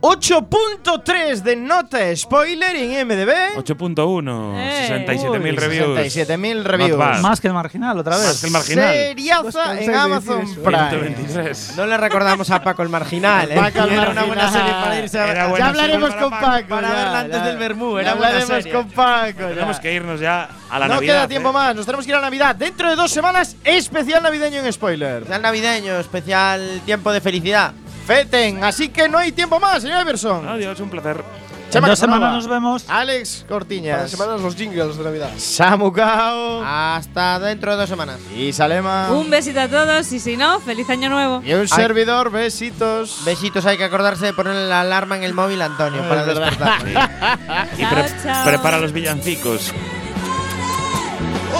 8.3 0.00 1.42
de 1.42 1.56
nota 1.56 2.14
spoiler 2.16 2.76
en 2.76 3.06
MDB. 3.06 3.56
8.1, 3.56 4.54
Eh. 4.56 5.06
67.000 5.06 5.40
Uy, 5.42 5.50
reviews. 5.52 5.98
67.000 5.98 6.56
Not 6.56 6.66
reviews. 6.66 7.20
Más 7.20 7.40
que 7.40 7.48
el 7.48 7.54
marginal, 7.54 7.98
otra 7.98 8.16
vez. 8.16 8.26
Más 8.26 8.40
que 8.40 8.46
el 8.46 8.52
marginal. 8.52 8.92
Seriaza 8.94 9.80
en 9.80 9.94
Amazon 9.94 10.40
Prime. 10.64 10.88
123. 10.90 11.74
No 11.76 11.86
le 11.86 11.96
recordamos 12.28 12.50
a 12.50 12.62
Paco 12.62 12.82
el 12.82 12.88
marginal. 12.88 13.50
¿eh? 13.50 13.54
Paco 13.54 13.78
el 13.84 13.92
Era 13.92 14.10
una 14.10 14.22
buena 14.24 14.50
serie 14.52 14.72
para 14.72 14.98
irse 15.00 15.18
a 15.18 15.30
Era 15.30 15.58
ya 15.58 15.66
hablaremos 15.68 16.14
con 16.14 16.30
Paco. 16.30 16.68
para 16.68 16.88
ya, 16.88 16.94
verla 16.94 17.18
antes 17.20 17.36
ya. 17.38 17.44
del 17.46 17.56
Bermú, 17.58 17.94
Ya 17.96 18.00
era 18.02 18.14
buena 18.14 18.26
hablaremos 18.28 18.62
serie. 18.64 18.72
con 18.72 18.88
Paco. 18.90 19.40
ya. 19.40 19.48
Tenemos 19.48 19.80
que 19.80 19.92
irnos 19.94 20.20
ya 20.20 20.48
a 20.70 20.78
la 20.78 20.88
no 20.88 20.94
Navidad. 20.94 21.14
queda 21.14 21.28
tiempo 21.28 21.50
¿eh? 21.50 21.52
más, 21.52 21.74
nos 21.74 21.86
tenemos 21.86 22.04
que 22.04 22.12
ir 22.12 22.16
a 22.16 22.20
Navidad. 22.20 22.54
Dentro 22.56 22.90
de 22.90 22.96
dos 22.96 23.10
semanas, 23.10 23.56
especial 23.64 24.22
navideño 24.22 24.60
en 24.60 24.72
spoiler. 24.72 25.16
Especial 25.22 25.42
navideño, 25.42 25.98
especial 25.98 26.80
tiempo 26.84 27.12
de 27.12 27.20
felicidad. 27.20 27.72
Feten, 28.06 28.64
así 28.64 28.88
que 28.88 29.08
no 29.08 29.18
hay 29.18 29.32
tiempo 29.32 29.60
más, 29.60 29.82
señor 29.82 30.00
Iverson. 30.02 30.48
Adiós, 30.48 30.80
un 30.80 30.88
placer. 30.90 31.22
En 31.68 31.72
Chema 31.72 31.88
dos 31.88 31.98
Casanova. 32.00 32.18
semanas 32.18 32.34
nos 32.44 32.48
vemos. 32.48 32.84
Alex 32.88 33.44
Cortiñas. 33.46 34.10
semanas 34.10 34.40
los 34.40 34.56
jingles 34.56 34.96
de 34.96 35.04
Navidad. 35.04 35.30
Samu 35.36 35.92
Cao. 35.92 36.62
Hasta 36.64 37.38
dentro 37.40 37.72
de 37.72 37.76
dos 37.76 37.88
semanas. 37.90 38.18
Y 38.34 38.54
Salema. 38.54 39.10
Un 39.12 39.28
besito 39.28 39.60
a 39.60 39.68
todos 39.68 40.10
y 40.12 40.18
si 40.18 40.38
no, 40.38 40.60
feliz 40.60 40.88
año 40.88 41.10
nuevo. 41.10 41.42
Y 41.44 41.52
un 41.52 41.68
servidor, 41.68 42.30
besitos. 42.30 43.20
Besitos, 43.26 43.66
hay 43.66 43.76
que 43.76 43.84
acordarse 43.84 44.24
de 44.24 44.32
poner 44.32 44.54
la 44.54 44.80
alarma 44.80 45.16
en 45.18 45.24
el 45.24 45.34
móvil, 45.34 45.60
Antonio, 45.60 46.00
para 46.08 46.24
despertar. 46.24 46.78
Y 47.76 47.82
Chao, 47.82 47.90
pre- 47.90 48.12
chao. 48.22 48.44
prepara 48.46 48.78
los 48.80 48.92
villancicos. 48.92 49.72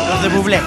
Los 0.08 0.22
de 0.22 0.28
Bublé. 0.30 0.60